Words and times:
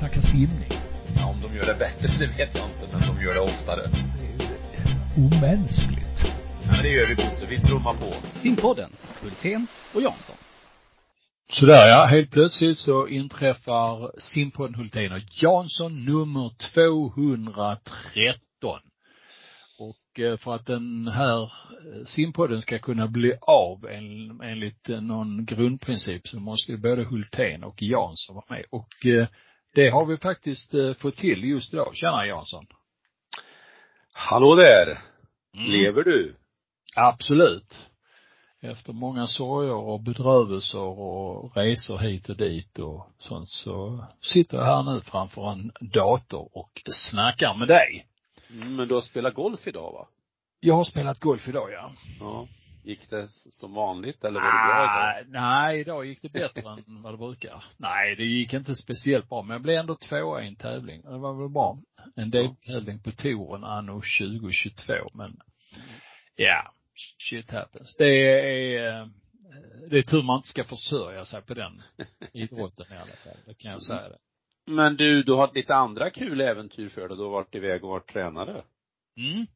snacka 0.00 0.22
simning. 0.22 0.72
Ja, 1.16 1.26
om 1.26 1.40
de 1.40 1.56
gör 1.56 1.66
det 1.66 1.74
bättre, 1.74 2.08
det 2.18 2.26
vet 2.26 2.54
jag 2.54 2.64
inte, 2.64 2.88
men 2.92 3.00
de 3.00 3.22
gör 3.22 3.34
det 3.34 3.40
oftare. 3.40 3.82
Det 3.82 4.26
är 4.26 4.32
ju 4.38 4.46
omänskligt. 5.26 6.24
Ja, 6.24 6.30
men 6.72 6.82
det 6.82 6.88
gör 6.88 7.08
vi 7.08 7.14
Bosse, 7.14 7.46
vi 7.48 7.60
trummar 7.60 7.94
på. 7.94 8.14
Simpodden, 8.38 8.90
Hultén 9.22 9.66
och 9.94 10.02
Jansson. 10.02 10.36
Sådär 11.52 11.88
ja, 11.88 12.04
helt 12.04 12.30
plötsligt 12.30 12.78
så 12.78 13.08
inträffar 13.08 14.20
simpodden 14.20 14.74
Hultén 14.74 15.12
och 15.12 15.22
Jansson 15.42 16.04
nummer 16.04 16.50
213. 16.74 18.80
Och 19.78 20.20
eh, 20.20 20.36
för 20.36 20.54
att 20.54 20.66
den 20.66 21.08
här 21.08 21.42
eh, 21.42 21.48
simpodden 22.06 22.62
ska 22.62 22.78
kunna 22.78 23.08
bli 23.08 23.34
av 23.40 23.86
en, 23.86 24.40
enligt 24.40 24.88
eh, 24.88 25.00
någon 25.00 25.44
grundprincip 25.44 26.28
så 26.28 26.40
måste 26.40 26.72
ju 26.72 26.78
både 26.78 27.04
Hultén 27.04 27.64
och 27.64 27.82
Jansson 27.82 28.36
vara 28.36 28.46
med. 28.48 28.64
Och 28.70 29.06
det 29.74 29.90
har 29.90 30.06
vi 30.06 30.16
faktiskt 30.16 30.74
fått 30.98 31.16
till 31.16 31.44
just 31.44 31.74
idag. 31.74 31.90
Tjena 31.94 32.26
Jansson. 32.26 32.66
Hallå 34.12 34.54
där. 34.54 35.02
Mm. 35.54 35.70
Lever 35.70 36.02
du? 36.04 36.36
Absolut. 36.96 37.86
Efter 38.62 38.92
många 38.92 39.26
sorger 39.26 39.74
och 39.74 40.00
bedrövelser 40.00 40.98
och 41.00 41.56
resor 41.56 41.98
hit 41.98 42.28
och 42.28 42.36
dit 42.36 42.78
och 42.78 43.06
sånt 43.18 43.48
så 43.48 44.04
sitter 44.20 44.56
jag 44.56 44.64
här 44.64 44.82
nu 44.82 45.00
framför 45.00 45.52
en 45.52 45.72
dator 45.80 46.48
och 46.52 46.82
snackar 46.86 47.54
med 47.58 47.68
dig. 47.68 48.06
Mm, 48.50 48.76
men 48.76 48.88
du 48.88 48.94
har 48.94 49.00
spelat 49.00 49.34
golf 49.34 49.66
idag 49.66 49.92
va? 49.92 50.08
Jag 50.60 50.74
har 50.74 50.84
spelat 50.84 51.18
golf 51.18 51.48
idag 51.48 51.72
ja. 51.72 51.92
Ja. 52.20 52.46
Gick 52.82 53.10
det 53.10 53.28
som 53.30 53.74
vanligt 53.74 54.24
eller 54.24 54.40
var 54.40 54.46
det 54.46 54.72
bra 54.72 54.84
idag? 54.84 55.26
Nej, 55.42 55.80
idag 55.80 56.06
gick 56.06 56.22
det 56.22 56.32
bättre 56.32 56.70
än 56.70 57.02
vad 57.02 57.12
det 57.12 57.18
brukar. 57.18 57.64
Nej, 57.76 58.16
det 58.16 58.24
gick 58.24 58.52
inte 58.52 58.74
speciellt 58.74 59.28
bra, 59.28 59.42
men 59.42 59.54
jag 59.54 59.62
blev 59.62 59.76
ändå 59.76 59.94
tvåa 59.94 60.42
i 60.42 60.48
en 60.48 60.56
tävling. 60.56 61.02
Det 61.02 61.18
var 61.18 61.40
väl 61.40 61.48
bra. 61.48 61.78
En 62.16 62.30
deltävling 62.30 62.98
på 63.02 63.10
touren 63.10 63.64
anno 63.64 64.02
2022, 64.20 64.92
men 65.14 65.36
ja, 66.36 66.74
shit 67.18 67.50
happens. 67.50 67.94
Det 67.98 68.04
är, 68.04 69.10
det 69.90 69.98
är 69.98 70.02
tur 70.02 70.22
man 70.22 70.36
inte 70.36 70.48
ska 70.48 70.64
försörja 70.64 71.24
sig 71.24 71.42
på 71.42 71.54
den 71.54 71.82
idrotten 72.32 72.86
i 72.90 72.96
alla 72.96 73.06
fall. 73.06 73.36
Det 73.46 73.54
kan 73.54 73.70
jag 73.70 73.82
säga 73.82 74.08
det. 74.08 74.18
Men 74.66 74.96
du, 74.96 75.22
du 75.22 75.32
har 75.32 75.50
lite 75.54 75.74
andra 75.74 76.10
kul 76.10 76.40
äventyr 76.40 76.88
för 76.88 77.08
dig. 77.08 77.16
Du 77.16 77.22
har 77.22 77.30
varit 77.30 77.54
iväg 77.54 77.84
och 77.84 77.90
varit 77.90 78.12
tränare. 78.12 78.62
Mm. 79.16 79.46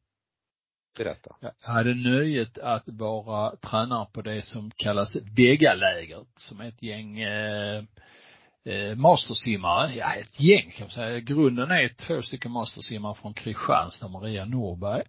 Berätta. 0.97 1.35
Jag 1.41 1.73
hade 1.73 1.93
nöjet 1.93 2.57
att 2.57 2.83
vara 2.87 3.55
tränare 3.55 4.07
på 4.13 4.21
det 4.21 4.41
som 4.41 4.71
kallas 4.75 5.15
Vegalägret, 5.35 6.27
som 6.35 6.59
är 6.59 6.67
ett 6.67 6.83
gäng 6.83 7.19
eh, 7.19 7.83
eh, 8.65 8.95
mastersimmare. 8.95 9.95
Ja, 9.95 10.13
ett 10.13 10.39
gäng 10.39 10.71
kan 10.71 10.85
man 10.85 10.91
säga. 10.91 11.19
Grunden 11.19 11.71
är 11.71 11.87
två 11.87 12.21
stycken 12.21 12.51
mastersimmare 12.51 13.15
från 13.15 13.33
Kristianstad, 13.33 14.07
Maria 14.07 14.45
Norberg 14.45 15.03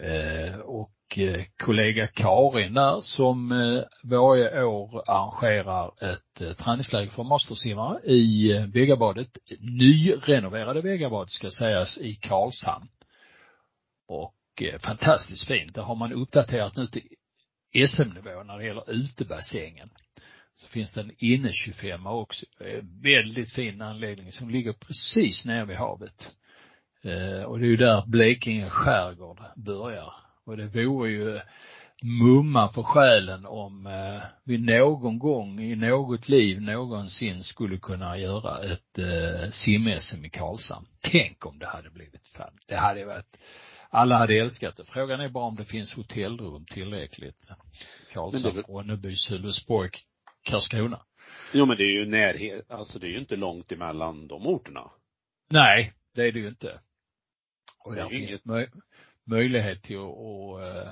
eh, 0.00 0.58
och 0.58 1.18
eh, 1.18 1.44
kollega 1.56 2.06
Karin 2.06 2.74
där 2.74 3.00
som 3.00 3.52
eh, 3.52 3.82
varje 4.02 4.64
år 4.64 5.02
arrangerar 5.10 5.86
ett 5.86 6.40
eh, 6.40 6.52
träningsläger 6.52 7.10
för 7.10 7.24
mastersimmare 7.24 8.00
i 8.04 8.52
eh, 8.52 8.66
Vegabadet, 8.66 9.38
nyrenoverade 9.60 10.80
Vegabadet 10.80 11.32
ska 11.32 11.50
sägas 11.50 11.98
i 11.98 12.14
Karlshamn. 12.14 12.88
Och 14.08 14.35
Eh, 14.62 14.78
fantastiskt 14.78 15.46
fint. 15.46 15.74
Det 15.74 15.80
har 15.82 15.94
man 15.94 16.12
uppdaterat 16.12 16.76
nu 16.76 16.86
till 16.86 17.08
SM-nivå 17.88 18.42
när 18.42 18.58
det 18.58 18.64
gäller 18.64 18.90
utebassängen. 18.90 19.88
Så 20.54 20.68
finns 20.68 20.92
det 20.92 21.00
en 21.00 21.12
inne 21.18 21.52
25 21.52 22.06
också. 22.06 22.46
Väldigt 23.02 23.52
fin 23.52 23.82
anläggning 23.82 24.32
som 24.32 24.50
ligger 24.50 24.72
precis 24.72 25.44
nere 25.44 25.64
vid 25.64 25.76
havet. 25.76 26.32
Eh, 27.02 27.42
och 27.42 27.58
det 27.58 27.66
är 27.66 27.68
ju 27.68 27.76
där 27.76 28.06
Blekinge 28.06 28.70
skärgård 28.70 29.40
börjar. 29.56 30.14
Och 30.44 30.56
det 30.56 30.68
vore 30.68 31.10
ju 31.10 31.40
mumma 32.02 32.68
för 32.68 32.82
själen 32.82 33.46
om 33.46 33.86
eh, 33.86 34.22
vi 34.44 34.58
någon 34.58 35.18
gång 35.18 35.60
i 35.60 35.76
något 35.76 36.28
liv 36.28 36.60
någonsin 36.60 37.44
skulle 37.44 37.78
kunna 37.78 38.18
göra 38.18 38.72
ett 38.72 38.98
sim-SM 39.52 40.24
i 40.24 40.30
Karlshamn. 40.30 40.86
Tänk 41.00 41.46
om 41.46 41.58
det 41.58 41.66
hade 41.66 41.90
blivit 41.90 42.24
fan. 42.24 42.58
Det 42.66 42.76
hade 42.76 43.04
varit 43.04 43.36
alla 43.96 44.16
hade 44.16 44.34
älskat 44.38 44.76
det. 44.76 44.84
Frågan 44.84 45.20
är 45.20 45.28
bara 45.28 45.44
om 45.44 45.56
det 45.56 45.64
finns 45.64 45.94
hotellrum 45.94 46.64
tillräckligt. 46.66 47.36
Karlshamn, 48.12 48.62
Ronneby, 48.68 49.16
Sölvesborg, 49.16 49.90
Karlskrona. 50.42 51.02
Jo 51.52 51.66
men 51.66 51.76
det 51.76 51.82
är 51.84 51.92
ju 51.92 52.06
närhet, 52.06 52.70
alltså 52.70 52.98
det 52.98 53.06
är 53.06 53.10
ju 53.10 53.18
inte 53.18 53.36
långt 53.36 53.72
emellan 53.72 54.26
de 54.26 54.46
orterna. 54.46 54.90
Nej, 55.50 55.92
det 56.14 56.22
är 56.22 56.32
det 56.32 56.38
ju 56.38 56.48
inte. 56.48 56.80
Och 57.84 57.94
Det 57.94 58.00
är 58.00 58.08
finns 58.08 58.28
inget- 58.28 58.44
möj 58.44 58.68
möjlighet 59.24 59.82
till 59.82 59.96
att, 59.98 60.02
att 60.02 60.82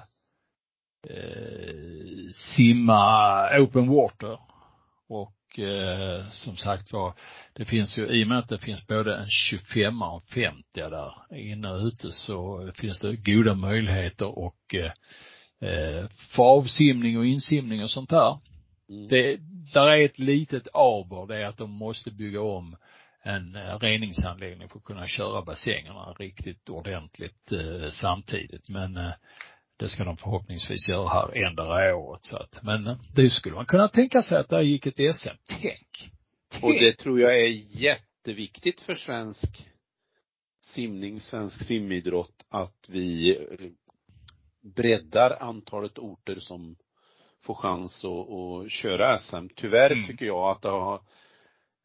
eh, 1.10 1.16
eh, 1.16 2.30
simma 2.56 3.48
open 3.60 3.88
water. 3.88 4.38
Och 5.08 5.33
eh, 5.58 6.28
som 6.30 6.56
sagt 6.56 6.92
var, 6.92 7.14
det 7.52 7.64
finns 7.64 7.98
ju, 7.98 8.06
i 8.06 8.24
och 8.24 8.28
med 8.28 8.38
att 8.38 8.48
det 8.48 8.58
finns 8.58 8.86
både 8.86 9.16
en 9.16 9.28
25 9.28 10.02
och 10.02 10.14
en 10.14 10.20
50 10.20 10.64
där 10.74 11.36
inne 11.36 11.70
och 11.70 11.80
ute 11.80 12.12
så 12.12 12.70
finns 12.74 12.98
det 12.98 13.16
goda 13.16 13.54
möjligheter 13.54 14.38
och 14.38 14.74
eh, 14.74 14.92
eh, 15.70 16.06
avsimning 16.36 17.18
och 17.18 17.26
insimning 17.26 17.82
och 17.82 17.90
sånt 17.90 18.10
där. 18.10 18.38
Mm. 18.88 19.08
Det, 19.08 19.36
där 19.72 19.88
är 19.88 20.04
ett 20.04 20.18
litet 20.18 20.68
aber, 20.74 21.26
det 21.26 21.36
är 21.36 21.44
att 21.44 21.58
de 21.58 21.70
måste 21.70 22.10
bygga 22.10 22.40
om 22.40 22.76
en 23.22 23.56
eh, 23.56 23.78
reningsanläggning 23.78 24.68
för 24.68 24.78
att 24.78 24.84
kunna 24.84 25.06
köra 25.06 25.42
bassängerna 25.42 26.12
riktigt 26.18 26.68
ordentligt 26.68 27.52
eh, 27.52 27.90
samtidigt. 27.90 28.68
Men 28.68 28.96
eh, 28.96 29.12
det 29.76 29.88
ska 29.88 30.04
de 30.04 30.16
förhoppningsvis 30.16 30.88
göra 30.88 31.08
här 31.08 31.36
ändra 31.46 31.96
året 31.96 32.24
så 32.24 32.36
att, 32.36 32.62
men 32.62 32.86
eh, 32.86 32.96
det 33.14 33.30
skulle 33.30 33.54
man 33.54 33.66
kunna 33.66 33.88
tänka 33.88 34.22
sig 34.22 34.38
att 34.38 34.48
där 34.48 34.60
gick 34.60 34.86
ett 34.86 35.16
SM. 35.16 35.28
Tänk! 35.60 36.10
Tänk! 36.50 36.64
Och 36.64 36.72
det 36.72 36.98
tror 36.98 37.20
jag 37.20 37.40
är 37.40 37.48
jätteviktigt 37.80 38.80
för 38.80 38.94
svensk 38.94 39.68
simning, 40.64 41.20
svensk 41.20 41.66
simidrott, 41.66 42.44
att 42.48 42.86
vi 42.88 43.36
eh, 43.36 43.70
breddar 44.76 45.42
antalet 45.42 45.98
orter 45.98 46.38
som 46.38 46.76
får 47.42 47.54
chans 47.54 48.04
att, 48.04 48.30
att 48.30 48.70
köra 48.72 49.18
SM. 49.18 49.48
Tyvärr 49.56 49.90
Mm. 49.92 50.06
tycker 50.06 50.26
jag 50.26 50.50
att 50.50 50.62
det 50.62 50.68
har 50.68 51.02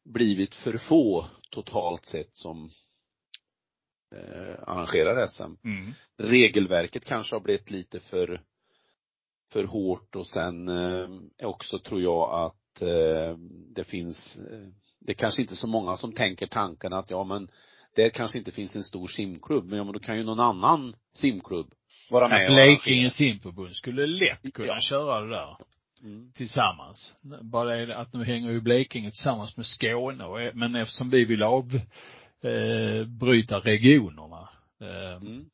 blivit 0.05 0.55
för 0.55 0.77
få 0.77 1.25
totalt 1.51 2.05
sett 2.05 2.35
som 2.35 2.71
eh, 4.15 4.55
arrangerar 4.67 5.27
SM. 5.27 5.67
Mm. 5.67 5.91
Regelverket 6.17 7.05
kanske 7.05 7.35
har 7.35 7.39
blivit 7.41 7.69
lite 7.71 7.99
för 7.99 8.41
för 9.51 9.63
hårt 9.63 10.15
och 10.15 10.27
sen 10.27 10.67
eh, 10.69 11.09
också 11.43 11.79
tror 11.79 12.01
jag 12.01 12.45
att 12.45 12.81
eh, 12.81 13.37
det 13.75 13.83
finns 13.83 14.39
eh, 14.51 14.67
det 14.99 15.11
är 15.11 15.15
kanske 15.15 15.41
inte 15.41 15.55
så 15.55 15.67
många 15.67 15.97
som 15.97 16.11
tänker 16.13 16.47
tanken 16.47 16.93
att 16.93 17.09
ja 17.09 17.23
men 17.23 17.49
det 17.95 18.09
kanske 18.09 18.37
inte 18.37 18.51
finns 18.51 18.75
en 18.75 18.83
stor 18.83 19.07
simklubb, 19.07 19.65
men 19.65 19.77
ja 19.77 19.83
men 19.83 19.93
då 19.93 19.99
kan 19.99 20.17
ju 20.17 20.23
någon 20.23 20.39
annan 20.39 20.95
simklubb 21.13 21.73
vara 22.11 22.27
med 22.29 22.51
Blekinge 22.51 23.09
simförbund 23.09 23.75
skulle 23.75 24.07
lätt 24.07 24.53
kunna 24.53 24.67
Ja. 24.67 24.79
köra 24.81 25.21
det 25.21 25.29
där 25.29 25.57
Mm. 26.03 26.31
tillsammans. 26.35 27.13
Bara 27.41 27.85
det 27.85 27.97
att 27.97 28.13
nu 28.13 28.23
hänger 28.23 28.51
ju 28.51 28.61
Blekinge 28.61 29.09
tillsammans 29.09 29.57
med 29.57 29.65
Skåne 29.65 30.51
men 30.53 30.75
eftersom 30.75 31.09
vi 31.09 31.25
vill 31.25 31.43
av, 31.43 31.79
eh, 32.43 33.05
bryta 33.05 33.59
regionerna, 33.59 34.49
eh, 34.81 35.15
Mm. 35.15 35.45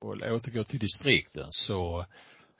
och 0.00 0.10
återgå 0.10 0.64
till 0.64 0.78
distrikten 0.78 1.46
så 1.50 2.04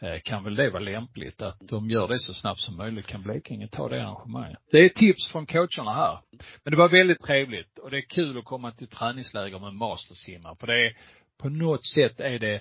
eh, 0.00 0.20
kan 0.24 0.44
väl 0.44 0.54
det 0.54 0.70
vara 0.70 0.82
lämpligt 0.82 1.42
att 1.42 1.60
de 1.70 1.90
gör 1.90 2.08
det 2.08 2.18
så 2.18 2.34
snabbt 2.34 2.60
som 2.60 2.76
möjligt 2.76 3.06
kan 3.06 3.22
Blekinge 3.22 3.68
ta 3.68 3.88
det 3.88 4.02
arrangemanget. 4.02 4.58
Det 4.70 4.78
är 4.78 4.88
tips 4.88 5.32
från 5.32 5.46
coacherna 5.46 5.92
här. 5.92 6.18
Men 6.64 6.70
det 6.70 6.76
var 6.76 6.88
väldigt 6.88 7.20
trevligt 7.20 7.78
och 7.78 7.90
det 7.90 7.96
är 7.96 8.08
kul 8.08 8.38
att 8.38 8.44
komma 8.44 8.70
till 8.70 8.88
träningsläger 8.88 9.58
med 9.58 9.75
mastersimmar 9.75 10.54
för 10.54 10.66
det 10.66 10.86
är, 10.86 10.96
på 11.38 11.48
något 11.48 11.86
sätt 11.86 12.20
är 12.20 12.38
det 12.38 12.60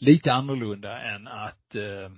lite 0.00 0.32
annorlunda 0.32 1.02
än 1.02 1.28
att 1.28 1.74
eh, 1.74 2.10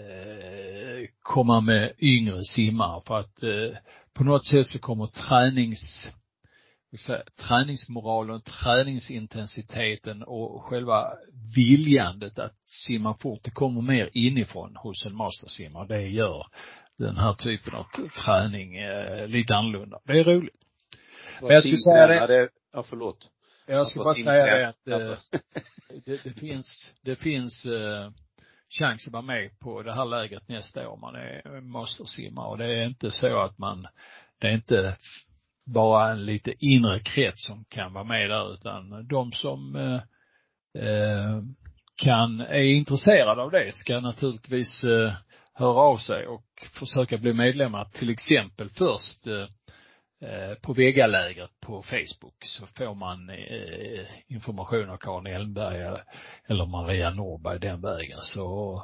eh, 0.00 1.08
komma 1.22 1.60
med 1.60 1.92
yngre 1.98 2.42
simmare 2.42 3.02
för 3.06 3.18
att 3.20 3.42
eh, 3.42 3.78
på 4.14 4.24
något 4.24 4.46
sätt 4.46 4.66
så 4.66 4.78
kommer 4.78 5.06
tränings 5.06 5.78
vad 5.78 6.12
ska 6.12 6.12
jag 6.12 6.12
säga, 6.12 6.75
träningsmoralen, 7.48 8.40
träningsintensiteten 8.40 10.22
och 10.22 10.62
själva 10.64 11.12
viljandet 11.56 12.38
att 12.38 12.56
simma 12.64 13.14
fort, 13.14 13.40
det 13.44 13.50
kommer 13.50 13.82
mer 13.82 14.10
inifrån 14.12 14.76
hos 14.76 15.06
en 15.06 15.14
mastersimmare. 15.16 15.86
Det 15.86 16.02
gör 16.08 16.46
den 16.98 17.16
här 17.16 17.34
typen 17.34 17.74
av 17.74 17.86
träning 18.24 18.76
eh, 18.76 19.26
lite 19.28 19.56
annorlunda. 19.56 19.98
Det 20.04 20.20
är 20.20 20.24
roligt. 20.24 20.54
Men 21.40 21.50
jag 21.50 21.62
skulle 21.62 21.78
säga 21.78 22.06
det- 22.06 22.14
Simtränare- 22.14 22.48
Ja, 22.72 22.82
förlåt. 22.82 23.30
Jag 23.66 23.80
Att 23.80 23.94
bara 23.94 24.14
säga 24.14 24.56
det 24.58 24.68
att 24.68 24.88
eh, 24.88 24.94
alltså. 24.94 25.16
det, 26.04 26.24
det 26.24 26.40
finns, 26.40 26.94
det 27.02 27.16
finns 27.16 27.66
eh, 27.66 28.10
chans 28.78 29.06
att 29.06 29.12
vara 29.12 29.22
med 29.22 29.58
på 29.58 29.82
det 29.82 29.94
här 29.94 30.04
lägret 30.04 30.48
nästa 30.48 30.88
år 30.88 30.92
om 30.92 31.00
man 31.00 31.14
är 31.14 31.60
mastersimmare 31.60 32.46
och 32.48 32.58
det 32.58 32.66
är 32.66 32.84
inte 32.86 33.10
så 33.10 33.38
att 33.40 33.58
man, 33.58 33.86
det 34.40 34.46
är 34.46 34.54
inte 34.54 34.96
bara 35.66 36.10
en 36.10 36.26
lite 36.26 36.54
inre 36.58 37.00
krets 37.00 37.46
som 37.46 37.64
kan 37.68 37.92
vara 37.92 38.04
med 38.04 38.30
där 38.30 38.54
utan 38.54 39.08
de 39.08 39.32
som 39.32 39.76
eh, 39.76 40.00
eh, 40.84 41.42
kan, 42.02 42.40
är 42.40 42.62
intresserade 42.62 43.42
av 43.42 43.50
det 43.50 43.74
ska 43.74 44.00
naturligtvis 44.00 44.84
eh, 44.84 45.12
höra 45.54 45.80
av 45.80 45.96
sig 45.96 46.26
och 46.26 46.44
försöka 46.78 47.18
bli 47.18 47.32
medlemmar 47.32 47.84
till 47.84 48.10
exempel 48.10 48.70
först 48.70 49.26
eh, 49.26 49.48
eh 50.28 50.54
på 50.62 50.72
Vegalägret 50.72 51.50
på 51.60 51.82
Facebook 51.82 52.44
så 52.44 52.66
får 52.66 52.94
man 52.94 53.30
eh, 53.30 54.06
information 54.28 54.90
av 54.90 54.96
Karin 54.96 55.34
Elmberg 55.34 55.98
eller 56.48 56.66
Maria 56.66 57.10
Norberg 57.10 57.58
den 57.58 57.80
vägen 57.80 58.18
så 58.20 58.82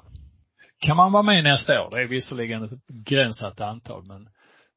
kan 0.78 0.96
man 0.96 1.12
vara 1.12 1.22
med 1.22 1.44
nästa 1.44 1.82
år. 1.82 1.90
Det 1.90 2.02
är 2.02 2.08
visserligen 2.08 2.64
ett 2.64 2.86
begränsat 2.86 3.60
antal 3.60 4.06
men 4.06 4.28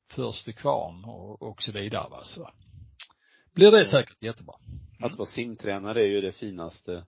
först 0.07 0.45
till 0.45 0.55
kvarn 0.55 1.05
och, 1.05 1.41
och 1.41 1.61
så 1.61 1.71
vidare 1.71 2.09
va. 2.09 2.23
Så 2.23 2.49
blir 3.53 3.71
det 3.71 3.85
säkert 3.85 4.23
jättebra. 4.23 4.55
Mm. 4.67 5.11
Att 5.11 5.17
vara 5.17 5.29
simtränare 5.29 6.01
är 6.01 6.07
ju 6.07 6.21
det 6.21 6.31
finaste 6.31 7.05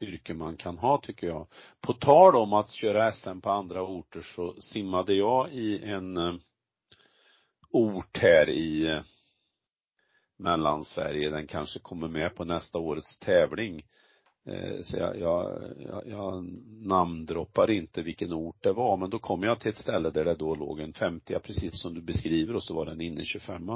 yrke 0.00 0.34
man 0.34 0.56
kan 0.56 0.78
ha 0.78 1.00
tycker 1.00 1.26
jag. 1.26 1.48
På 1.80 1.92
tal 1.92 2.36
om 2.36 2.52
att 2.52 2.70
köra 2.70 3.12
SM 3.12 3.40
på 3.40 3.50
andra 3.50 3.82
orter 3.82 4.20
så 4.20 4.60
simmade 4.60 5.14
jag 5.14 5.52
i 5.52 5.84
en 5.84 6.16
eh, 6.16 6.34
ort 7.70 8.18
här 8.18 8.48
i 8.48 8.86
eh, 8.86 9.02
Mellansverige. 10.38 11.30
Den 11.30 11.46
kanske 11.46 11.78
kommer 11.78 12.08
med 12.08 12.34
på 12.34 12.44
nästa 12.44 12.78
årets 12.78 13.18
tävling. 13.18 13.82
Eh, 14.46 14.80
så 14.82 14.96
jag, 14.96 15.18
jag, 15.18 15.62
jag, 15.78 16.02
jag 16.06 16.44
namndroppar 16.86 17.70
inte 17.70 18.02
vilken 18.02 18.32
ort 18.32 18.62
det 18.62 18.72
var, 18.72 18.96
men 18.96 19.10
då 19.10 19.18
kom 19.18 19.42
jag 19.42 19.60
till 19.60 19.70
ett 19.70 19.78
ställe 19.78 20.10
där 20.10 20.24
det 20.24 20.34
då 20.34 20.54
låg 20.54 20.80
en 20.80 20.92
50 20.92 21.38
precis 21.38 21.82
som 21.82 21.94
du 21.94 22.02
beskriver 22.02 22.56
och 22.56 22.62
så 22.62 22.74
var 22.74 22.86
det 22.86 22.92
en 22.92 23.00
inne 23.00 23.24
25 23.24 23.70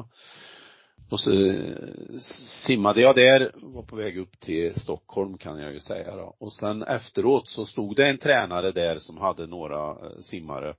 och 1.10 1.20
så 1.20 1.32
eh, 1.32 2.18
simmade 2.66 3.00
jag 3.00 3.14
där, 3.14 3.52
var 3.54 3.82
på 3.82 3.96
väg 3.96 4.18
upp 4.18 4.40
till 4.40 4.80
Stockholm 4.80 5.38
kan 5.38 5.58
jag 5.58 5.72
ju 5.72 5.80
säga 5.80 6.16
då. 6.16 6.36
Och 6.38 6.52
sen 6.52 6.82
efteråt 6.82 7.48
så 7.48 7.66
stod 7.66 7.96
det 7.96 8.08
en 8.08 8.18
tränare 8.18 8.72
där 8.72 8.98
som 8.98 9.18
hade 9.18 9.46
några 9.46 9.90
eh, 9.90 10.20
simmare. 10.20 10.74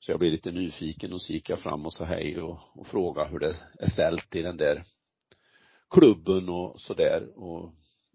Så 0.00 0.10
jag 0.12 0.18
blev 0.18 0.32
lite 0.32 0.50
nyfiken 0.50 1.12
och 1.12 1.22
så 1.22 1.32
gick 1.32 1.50
jag 1.50 1.58
fram 1.58 1.86
och 1.86 1.92
sa 1.92 2.04
hej 2.04 2.42
och, 2.42 2.58
och 2.72 2.86
frågade 2.86 3.28
hur 3.28 3.38
det 3.38 3.56
är 3.78 3.90
ställt 3.90 4.36
i 4.36 4.42
den 4.42 4.56
där 4.56 4.84
klubben 5.90 6.48
och 6.48 6.80
sådär 6.80 7.28
och 7.38 7.72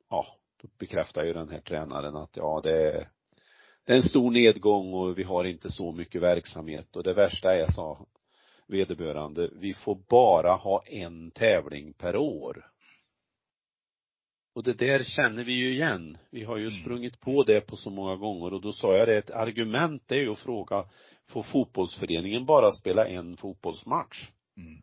ja, 0.10 0.26
då 0.64 0.70
bekräftar 0.78 1.24
ju 1.24 1.34
den 1.34 1.50
här 1.50 1.62
tränaren 1.62 2.16
att 2.16 2.38
ja, 2.38 2.62
det 2.64 2.82
är, 2.82 3.10
det 3.86 3.94
är 3.94 3.98
en 3.98 4.04
stor 4.04 4.32
nedgång 4.32 4.94
och 4.94 5.18
vi 5.18 5.24
har 5.24 5.44
inte 5.44 5.72
så 5.72 5.92
mycket 5.92 6.22
verksamhet 6.22 6.96
och 6.96 7.04
det 7.04 7.14
värsta 7.14 7.56
är, 7.56 7.72
sa 7.72 8.06
vederbörande, 8.68 9.50
vi 9.54 9.74
får 9.74 10.00
bara 10.10 10.54
ha 10.56 10.84
en 10.86 11.32
tävling 11.32 11.94
per 11.94 12.16
år. 12.16 12.70
Och 14.56 14.64
det 14.64 14.74
där 14.74 15.04
känner 15.04 15.44
vi 15.44 15.54
ju 15.54 15.74
igen. 15.74 16.18
Vi 16.30 16.44
har 16.44 16.58
ju 16.58 16.68
mm. 16.68 16.80
sprungit 16.82 17.20
på 17.20 17.44
det 17.44 17.62
på 17.62 17.76
så 17.76 17.90
många 17.90 18.16
gånger 18.16 18.54
och 18.54 18.62
då 18.62 18.74
sa 18.74 18.98
jag 18.98 19.08
det, 19.08 19.18
ett 19.18 19.32
argument 19.32 20.12
är 20.12 20.16
ju 20.16 20.32
att 20.32 20.40
fråga, 20.40 20.86
får 21.30 21.44
fotbollsföreningen 21.44 22.46
bara 22.46 22.72
spela 22.72 23.08
en 23.08 23.38
fotbollsmatch? 23.38 24.30
Mm. 24.58 24.82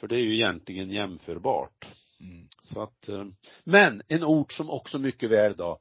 För 0.00 0.08
det 0.08 0.14
är 0.16 0.20
ju 0.20 0.34
egentligen 0.34 0.90
jämförbart. 0.90 1.86
Mm. 2.20 2.48
Så 2.60 2.82
att, 2.82 3.08
eh, 3.08 3.24
men 3.64 4.02
en 4.08 4.24
ort 4.24 4.52
som 4.52 4.70
också 4.70 4.98
mycket 4.98 5.30
väl 5.30 5.56
då, 5.56 5.78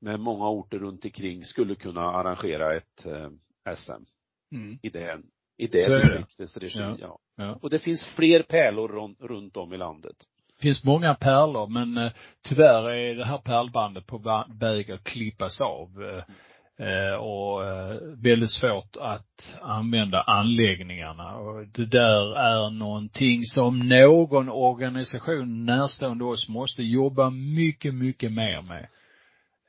med 0.00 0.20
många 0.20 0.48
orter 0.48 0.78
runt 0.78 1.04
omkring 1.04 1.44
skulle 1.44 1.74
kunna 1.74 2.00
arrangera 2.00 2.76
ett 2.76 3.06
eh, 3.06 3.30
SM. 3.74 4.04
Mm. 4.52 4.78
I 4.82 4.88
det, 4.88 5.22
i 5.56 5.66
det 5.66 5.98
distriktets 5.98 6.56
regi, 6.56 6.78
ja. 6.78 6.96
ja. 7.00 7.18
ja. 7.36 7.58
Och 7.62 7.70
det 7.70 7.78
finns 7.78 8.04
fler 8.04 8.42
pärlor 8.42 9.16
runt 9.18 9.56
om 9.56 9.72
i 9.72 9.76
landet. 9.76 10.16
Det 10.56 10.62
finns 10.62 10.84
många 10.84 11.14
pärlor 11.14 11.68
men 11.68 11.96
eh, 11.96 12.12
tyvärr 12.42 12.90
är 12.90 13.14
det 13.14 13.24
här 13.24 13.38
pärlbandet 13.38 14.06
på 14.06 14.44
väg 14.48 14.90
att 14.90 15.04
klippas 15.04 15.60
av. 15.60 16.22
Eh, 16.80 17.14
och 17.14 17.64
eh, 17.64 17.96
väldigt 18.16 18.50
svårt 18.50 18.96
att 19.00 19.56
använda 19.62 20.22
anläggningarna 20.22 21.36
och 21.36 21.66
det 21.66 21.86
där 21.86 22.36
är 22.36 22.70
någonting 22.70 23.42
som 23.44 23.88
någon 23.88 24.48
organisation 24.48 25.64
närstående 25.64 26.24
oss 26.24 26.48
måste 26.48 26.82
jobba 26.82 27.30
mycket, 27.30 27.94
mycket 27.94 28.32
mer 28.32 28.62
med. 28.62 28.88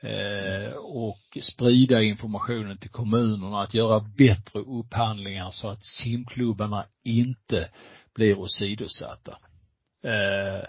Eh, 0.01 0.73
och 0.73 1.37
sprida 1.41 2.01
informationen 2.01 2.77
till 2.77 2.89
kommunerna, 2.89 3.61
att 3.61 3.73
göra 3.73 3.99
bättre 3.99 4.59
upphandlingar 4.59 5.51
så 5.51 5.69
att 5.69 5.83
simklubbarna 5.83 6.85
inte 7.03 7.69
blir 8.15 8.39
åsidosatta. 8.39 9.37
Eh, 10.03 10.67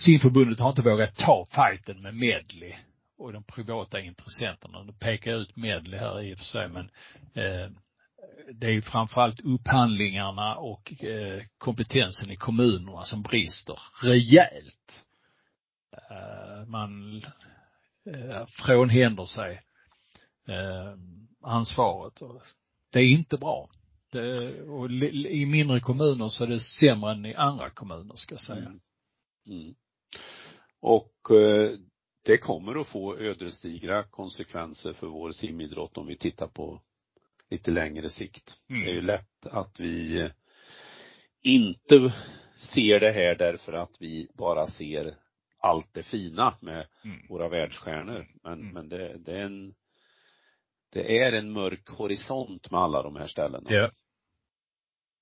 simförbundet 0.00 0.58
har 0.58 0.70
inte 0.70 0.82
vågat 0.82 1.16
ta 1.16 1.46
fighten 1.50 2.02
med 2.02 2.14
Medley 2.14 2.74
och 3.20 3.32
de 3.32 3.44
privata 3.44 4.00
intressenterna. 4.00 4.82
Nu 4.82 4.92
pekar 4.92 5.30
jag 5.30 5.40
ut 5.40 5.56
Medley 5.56 6.00
här 6.00 6.22
i 6.22 6.34
och 6.34 6.38
för 6.38 6.44
sig 6.44 6.68
men 6.68 6.90
eh, 7.34 7.70
det 8.52 8.66
är 8.66 8.72
ju 8.72 8.82
framförallt 8.82 9.40
upphandlingarna 9.40 10.56
och 10.56 11.04
eh, 11.04 11.42
kompetensen 11.58 12.30
i 12.30 12.36
kommunerna 12.36 13.02
som 13.02 13.22
brister 13.22 13.78
rejält. 14.02 15.04
Eh, 15.92 16.66
man 16.66 17.16
eh, 18.06 18.46
frånhänder 18.46 19.26
sig 19.26 19.62
eh, 20.48 20.94
ansvaret. 21.42 22.22
Och 22.22 22.42
det 22.92 23.00
är 23.00 23.08
inte 23.08 23.36
bra. 23.36 23.70
Det, 24.12 24.60
och 24.62 24.90
i 24.90 25.46
mindre 25.46 25.80
kommuner 25.80 26.28
så 26.28 26.44
är 26.44 26.48
det 26.48 26.60
sämre 26.60 27.12
än 27.12 27.26
i 27.26 27.34
andra 27.34 27.70
kommuner 27.70 28.16
ska 28.16 28.34
jag 28.34 28.42
säga. 28.42 28.58
Mm. 28.58 28.80
Mm. 29.46 29.74
Och 30.80 31.30
eh, 31.30 31.78
det 32.22 32.38
kommer 32.38 32.80
att 32.80 32.88
få 32.88 33.16
ödesdigra 33.16 34.04
konsekvenser 34.04 34.92
för 34.92 35.06
vår 35.06 35.30
simidrott 35.30 35.96
om 35.96 36.06
vi 36.06 36.16
tittar 36.16 36.46
på 36.46 36.80
lite 37.50 37.70
längre 37.70 38.10
sikt. 38.10 38.58
Mm. 38.68 38.84
Det 38.84 38.90
är 38.90 38.94
ju 38.94 39.02
lätt 39.02 39.46
att 39.46 39.80
vi 39.80 40.30
inte 41.42 42.14
ser 42.74 43.00
det 43.00 43.12
här 43.12 43.34
därför 43.34 43.72
att 43.72 43.96
vi 44.00 44.28
bara 44.34 44.66
ser 44.66 45.16
allt 45.58 45.94
det 45.94 46.02
fina 46.02 46.54
med 46.60 46.86
mm. 47.04 47.26
våra 47.28 47.48
världsstjärnor. 47.48 48.26
Men, 48.42 48.52
mm. 48.52 48.74
men 48.74 48.88
det, 48.88 49.18
det, 49.18 49.32
är 49.32 49.44
en 49.44 49.74
det 50.92 51.18
är 51.18 51.32
en 51.32 51.52
mörk 51.52 51.88
horisont 51.88 52.70
med 52.70 52.80
alla 52.80 53.02
de 53.02 53.16
här 53.16 53.26
ställena. 53.26 53.70
Ja. 53.70 53.90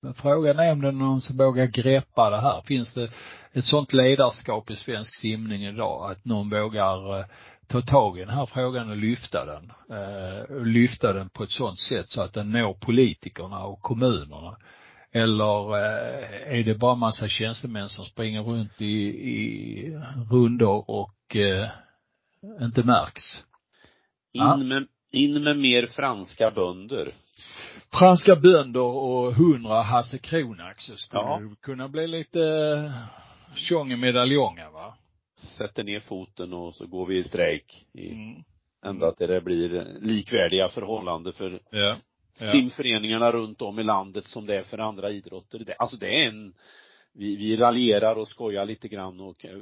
Men 0.03 0.15
frågan 0.15 0.59
är 0.59 0.73
om 0.73 0.81
det 0.81 0.89
är 0.89 0.93
någon 0.93 1.21
som 1.21 1.37
vågar 1.37 1.67
greppa 1.67 2.31
det 2.31 2.41
här. 2.41 2.63
Finns 2.63 2.95
det 2.95 3.11
ett 3.53 3.65
sånt 3.65 3.93
ledarskap 3.93 4.71
i 4.71 4.77
svensk 4.77 5.15
simning 5.15 5.65
idag 5.65 6.11
att 6.11 6.25
någon 6.25 6.51
vågar 6.51 7.19
eh, 7.19 7.25
ta 7.67 7.81
tag 7.83 8.19
i 8.19 8.21
den 8.21 8.35
här 8.35 8.47
frågan 8.47 8.91
och 8.91 8.97
lyfta 8.97 9.45
den. 9.45 9.73
Eh, 9.99 10.57
och 10.57 10.67
lyfta 10.67 11.13
den 11.13 11.29
på 11.29 11.43
ett 11.43 11.51
sånt 11.51 11.81
sätt 11.81 12.11
så 12.11 12.23
att 12.23 12.35
den 12.35 12.51
når 12.51 12.75
politikerna 12.75 13.65
och 13.65 13.83
kommunerna. 13.83 14.57
Eller 15.13 15.77
eh, 15.77 16.59
är 16.59 16.63
det 16.65 16.75
bara 16.75 16.95
massa 16.95 17.29
tjänstemän 17.29 17.89
som 17.89 18.05
springer 18.05 18.43
runt 18.43 18.81
i, 18.81 18.95
i 19.09 19.97
rundor 20.31 20.91
och 20.91 21.37
eh, 21.37 21.69
inte 22.61 22.87
märks? 22.87 23.45
In 24.33 24.43
ja. 24.43 24.57
med, 24.57 24.87
in 25.13 25.45
med 25.45 25.59
mer 25.59 25.87
franska 25.87 26.51
bönder 26.51 27.13
franska 27.93 28.37
bönder 28.37 28.81
och 28.81 29.35
hundra 29.35 29.83
Hasse 29.83 30.19
Kronak 30.19 30.81
så 30.81 30.97
skulle 30.97 31.23
ja. 31.23 31.39
det 31.39 31.57
kunna 31.63 31.89
bli 31.89 32.07
lite 32.07 32.41
tjong 33.59 33.93
i 33.93 33.97
medaljongen 33.97 34.73
va? 34.73 34.95
Sätter 35.59 35.85
ner 35.85 36.01
foten 36.01 36.53
och 36.53 36.75
så 36.75 36.87
går 36.87 37.07
vi 37.07 37.19
i 37.19 37.25
strejk 37.25 37.87
i, 37.93 38.11
mm. 38.11 38.45
ända 38.85 39.13
till 39.13 39.29
det 39.29 39.41
blir 39.41 39.99
likvärdiga 40.01 40.69
förhållanden 40.69 41.33
för 41.33 41.61
ja. 41.71 41.97
Ja. 42.41 42.53
simföreningarna 42.53 43.33
runt 43.33 43.63
om 43.63 43.79
i 43.79 43.83
landet 43.83 44.27
som 44.27 44.47
det 44.47 44.59
är 44.59 44.63
för 44.63 44.79
andra 44.79 45.11
idrotter. 45.11 45.59
Det, 45.59 45.75
alltså 45.75 45.97
det 45.97 46.25
är 46.25 46.29
en 46.29 46.55
vi, 47.15 47.37
vi 47.37 47.57
raljerar 47.57 48.17
och 48.17 48.29
skojar 48.29 48.65
lite 48.65 48.89
grann 48.89 49.21
och 49.21 49.45
äh, 49.45 49.59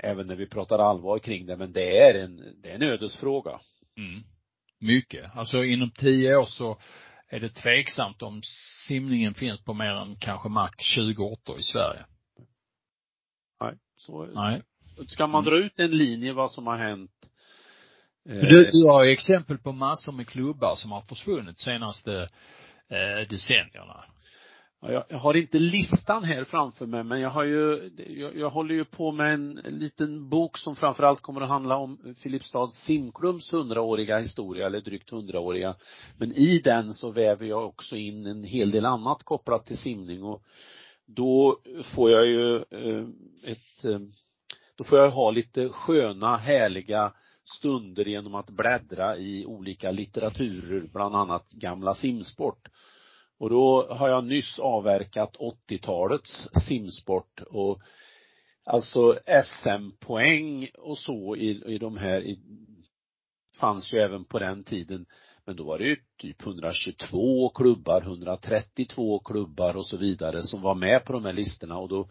även 0.00 0.26
när 0.26 0.36
vi 0.36 0.46
pratar 0.46 0.78
allvar 0.78 1.18
kring 1.18 1.46
det, 1.46 1.56
men 1.56 1.72
det 1.72 1.98
är 1.98 2.14
en, 2.14 2.60
det 2.62 2.70
är 2.70 2.74
en 2.74 2.82
ödesfråga. 2.82 3.60
Mm. 3.96 4.22
Mycket. 4.78 5.36
Alltså 5.36 5.64
inom 5.64 5.90
tio 5.90 6.36
år 6.36 6.44
så 6.44 6.78
är 7.28 7.40
det 7.40 7.48
tveksamt 7.48 8.22
om 8.22 8.40
simningen 8.86 9.34
finns 9.34 9.64
på 9.64 9.74
mer 9.74 9.92
än 9.92 10.16
kanske 10.16 10.48
max 10.48 10.84
20 10.84 11.24
orter 11.24 11.58
i 11.58 11.62
Sverige. 11.62 12.04
Så 13.96 14.26
Nej. 14.26 14.62
Ska 15.08 15.26
man 15.26 15.44
dra 15.44 15.56
ut 15.56 15.80
en 15.80 15.90
linje 15.90 16.32
vad 16.32 16.52
som 16.52 16.66
har 16.66 16.76
hänt 16.76 17.10
eh, 18.28 18.34
du, 18.34 18.70
du 18.72 18.86
har 18.86 19.04
ju 19.04 19.10
exempel 19.10 19.58
på 19.58 19.72
massor 19.72 20.12
med 20.12 20.28
klubbar 20.28 20.74
som 20.76 20.92
har 20.92 21.00
försvunnit 21.00 21.60
senaste 21.60 22.28
eh, 22.88 23.28
decennierna. 23.28 24.04
Jag, 24.86 25.04
jag 25.08 25.18
har 25.18 25.34
inte 25.34 25.58
listan 25.58 26.24
här 26.24 26.44
framför 26.44 26.86
mig, 26.86 27.04
men 27.04 27.20
jag 27.20 27.30
har 27.30 27.44
ju, 27.44 27.90
jag, 28.08 28.36
jag 28.36 28.50
håller 28.50 28.74
ju 28.74 28.84
på 28.84 29.12
med 29.12 29.34
en, 29.34 29.58
en 29.58 29.78
liten 29.78 30.28
bok 30.28 30.58
som 30.58 30.76
framförallt 30.76 31.20
kommer 31.20 31.40
att 31.40 31.48
handla 31.48 31.76
om 31.76 32.14
Filipstads 32.18 32.84
simklubbs 32.84 33.52
hundraåriga 33.52 34.18
historia, 34.18 34.66
eller 34.66 34.80
drygt 34.80 35.10
hundraåriga. 35.10 35.74
Men 36.18 36.32
i 36.32 36.58
den 36.58 36.94
så 36.94 37.10
väver 37.10 37.46
jag 37.46 37.66
också 37.66 37.96
in 37.96 38.26
en 38.26 38.44
hel 38.44 38.70
del 38.70 38.86
annat 38.86 39.22
kopplat 39.22 39.66
till 39.66 39.78
simning 39.78 40.22
och 40.22 40.42
då 41.06 41.60
får 41.94 42.10
jag 42.10 42.26
ju 42.26 42.56
eh, 42.56 43.06
ett, 43.44 43.84
eh, 43.84 43.98
då 44.76 44.84
får 44.84 44.98
jag 44.98 45.10
ha 45.10 45.30
lite 45.30 45.68
sköna, 45.68 46.36
härliga 46.36 47.12
stunder 47.44 48.04
genom 48.04 48.34
att 48.34 48.50
bläddra 48.50 49.16
i 49.16 49.46
olika 49.46 49.90
litteraturer, 49.90 50.88
bland 50.92 51.16
annat 51.16 51.52
gamla 51.52 51.94
simsport. 51.94 52.68
Och 53.38 53.50
då 53.50 53.86
har 53.90 54.08
jag 54.08 54.24
nyss 54.24 54.58
avverkat 54.58 55.36
80-talets 55.36 56.48
simsport 56.66 57.40
och 57.40 57.80
alltså 58.64 59.18
SM-poäng 59.44 60.68
och 60.78 60.98
så 60.98 61.36
i, 61.36 61.74
i 61.74 61.78
de 61.78 61.96
här, 61.96 62.20
i, 62.20 62.38
fanns 63.60 63.92
ju 63.92 63.98
även 63.98 64.24
på 64.24 64.38
den 64.38 64.64
tiden. 64.64 65.06
Men 65.46 65.56
då 65.56 65.64
var 65.64 65.78
det 65.78 65.84
ju 65.84 65.96
typ 66.18 66.42
122 66.42 67.48
klubbar, 67.48 68.02
132 68.02 69.18
klubbar 69.18 69.76
och 69.76 69.86
så 69.86 69.96
vidare 69.96 70.42
som 70.42 70.62
var 70.62 70.74
med 70.74 71.04
på 71.04 71.12
de 71.12 71.24
här 71.24 71.32
listorna 71.32 71.78
och 71.78 71.88
då 71.88 72.08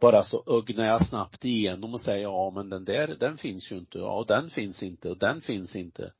bara 0.00 0.24
så 0.24 0.44
ögnar 0.46 0.84
jag 0.84 1.06
snabbt 1.06 1.44
igenom 1.44 1.94
och 1.94 2.00
säger 2.00 2.22
ja 2.22 2.52
men 2.54 2.68
den 2.68 2.84
där, 2.84 3.06
den 3.06 3.38
finns 3.38 3.72
ju 3.72 3.76
inte, 3.76 3.98
ja 3.98 4.24
den 4.28 4.50
finns 4.50 4.82
inte 4.82 5.10
och 5.10 5.18
den 5.18 5.40
finns 5.40 5.76
inte. 5.76 6.12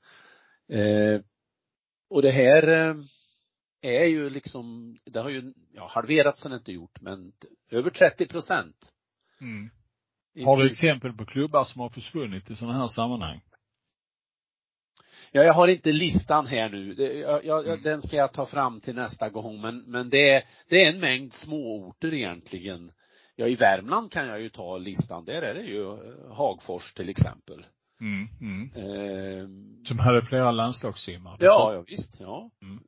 Eh, 0.68 1.20
och 2.10 2.22
det 2.22 2.30
här 2.30 2.68
eh, 2.68 2.96
är 3.82 4.04
ju 4.04 4.30
liksom, 4.30 4.96
det 5.04 5.20
har 5.20 5.30
ju, 5.30 5.52
ja 5.72 5.86
halverats 5.90 6.42
har 6.42 6.50
det 6.50 6.56
inte 6.56 6.72
gjort 6.72 7.00
men 7.00 7.32
över 7.70 7.90
30 7.90 8.26
procent. 8.26 8.92
Mm. 9.40 9.70
Har 10.46 10.56
du 10.56 10.66
exempel 10.66 11.12
på 11.12 11.24
klubbar 11.24 11.64
som 11.64 11.80
har 11.80 11.88
försvunnit 11.88 12.50
i 12.50 12.56
sådana 12.56 12.78
här 12.78 12.88
sammanhang? 12.88 13.40
Ja, 15.36 15.42
jag 15.42 15.54
har 15.54 15.68
inte 15.68 15.92
listan 15.92 16.46
här 16.46 16.68
nu. 16.68 16.94
Jag, 17.20 17.44
jag, 17.44 17.66
Mm. 17.66 17.82
Den 17.82 18.02
ska 18.02 18.16
jag 18.16 18.32
ta 18.32 18.46
fram 18.46 18.80
till 18.80 18.94
nästa 18.94 19.28
gång, 19.28 19.60
men, 19.60 19.78
men 19.78 20.10
det 20.10 20.30
är, 20.30 20.44
det 20.68 20.82
är 20.82 20.92
en 20.92 21.00
mängd 21.00 21.32
småorter 21.32 22.14
egentligen. 22.14 22.92
Ja, 23.36 23.46
i 23.46 23.54
Värmland 23.54 24.12
kan 24.12 24.28
jag 24.28 24.40
ju 24.40 24.48
ta 24.48 24.78
listan. 24.78 25.24
Där 25.24 25.42
är 25.42 25.54
det 25.54 25.62
ju 25.62 25.90
eh, 25.90 26.34
Hagfors 26.34 26.94
till 26.94 27.08
exempel. 27.08 27.66
Mm, 28.00 28.28
mm. 28.40 28.70
Eh, 28.76 29.48
Som 29.88 29.98
hade 29.98 30.22
flera 30.24 30.50
landslagssimmare. 30.50 31.36
ja, 31.40 31.74
ja, 31.74 31.84
visst, 31.86 32.20
ja. 32.20 32.50
Mm. 32.62 32.82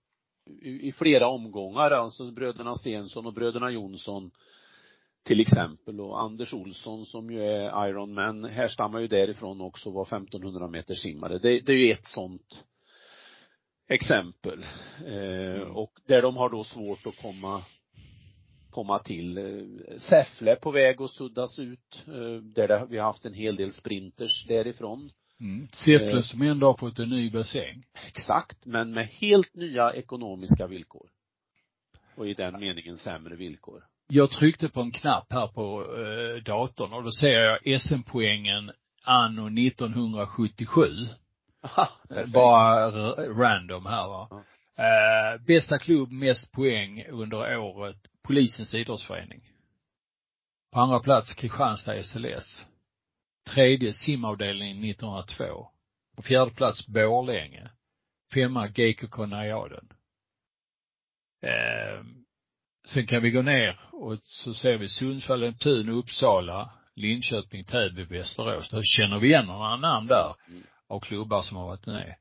I, 0.62 0.88
I 0.88 0.92
flera 0.92 1.28
omgångar, 1.28 1.90
alltså 1.90 2.30
bröderna 2.30 2.74
Stensson 2.74 3.26
och 3.26 3.34
bröderna 3.34 3.70
Jonsson 3.70 4.30
till 5.26 5.40
exempel 5.40 6.00
och 6.00 6.22
Anders 6.22 6.54
Olsson 6.54 7.06
som 7.06 7.30
ju 7.30 7.42
är 7.44 7.88
Ironman 7.88 8.44
härstammar 8.44 9.00
ju 9.00 9.06
därifrån 9.08 9.60
också 9.60 9.90
var 9.90 10.02
1500 10.02 10.68
meter 10.68 10.94
simmare. 10.94 11.38
Det, 11.38 11.60
det 11.60 11.72
är 11.72 11.76
ju 11.86 11.92
ett 11.92 12.06
sånt 12.06 12.64
exempel. 13.88 14.62
Eh, 15.06 15.36
Mm. 15.56 15.76
och 15.76 15.92
där 16.06 16.22
de 16.22 16.36
har 16.36 16.50
då 16.50 16.64
svårt 16.64 17.06
att 17.06 17.22
komma 17.22 17.62
komma 18.70 18.98
till. 18.98 19.38
Eh, 19.38 19.98
Säffle 19.98 20.56
på 20.56 20.70
väg 20.70 21.02
att 21.02 21.10
suddas 21.10 21.58
ut, 21.58 22.04
eh, 22.06 22.42
där 22.42 22.68
det, 22.68 22.86
vi 22.90 22.98
har 22.98 23.06
haft 23.06 23.24
en 23.24 23.34
hel 23.34 23.56
del 23.56 23.72
sprinters 23.72 24.46
därifrån. 24.48 25.10
Mm. 25.40 25.68
Säffle 25.72 26.16
Eh. 26.18 26.22
som 26.22 26.42
ändå 26.42 26.66
har 26.66 26.76
fått 26.76 26.98
en 26.98 27.08
ny 27.10 27.30
bassäng. 27.30 27.84
Exakt, 28.06 28.66
men 28.66 28.90
med 28.90 29.06
helt 29.06 29.54
nya 29.54 29.92
ekonomiska 29.92 30.66
villkor. 30.66 31.08
Och 32.16 32.28
i 32.28 32.34
den 32.34 32.60
meningen 32.60 32.96
sämre 32.96 33.36
villkor. 33.36 33.84
Jag 34.08 34.30
tryckte 34.30 34.68
på 34.68 34.80
en 34.80 34.92
knapp 34.92 35.32
här 35.32 35.46
på 35.46 35.82
eh, 35.82 36.42
datorn 36.42 36.92
och 36.92 37.04
då 37.04 37.10
ser 37.10 37.28
jag 37.28 37.80
SM-poängen 37.80 38.72
anno 39.04 39.46
1977. 39.66 40.82
Aha, 41.62 41.88
Eh. 42.10 42.26
Bara 42.26 42.90
random 43.28 43.86
här 43.86 44.08
va. 44.08 44.28
Ja. 44.30 44.44
Eh, 44.84 45.40
bästa 45.40 45.78
klubb, 45.78 46.12
mest 46.12 46.52
poäng 46.52 47.04
under 47.08 47.58
året, 47.58 47.96
polisens 48.22 48.74
idrottsförening. 48.74 49.40
På 50.72 50.80
andra 50.80 51.00
plats 51.00 51.34
Kristianstad 51.34 52.02
SLS. 52.02 52.66
Tredje 53.54 53.92
simavdelningen 53.92 54.84
1902. 54.84 55.68
På 56.16 56.22
fjärde 56.22 56.50
plats 56.50 56.86
Borlänge. 56.86 57.70
Femma 58.34 58.68
GKK 58.68 59.26
Najaden. 59.26 59.88
Eh, 61.42 62.04
sen 62.86 63.06
kan 63.06 63.22
vi 63.22 63.30
gå 63.30 63.42
ner 63.42 63.78
och 63.92 64.18
så 64.18 64.54
ser 64.54 64.76
vi 64.78 64.88
Sundsvall, 64.88 65.54
Tun, 65.54 65.88
Uppsala, 65.88 66.70
Linköping, 66.96 67.64
Täby, 67.64 68.04
Västerås. 68.04 68.68
Då 68.68 68.82
känner 68.82 69.18
vi 69.18 69.26
igen 69.28 69.46
några 69.46 69.76
namn 69.76 70.06
där 70.06 70.34
Mm. 70.48 70.62
av 70.88 71.00
klubbar 71.00 71.42
som 71.42 71.56
har 71.56 71.66
varit 71.66 71.86
med. 71.86 72.14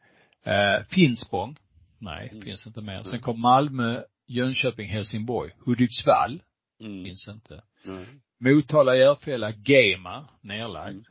Eh, 0.43 0.83
Finspång. 0.89 1.55
Nej, 1.99 2.29
Mm. 2.31 2.43
finns 2.43 2.67
inte 2.67 2.81
med. 2.81 3.03
Sen 3.05 3.13
Mm. 3.13 3.21
kom 3.23 3.41
Malmö, 3.41 4.01
Jönköping, 4.27 4.89
Helsingborg. 4.89 5.51
Hudiksvall 5.65 6.41
Mm. 6.81 7.03
finns 7.05 7.27
inte. 7.27 7.61
Mm. 7.85 8.05
Motala, 8.39 8.95
Järfälla, 8.95 9.51
Gema, 9.51 10.25
nerlagd. 10.41 10.89
Mm. 10.93 11.05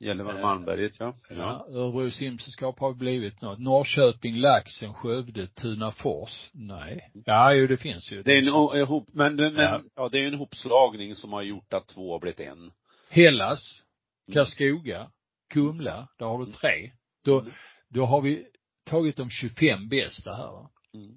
Gällivare 0.00 0.36
Eh, 0.36 0.42
Malmberget, 0.42 1.00
ja. 1.00 1.14
Ja. 1.30 1.36
ja. 1.36 1.66
Örebro 1.78 2.10
simsällskap 2.10 2.78
har 2.78 2.94
blivit 2.94 3.40
något. 3.42 3.58
Norrköping, 3.58 4.36
Laxen, 4.36 4.94
Skövde, 4.94 5.46
Tunafors. 5.46 6.50
Nej. 6.52 7.10
Ja, 7.24 7.54
jo 7.54 7.66
det 7.66 7.76
finns 7.76 8.12
ju. 8.12 8.22
Det 8.22 8.32
är 8.32 8.38
en 8.38 8.78
ihop, 8.80 9.08
men, 9.12 9.36
men, 9.36 9.54
Ja. 9.56 9.82
ja. 9.96 10.08
det 10.08 10.18
är 10.18 10.26
en 10.26 10.34
hopslagning 10.38 11.14
som 11.14 11.32
har 11.32 11.42
gjort 11.42 11.72
att 11.72 11.88
två 11.88 12.12
har 12.12 12.20
blivit 12.20 12.40
en. 12.40 12.72
Hellas, 13.10 13.82
Mm. 14.28 14.34
Karlskoga, 14.34 15.10
Kumla, 15.54 16.08
där 16.18 16.26
har 16.26 16.46
du 16.46 16.52
tre. 16.52 16.90
Då, 17.24 17.40
Mm. 17.40 17.52
då 17.88 18.06
har 18.06 18.20
vi 18.20 18.46
tagit 18.84 19.16
de 19.16 19.30
25 19.30 19.88
bästa 19.88 20.32
här 20.34 20.46
va. 20.46 20.70
Mm. 20.94 21.16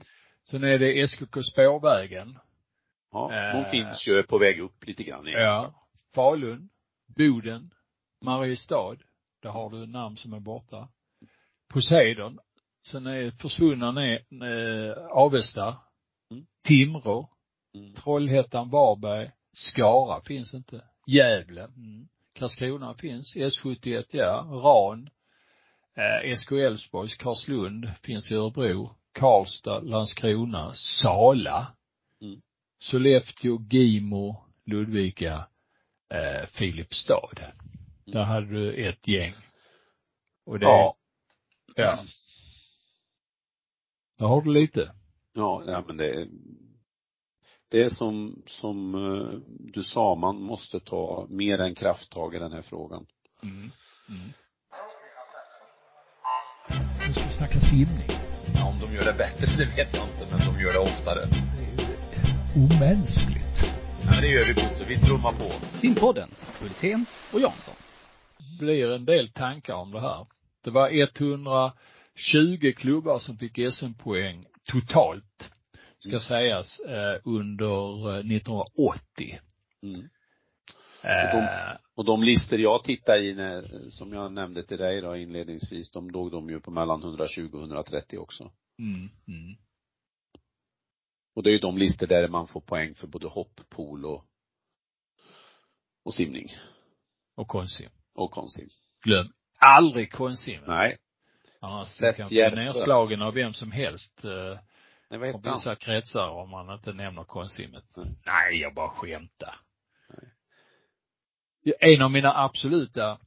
Sen 0.50 0.64
är 0.64 0.80
det 0.80 1.08
SKK 1.08 1.44
Spårvägen. 1.44 2.38
Ja, 3.12 3.32
de 3.54 3.70
finns 3.72 4.08
ju 4.08 4.24
på 4.24 4.38
väg 4.38 4.60
upp 4.60 4.86
lite 4.88 5.04
grann 5.04 5.28
igen. 5.28 5.42
Ja. 5.42 5.74
Falun, 6.16 6.70
Boden, 7.18 7.70
Mariestad. 8.22 8.98
Där 9.42 9.50
har 9.50 9.70
du 9.70 9.86
namn 9.86 10.18
som 10.18 10.34
är 10.34 10.40
borta. 10.40 10.90
Poseidon. 11.74 12.40
Sen 12.88 13.08
är 13.08 13.32
försvunna 13.32 13.92
ner, 13.92 14.26
eh, 14.44 14.98
Avesta. 14.98 15.78
Mm. 16.32 16.46
Timrå. 16.68 17.30
Mm. 17.76 17.94
Trollhättan, 17.94 18.70
Varberg. 18.70 19.32
Skara 19.54 20.22
finns 20.22 20.54
inte. 20.54 20.84
Gävle. 21.08 21.64
Mm. 21.64 22.08
Karlskrona 22.34 22.94
finns. 22.94 23.36
S71, 23.36 24.06
ja. 24.12 24.48
Ran. 24.50 25.10
Eh, 25.96 26.38
SK 26.38 26.52
Älvsborgs, 26.52 27.16
Karlslund 27.16 27.90
finns 28.04 28.32
i 28.32 28.36
Örebro. 28.36 28.96
Karlstad, 29.12 29.80
Landskrona, 29.80 30.74
Sala. 30.76 31.76
Mm. 32.22 32.42
Sollefteå, 32.80 33.60
Gimo, 33.70 34.46
Ludvika, 34.66 35.48
eh, 36.14 36.48
Filipstad. 36.48 37.54
Där 38.12 38.24
hade 38.24 38.48
du 38.48 38.88
ett 38.88 39.08
gäng. 39.08 39.34
Och 40.46 40.60
det, 40.60 40.66
Ja. 40.66 40.96
ja. 41.76 42.00
Där 44.18 44.28
har 44.28 44.42
du 44.42 44.54
lite. 44.54 44.92
Ja, 45.34 45.64
ja 45.68 45.84
men 45.88 45.98
det 45.98 46.10
är, 46.10 46.28
det 47.72 47.84
är 47.84 47.90
som, 47.90 48.44
som 48.46 48.96
eh, 48.96 49.40
du 49.74 49.84
sa, 49.84 50.16
man 50.16 50.42
måste 50.42 50.80
ta 50.80 51.28
mer 51.30 51.60
än 51.60 51.76
krafttag 51.76 52.36
i 52.36 52.40
den 52.40 52.52
här 52.52 52.62
frågan. 52.62 53.06
Mm. 53.44 53.72
Mm. 54.10 54.34
Nu 57.08 57.14
ska 57.14 57.24
vi 57.28 57.34
snacka 57.34 57.60
simning. 57.60 58.10
Ja, 58.56 58.70
om 58.70 58.80
de 58.80 58.94
gör 58.94 59.06
det 59.06 59.14
bättre, 59.18 59.46
det 59.58 59.66
vet 59.66 59.94
jag 59.94 60.04
inte, 60.04 60.28
men 60.32 60.40
de 60.40 60.62
gör 60.62 60.74
det 60.74 60.80
oftare. 60.80 61.26
Det 61.26 61.66
är 61.66 61.88
ju 61.88 62.66
omänskligt. 62.66 63.58
Ja, 64.02 64.12
men 64.12 64.22
det 64.22 64.28
gör 64.28 64.48
vi 64.48 64.54
Bosse, 64.54 64.86
vi 64.88 65.00
trummar 65.00 65.34
på. 65.34 65.78
Simpodden, 65.78 66.30
Hultén 66.60 67.06
och 67.34 67.40
Jansson. 67.40 67.74
Blir 68.60 68.92
en 68.92 69.06
del 69.06 69.32
tankar 69.32 69.74
om 69.74 69.92
det 69.92 70.00
här. 70.00 70.28
Det 70.64 70.72
var 70.72 70.90
120 70.90 72.74
klubbar 72.78 73.20
som 73.20 73.38
fick 73.38 73.74
SM-poäng 73.74 74.46
totalt, 74.72 75.52
ska 76.00 76.10
Mm. 76.10 76.22
sägas, 76.22 76.80
eh, 76.80 77.22
under 77.24 78.10
eh, 78.10 78.26
1980. 78.26 79.40
Mm. 79.84 80.10
Eh, 81.04 81.78
Och 81.96 82.06
de 82.06 82.24
listor 82.24 82.60
jag 82.60 82.84
tittar 82.84 83.18
i 83.18 83.34
när, 83.36 83.90
som 83.90 84.14
jag 84.14 84.34
nämnde 84.34 84.64
till 84.64 84.78
dig 84.78 85.02
då 85.02 85.16
inledningsvis, 85.18 85.92
de 85.92 86.10
låg 86.10 86.32
de 86.32 86.50
ju 86.50 86.60
på 86.60 86.72
mellan 86.72 87.04
120 87.04 87.50
och 87.54 87.60
130 87.60 88.18
också. 88.20 88.52
mm, 88.80 89.10
mm. 89.28 89.56
Och 91.36 91.44
det 91.44 91.50
är 91.50 91.52
ju 91.52 91.60
de 91.60 91.78
listor 91.78 92.08
där 92.08 92.28
man 92.28 92.48
får 92.48 92.62
poäng 92.62 92.96
för 92.96 93.08
både 93.08 93.28
hopp, 93.28 93.62
pool 93.70 94.06
och, 94.06 94.26
och 96.04 96.14
simning. 96.14 96.48
Och 97.36 97.48
konsim. 97.48 97.90
Och 98.20 98.32
konsim. 98.32 98.70
Glöm 99.04 99.32
aldrig 99.60 100.12
konsim. 100.12 100.62
Nej. 100.68 100.98
Annars 101.62 101.88
Sätt 101.88 102.18
kan 102.18 102.28
bli 102.28 102.52
nedslagen 102.52 103.22
av 103.22 103.34
vem 103.34 103.54
som 103.54 103.72
helst 103.72 104.24
eh, 104.24 104.60
Nej, 105.10 105.20
vad 105.20 105.28
heter 105.28 105.50
han? 105.50 105.58
vissa 105.58 105.76
kretsar 105.76 106.30
om 106.30 106.50
man 106.50 106.74
inte 106.74 106.94
nämner 106.94 107.24
konsimmet. 107.24 107.84
Nej. 107.98 108.16
Nej, 108.26 108.62
jag 108.62 108.74
bara 108.74 108.90
skämtar. 108.90 109.56
En 111.80 112.02
av 112.02 112.12
mina 112.12 112.34
absoluta 112.38 113.20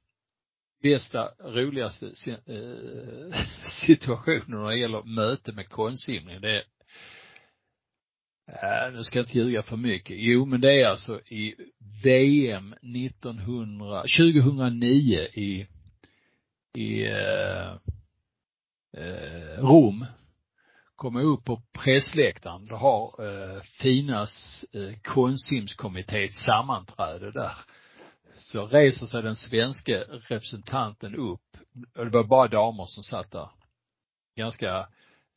bästa, 0.82 1.32
roligaste 1.38 2.06
eh, 2.06 3.34
situationer 3.86 4.58
när 4.58 4.68
det 4.68 4.78
gäller 4.78 5.02
möte 5.02 5.52
med 5.52 5.68
konstsimning, 5.68 6.40
det 6.40 6.56
är 6.56 6.64
Äh, 8.52 8.92
nu 8.92 9.04
ska 9.04 9.18
jag 9.18 9.24
inte 9.24 9.38
ljuga 9.38 9.62
för 9.62 9.76
mycket. 9.76 10.16
Jo, 10.18 10.44
men 10.44 10.60
det 10.60 10.80
är 10.80 10.86
alltså 10.86 11.20
i 11.20 11.54
VM 12.04 12.72
1900, 12.72 14.02
2009 14.02 15.18
i, 15.32 15.66
i 16.74 17.06
eh, 17.06 17.72
eh, 18.96 19.58
Rom. 19.58 20.06
Kom 20.96 21.16
jag 21.16 21.24
upp 21.24 21.44
på 21.44 21.62
pressläktaren. 21.84 22.66
Då 22.66 22.76
har 22.76 23.26
eh, 23.26 23.60
Finas 23.62 24.64
eh, 24.72 26.24
ett 26.24 26.34
sammanträde 26.34 27.30
där. 27.30 27.54
Så 28.38 28.66
reser 28.66 29.06
sig 29.06 29.22
den 29.22 29.36
svenska 29.36 30.00
representanten 30.00 31.14
upp. 31.14 31.56
Och 31.96 32.04
det 32.04 32.10
var 32.10 32.24
bara 32.24 32.48
damer 32.48 32.84
som 32.86 33.04
satt 33.04 33.30
där. 33.30 33.50
Ganska 34.36 34.88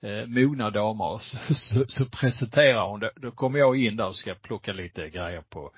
eh, 0.05 0.27
mogna 0.27 0.69
damer. 0.69 1.05
Och 1.05 1.21
så, 1.21 1.37
så, 1.53 1.85
så 1.87 2.05
presenterar 2.05 2.87
hon, 2.87 2.99
då, 2.99 3.09
då 3.15 3.31
kommer 3.31 3.59
jag 3.59 3.77
in 3.77 3.97
där 3.97 4.07
och 4.07 4.15
ska 4.15 4.35
plocka 4.35 4.73
lite 4.73 5.09
grejer 5.09 5.41
på 5.41 5.71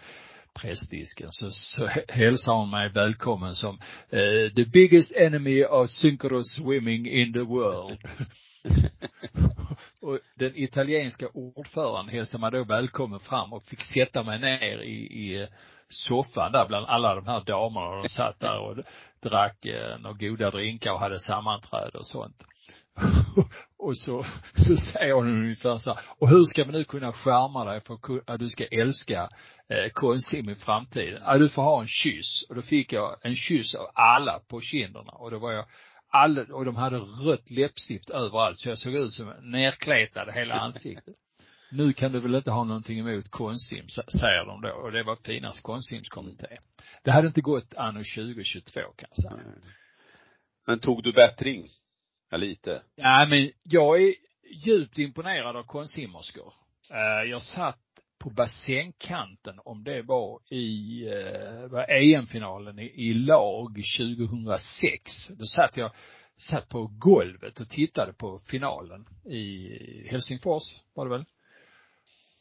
pressdisken 0.54 1.32
så, 1.32 1.52
så 1.52 1.90
hälsar 2.08 2.54
hon 2.54 2.70
mig 2.70 2.90
välkommen 2.90 3.56
som 3.56 3.80
eh, 4.10 4.54
the 4.56 4.66
biggest 4.66 5.16
enemy 5.16 5.66
of 5.66 5.90
synchronous 5.90 6.56
swimming 6.56 7.08
in 7.08 7.34
the 7.34 7.40
world. 7.40 7.98
och 10.02 10.20
den 10.36 10.52
italienska 10.56 11.28
ordföranden 11.34 12.16
hälsade 12.16 12.42
mig 12.42 12.52
då 12.52 12.64
välkommen 12.64 13.20
fram 13.20 13.54
och 13.54 13.64
fick 13.64 13.82
sätta 13.82 14.24
mig 14.24 14.40
ner 14.40 14.78
i, 14.78 14.96
i 14.96 15.42
eh, 15.42 15.48
soffan 15.90 16.52
där 16.52 16.68
bland 16.68 16.86
alla 16.86 17.16
de 17.16 17.28
här 17.28 17.44
damerna. 17.44 18.02
De 18.02 18.10
satt 18.10 18.40
där 18.40 18.60
och 18.60 18.78
drack 19.20 19.66
eh, 19.66 20.00
några 20.00 20.18
goda 20.18 20.52
drinkar 20.52 20.92
och 20.92 21.00
hade 21.00 21.20
sammanträde 21.20 21.98
och 21.98 22.08
sånt. 22.08 22.44
och 23.77 23.98
så, 23.98 24.25
så 24.56 24.77
säger 24.77 25.13
hon 25.13 25.27
ungefär 25.27 25.77
så 25.77 25.94
här, 25.94 26.04
och 26.20 26.30
hur 26.30 26.44
ska 26.44 26.63
vi 26.63 26.72
nu 26.72 26.84
kunna 26.84 27.13
skärma 27.13 27.66
dig 27.66 27.82
för 27.82 28.22
att 28.25 28.39
du 28.39 28.50
ska 28.50 28.66
älska 28.66 29.30
eh, 29.70 29.92
Konsim 29.94 30.50
i 30.50 30.56
framtiden? 30.56 31.22
Ja, 31.25 31.38
du 31.38 31.50
får 31.50 31.62
ha 31.62 31.82
en 31.82 31.88
kyss. 31.88 32.46
Och 32.50 32.56
då 32.56 32.62
fick 32.62 32.94
jag 32.94 33.18
en 33.22 33.36
kyss 33.36 33.75
av 33.75 33.86
alla 33.94 34.39
på 34.39 34.62
kinderna 34.62 35.12
och 35.12 35.32
då 35.32 35.39
var 35.39 35.51
jag 35.51 35.66
alla, 36.10 36.42
och 36.42 36.66
de 36.66 36.75
hade 36.75 36.98
rött 36.98 37.50
läppstift 37.50 38.10
överallt 38.10 38.60
så 38.60 38.70
jag 38.70 38.77
såg 38.77 38.94
ut 38.94 39.13
som 39.13 39.34
nerkletad 39.42 40.32
hela 40.32 40.56
ansiktet. 40.56 41.16
Nu 41.72 41.94
kan 41.94 42.12
du 42.12 42.20
väl 42.20 42.36
inte 42.36 42.51
ha 42.51 42.63
någonting 42.63 43.00
emot 43.00 43.30
Konsim, 43.30 43.88
säger 44.20 44.46
de 44.46 44.62
då. 44.62 44.70
Och 44.70 44.92
det 44.92 45.04
var 45.04 45.16
Finas 45.16 45.62
Konsimskommitté. 45.62 46.58
Det 47.04 47.12
hade 47.12 47.27
inte 47.27 47.42
gått 47.42 47.74
anno 47.75 48.00
2022 48.00 48.82
kan 48.96 49.10
jag 49.16 49.24
säga. 49.24 49.44
Men 50.68 50.80
tog 50.80 51.04
du 51.04 51.13
bättring? 51.13 51.68
Ja, 52.30 52.38
lite. 52.38 52.82
Ja, 52.96 53.26
men 53.30 53.52
jag 53.64 54.02
är 54.04 54.14
djupt 54.52 54.98
imponerad 54.98 55.56
av 55.56 55.64
konstsimmerskor. 55.64 56.54
Eh, 56.90 57.30
jag 57.30 57.42
satt 57.42 57.80
på 58.20 58.30
bassängkanten 58.30 59.60
om 59.66 59.84
det 59.84 60.02
var 60.02 60.54
i, 60.54 61.04
eh, 61.08 61.68
var 61.68 61.92
EM-finalen 61.92 62.80
i, 62.80 63.10
i 63.10 63.14
lag 63.14 63.82
2006. 63.98 65.12
Då 65.30 65.46
satt 65.46 65.78
jag, 65.78 65.92
satt 66.38 66.70
på 66.70 66.88
golvet 66.88 67.60
och 67.60 67.70
tittade 67.70 68.14
på 68.14 68.40
finalen 68.40 69.06
i 69.26 69.70
Helsingfors, 70.10 70.64
var 70.94 71.06
det 71.06 71.12
väl? 71.12 71.26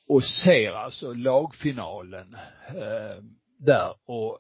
Och 0.09 0.25
ser 0.25 0.73
alltså 0.73 1.13
lagfinalen 1.13 2.35
eh, 2.69 3.23
där 3.59 3.95
och 4.05 4.39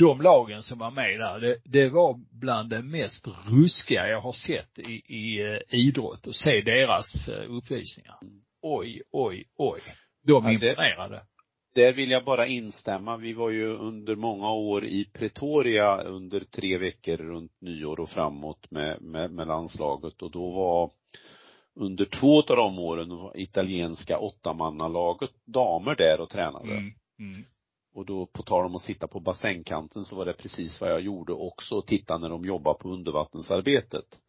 de 0.00 0.22
lagen 0.22 0.62
som 0.62 0.78
var 0.78 0.90
med 0.90 1.20
där, 1.20 1.40
det, 1.40 1.56
det 1.64 1.88
var 1.88 2.20
bland 2.40 2.70
det 2.70 2.82
mest 2.82 3.28
ruskiga 3.46 4.08
jag 4.08 4.20
har 4.20 4.32
sett 4.32 4.78
i, 4.78 5.02
i 5.06 5.44
uh, 5.44 5.58
idrott 5.68 6.26
och 6.26 6.34
se 6.34 6.60
deras 6.60 7.28
uh, 7.28 7.56
uppvisningar. 7.56 8.18
Oj, 8.62 9.02
oj, 9.12 9.44
oj. 9.56 9.80
De 10.26 10.44
ja, 10.44 10.52
imponerade. 10.52 11.22
Där 11.74 11.92
vill 11.92 12.10
jag 12.10 12.24
bara 12.24 12.46
instämma. 12.46 13.16
Vi 13.16 13.32
var 13.32 13.50
ju 13.50 13.76
under 13.76 14.16
många 14.16 14.52
år 14.52 14.84
i 14.84 15.04
Pretoria 15.04 16.02
under 16.02 16.40
tre 16.40 16.78
veckor 16.78 17.16
runt 17.16 17.60
nyår 17.60 18.00
och 18.00 18.10
framåt 18.10 18.70
med, 18.70 19.02
med, 19.02 19.30
med 19.30 19.46
landslaget 19.46 20.22
och 20.22 20.30
då 20.30 20.50
var 20.50 20.90
under 21.74 22.04
två 22.04 22.38
av 22.38 22.56
de 22.56 22.78
åren 22.78 23.08
var 23.08 23.40
italienska 23.40 24.18
åttamannalaget 24.18 25.30
damer 25.46 25.94
där 25.94 26.20
och 26.20 26.30
tränade. 26.30 26.72
Mm, 26.72 26.92
mm. 27.18 27.44
Och 27.92 28.06
då 28.06 28.26
på 28.26 28.42
tal 28.42 28.64
om 28.64 28.74
att 28.74 28.82
sitta 28.82 29.06
på 29.06 29.20
bassängkanten 29.20 30.04
så 30.04 30.16
var 30.16 30.24
det 30.24 30.32
precis 30.32 30.80
vad 30.80 30.90
jag 30.90 31.00
gjorde 31.00 31.32
också, 31.32 31.82
titta 31.82 32.18
när 32.18 32.28
de 32.28 32.44
jobbar 32.44 32.74
på 32.74 32.88
undervattensarbetet. 32.88 34.20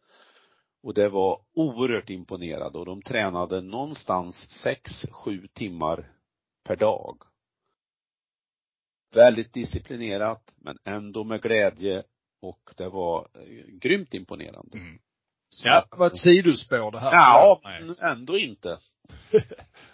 Och 0.82 0.94
det 0.94 1.08
var 1.08 1.40
oerhört 1.54 2.10
imponerande 2.10 2.78
och 2.78 2.86
de 2.86 3.02
tränade 3.02 3.60
någonstans 3.60 4.50
sex, 4.50 4.90
sju 5.12 5.48
timmar 5.52 6.12
per 6.64 6.76
dag. 6.76 7.16
Väldigt 9.14 9.52
disciplinerat 9.52 10.54
men 10.56 10.78
ändå 10.84 11.24
med 11.24 11.42
glädje 11.42 12.02
och 12.40 12.70
det 12.76 12.88
var 12.88 13.28
eh, 13.34 13.66
grymt 13.66 14.14
imponerande. 14.14 14.78
Mm. 14.78 14.98
Ja, 15.62 15.86
det 15.90 15.96
var 15.96 16.06
ett 16.06 16.18
sidospår 16.18 16.90
det 16.90 17.00
här. 17.00 17.12
Ja, 17.12 17.60
ändå 18.00 18.38
inte. 18.38 18.78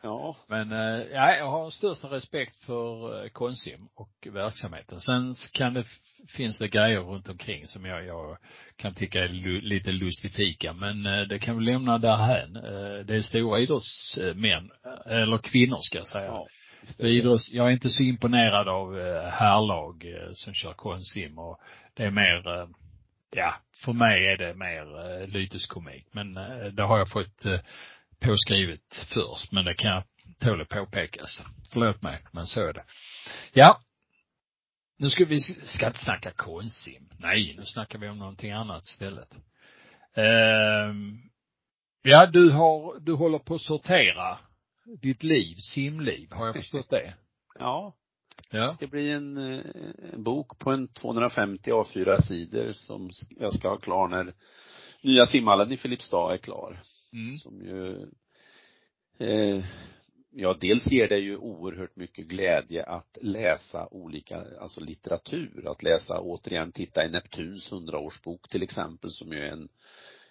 Ja. 0.02 0.36
Men, 0.46 0.72
eh, 0.72 1.06
ja, 1.12 1.36
jag 1.36 1.50
har 1.50 1.70
största 1.70 2.08
respekt 2.08 2.56
för 2.64 3.24
eh, 3.24 3.28
Konsim 3.30 3.88
och 3.94 4.28
verksamheten. 4.32 5.00
Sen 5.00 5.34
kan 5.52 5.74
det, 5.74 5.84
finns 6.36 6.58
det 6.58 6.68
grejer 6.68 7.00
runt 7.00 7.28
omkring 7.28 7.66
som 7.66 7.84
jag, 7.84 8.06
jag 8.06 8.38
kan 8.76 8.94
tycka 8.94 9.18
är 9.18 9.28
lite 9.62 9.92
lustifika, 9.92 10.72
men 10.72 11.06
eh, 11.06 11.20
det 11.20 11.38
kan 11.38 11.58
vi 11.58 11.64
lämna 11.64 11.98
därhän. 11.98 12.52
Det 13.06 13.14
är 13.16 13.22
stora 13.22 13.60
idrottsmän, 13.60 14.70
eller 15.06 15.38
kvinnor 15.38 15.78
ska 15.80 15.98
jag 15.98 16.06
säga. 16.06 16.26
Ja. 16.26 16.46
Idrotts, 16.98 17.52
jag 17.52 17.66
är 17.66 17.70
inte 17.72 17.90
så 17.90 18.02
imponerad 18.02 18.68
av 18.68 18.94
herrlag 19.30 20.04
som 20.32 20.54
kör 20.54 20.72
konsim 20.72 21.38
och 21.38 21.60
det 21.94 22.04
är 22.04 22.10
mer, 22.10 22.68
ja, 23.30 23.54
för 23.84 23.92
mig 23.92 24.26
är 24.26 24.36
det 24.36 24.54
mer 24.54 25.26
lyteskomik. 25.26 26.06
Men 26.12 26.34
det 26.74 26.82
har 26.82 26.98
jag 26.98 27.10
fått 27.10 27.44
påskrivet 28.20 29.06
först, 29.14 29.52
men 29.52 29.64
det 29.64 29.74
kan 29.74 30.02
tåla 30.38 30.64
påpekas. 30.64 31.42
Förlåt 31.72 32.02
mig, 32.02 32.24
men 32.32 32.46
så 32.46 32.66
är 32.66 32.72
det. 32.72 32.84
Ja. 33.52 33.80
Nu 34.98 35.10
ska 35.10 35.24
vi, 35.24 35.40
ska 35.40 35.86
inte 35.86 35.98
snacka 35.98 36.30
konsim. 36.30 37.10
Nej, 37.18 37.54
nu 37.58 37.64
snackar 37.66 37.98
vi 37.98 38.08
om 38.08 38.18
någonting 38.18 38.50
annat 38.50 38.84
istället. 38.84 39.34
Uh, 40.18 40.94
ja, 42.02 42.26
du 42.26 42.50
har, 42.50 43.00
du 43.00 43.12
håller 43.12 43.38
på 43.38 43.54
att 43.54 43.60
sortera 43.60 44.38
ditt 45.02 45.22
liv, 45.22 45.56
simliv, 45.56 46.32
har 46.32 46.46
jag 46.46 46.54
förstått 46.56 46.90
det? 46.90 47.14
ja. 47.58 47.94
Ja. 48.50 48.66
Det 48.66 48.74
ska 48.74 48.86
bli 48.86 49.10
en, 49.10 49.36
en 49.36 50.22
bok 50.22 50.58
på 50.58 50.70
en 50.70 50.88
250 50.88 51.70
A4 51.70 52.20
sidor 52.20 52.72
som 52.72 53.10
jag 53.28 53.54
ska 53.54 53.68
ha 53.68 53.76
klar 53.76 54.08
när 54.08 54.34
nya 55.02 55.26
simhallen 55.26 55.72
i 55.72 55.76
Filipstad 55.76 56.34
är 56.34 56.38
klar. 56.38 56.82
Mm. 57.12 57.38
Som 57.38 57.64
ju, 57.64 58.06
eh, 59.18 59.64
ja 60.30 60.56
dels 60.60 60.92
ger 60.92 61.08
det 61.08 61.18
ju 61.18 61.36
oerhört 61.36 61.96
mycket 61.96 62.26
glädje 62.26 62.84
att 62.84 63.18
läsa 63.20 63.88
olika, 63.90 64.44
alltså 64.60 64.80
litteratur, 64.80 65.70
att 65.70 65.82
läsa 65.82 66.20
återigen, 66.20 66.72
titta 66.72 67.04
i 67.04 67.10
Neptuns 67.10 67.72
hundraårsbok 67.72 68.48
till 68.48 68.62
exempel 68.62 69.10
som 69.10 69.32
ju 69.32 69.38
är 69.38 69.52
en 69.52 69.68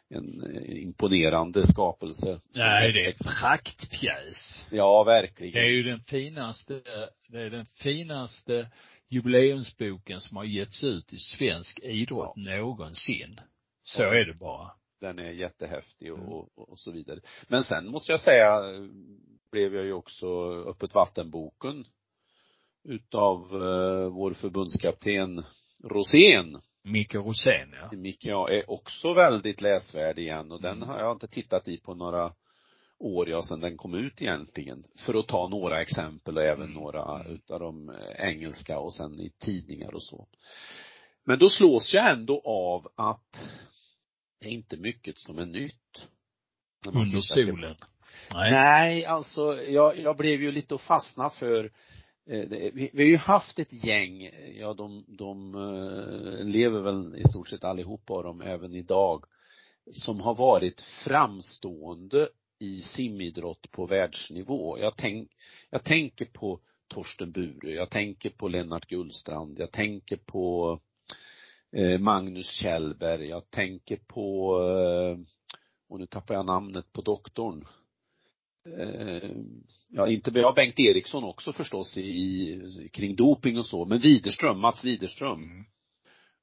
en 0.09 0.55
eh, 0.55 0.83
imponerande 0.83 1.67
skapelse. 1.67 2.41
Nej, 2.55 2.93
det 2.93 3.05
är 3.05 3.07
en 3.07 3.33
praktpjäs. 3.41 4.67
Ja, 4.71 5.03
verkligen. 5.03 5.53
Det 5.53 5.59
är 5.59 5.71
ju 5.71 5.83
den 5.83 5.99
finaste, 5.99 6.81
det 7.27 7.41
är 7.41 7.49
den 7.49 7.65
finaste 7.65 8.69
jubileumsboken 9.09 10.21
som 10.21 10.37
har 10.37 10.43
getts 10.43 10.83
ut 10.83 11.13
i 11.13 11.17
svensk 11.17 11.79
idrott 11.83 12.33
ja. 12.35 12.57
någonsin. 12.57 13.39
Så 13.83 14.01
ja. 14.01 14.15
är 14.15 14.25
det 14.25 14.33
bara 14.33 14.71
den 14.99 15.19
är 15.19 15.31
jättehäftig 15.31 16.13
och, 16.13 16.19
mm. 16.19 16.31
och, 16.31 16.69
och, 16.69 16.79
så 16.79 16.91
vidare. 16.91 17.19
Men 17.47 17.63
sen 17.63 17.87
måste 17.87 18.11
jag 18.11 18.21
säga, 18.21 18.61
blev 19.51 19.75
jag 19.75 19.85
ju 19.85 19.93
också 19.93 20.27
Öppet 20.67 20.95
vattenboken 20.95 21.85
utav 22.83 23.55
uh, 23.55 24.09
vår 24.09 24.33
förbundskapten 24.33 25.43
Rosén. 25.83 26.61
Micke 26.83 27.15
Rosén, 27.15 27.75
ja. 27.81 27.97
Micke, 27.97 28.25
ja, 28.25 28.49
är 28.49 28.71
också 28.71 29.13
väldigt 29.13 29.61
läsvärd 29.61 30.19
igen 30.19 30.51
och 30.51 30.61
den 30.61 30.77
mm. 30.77 30.89
har 30.89 30.99
jag 30.99 31.15
inte 31.15 31.27
tittat 31.27 31.67
i 31.67 31.77
på 31.77 31.93
några 31.93 32.33
år, 32.99 33.29
ja, 33.29 33.41
sedan 33.41 33.59
den 33.59 33.77
kom 33.77 33.93
ut 33.93 34.21
egentligen. 34.21 34.83
För 35.05 35.13
att 35.13 35.27
ta 35.27 35.47
några 35.47 35.81
exempel 35.81 36.37
och 36.37 36.43
även 36.43 36.63
mm. 36.69 36.73
några 36.73 37.19
mm. 37.19 37.35
utav 37.35 37.59
de 37.59 37.89
eh, 37.89 38.29
engelska 38.29 38.79
och 38.79 38.93
sen 38.93 39.19
i 39.19 39.31
tidningar 39.39 39.95
och 39.95 40.03
så. 40.03 40.27
Men 41.23 41.39
då 41.39 41.49
slås 41.49 41.93
jag 41.93 42.11
ändå 42.11 42.41
av 42.45 42.87
att 42.95 43.39
är 44.39 44.49
inte 44.49 44.77
mycket 44.77 45.17
som 45.17 45.39
är 45.39 45.45
nytt. 45.45 46.07
Under 46.85 47.21
stolen? 47.21 47.75
Nej. 48.33 48.51
Nej, 48.51 49.05
alltså 49.05 49.61
jag, 49.61 49.99
jag 49.99 50.17
blev 50.17 50.41
ju 50.41 50.51
lite 50.51 50.75
att 50.75 50.81
fastna 50.81 51.29
för 51.29 51.65
eh, 52.29 52.49
vi, 52.49 52.89
vi 52.93 53.03
har 53.03 53.09
ju 53.09 53.17
haft 53.17 53.59
ett 53.59 53.85
gäng, 53.85 54.29
ja 54.59 54.73
de, 54.73 55.05
de 55.07 55.55
eh, 55.55 56.45
lever 56.45 56.81
väl 56.81 57.15
i 57.15 57.23
stort 57.29 57.49
sett 57.49 57.63
allihopa 57.63 58.13
av 58.13 58.23
dem 58.23 58.41
även 58.41 58.75
idag, 58.75 59.25
som 59.91 60.19
har 60.19 60.35
varit 60.35 60.81
framstående 60.81 62.29
i 62.59 62.81
simidrott 62.81 63.71
på 63.71 63.85
världsnivå. 63.85 64.79
Jag, 64.79 64.93
tänk, 64.97 65.31
jag 65.69 65.83
tänker 65.83 66.25
på 66.25 66.59
Torsten 66.87 67.31
Bure, 67.31 67.71
jag 67.71 67.89
tänker 67.89 68.29
på 68.29 68.47
Lennart 68.47 68.87
Gullstrand, 68.87 69.59
jag 69.59 69.71
tänker 69.71 70.17
på 70.17 70.79
Magnus 71.99 72.51
Kjellberg, 72.51 73.27
jag 73.27 73.49
tänker 73.49 73.97
på, 73.97 74.59
eh, 74.61 75.19
och 75.89 75.99
nu 75.99 76.05
tappar 76.05 76.35
jag 76.35 76.45
namnet 76.45 76.93
på 76.93 77.01
doktorn. 77.01 77.67
Eh, 78.77 79.31
ja, 79.89 80.07
inte, 80.07 80.31
vi 80.31 80.41
har 80.41 80.53
Bengt 80.53 80.79
Eriksson 80.79 81.23
också 81.23 81.53
förstås 81.53 81.97
i, 81.97 82.01
i, 82.01 82.89
kring 82.93 83.15
doping 83.15 83.59
och 83.59 83.65
så, 83.65 83.85
men 83.85 83.99
Widerström, 83.99 84.59
Mats 84.59 84.85
Widerström. 84.85 85.43
Mm. 85.43 85.65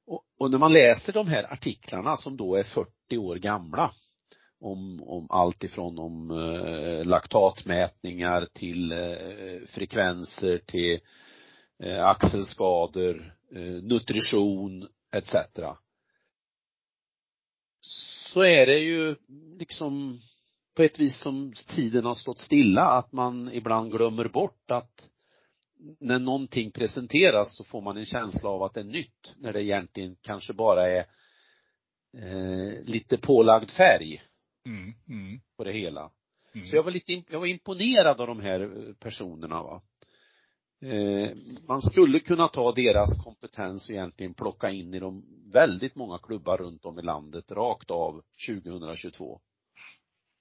Och, 0.07 0.23
och 0.37 0.51
när 0.51 0.57
man 0.57 0.73
läser 0.73 1.13
de 1.13 1.27
här 1.27 1.53
artiklarna 1.53 2.17
som 2.17 2.37
då 2.37 2.55
är 2.55 2.63
40 2.63 3.17
år 3.17 3.35
gamla, 3.35 3.91
om, 4.59 5.03
om 5.03 5.27
allt 5.29 5.63
ifrån 5.63 5.99
om 5.99 6.31
eh, 6.31 7.05
laktatmätningar 7.05 8.47
till 8.53 8.91
eh, 8.91 9.67
frekvenser 9.67 10.57
till 10.57 10.99
eh, 11.83 12.05
axelskador, 12.05 13.35
eh, 13.55 13.83
nutrition 13.83 14.87
etc. 15.15 15.35
Så 18.31 18.41
är 18.41 18.65
det 18.65 18.79
ju 18.79 19.15
liksom 19.59 20.21
på 20.75 20.83
ett 20.83 20.99
vis 20.99 21.19
som 21.19 21.53
tiden 21.75 22.05
har 22.05 22.15
stått 22.15 22.39
stilla, 22.39 22.81
att 22.81 23.11
man 23.11 23.51
ibland 23.53 23.91
glömmer 23.91 24.27
bort 24.27 24.71
att 24.71 25.09
när 25.99 26.19
någonting 26.19 26.71
presenteras 26.71 27.57
så 27.57 27.63
får 27.63 27.81
man 27.81 27.97
en 27.97 28.05
känsla 28.05 28.49
av 28.49 28.63
att 28.63 28.73
det 28.73 28.79
är 28.79 28.83
nytt, 28.83 29.33
när 29.37 29.53
det 29.53 29.63
egentligen 29.63 30.15
kanske 30.21 30.53
bara 30.53 30.89
är 30.89 31.05
eh, 32.17 32.83
lite 32.83 33.17
pålagd 33.17 33.71
färg 33.71 34.23
mm, 34.65 34.93
mm. 35.07 35.41
på 35.57 35.63
det 35.63 35.73
hela. 35.73 36.11
Mm. 36.55 36.67
Så 36.67 36.75
jag 36.75 36.83
var 36.83 36.91
lite, 36.91 37.23
jag 37.29 37.39
var 37.39 37.47
imponerad 37.47 38.21
av 38.21 38.27
de 38.27 38.39
här 38.39 38.93
personerna 38.99 39.63
va. 39.63 39.81
Eh, 40.81 41.31
man 41.67 41.81
skulle 41.81 42.19
kunna 42.19 42.47
ta 42.47 42.71
deras 42.71 43.23
kompetens 43.23 43.89
och 43.89 43.95
egentligen 43.95 44.33
plocka 44.33 44.69
in 44.69 44.93
i 44.93 44.99
de 44.99 45.25
väldigt 45.51 45.95
många 45.95 46.17
klubbar 46.17 46.57
runt 46.57 46.85
om 46.85 46.99
i 46.99 47.01
landet 47.01 47.51
rakt 47.51 47.91
av 47.91 48.21
2022. 48.47 49.41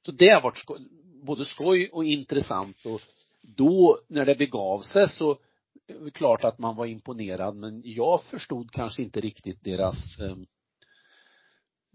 Så 0.06 0.12
det 0.12 0.28
har 0.28 0.42
varit 0.42 0.58
skoj, 0.58 0.78
både 1.22 1.44
skoj 1.44 1.90
och 1.92 2.04
intressant 2.04 2.86
och 2.86 3.00
då 3.42 3.98
när 4.08 4.24
det 4.24 4.34
begav 4.34 4.80
sig 4.80 5.08
så 5.08 5.30
eh, 5.30 6.10
klart 6.12 6.44
att 6.44 6.58
man 6.58 6.76
var 6.76 6.86
imponerad 6.86 7.56
men 7.56 7.82
jag 7.84 8.22
förstod 8.22 8.70
kanske 8.72 9.02
inte 9.02 9.20
riktigt 9.20 9.64
deras 9.64 10.20
ehm, 10.20 10.46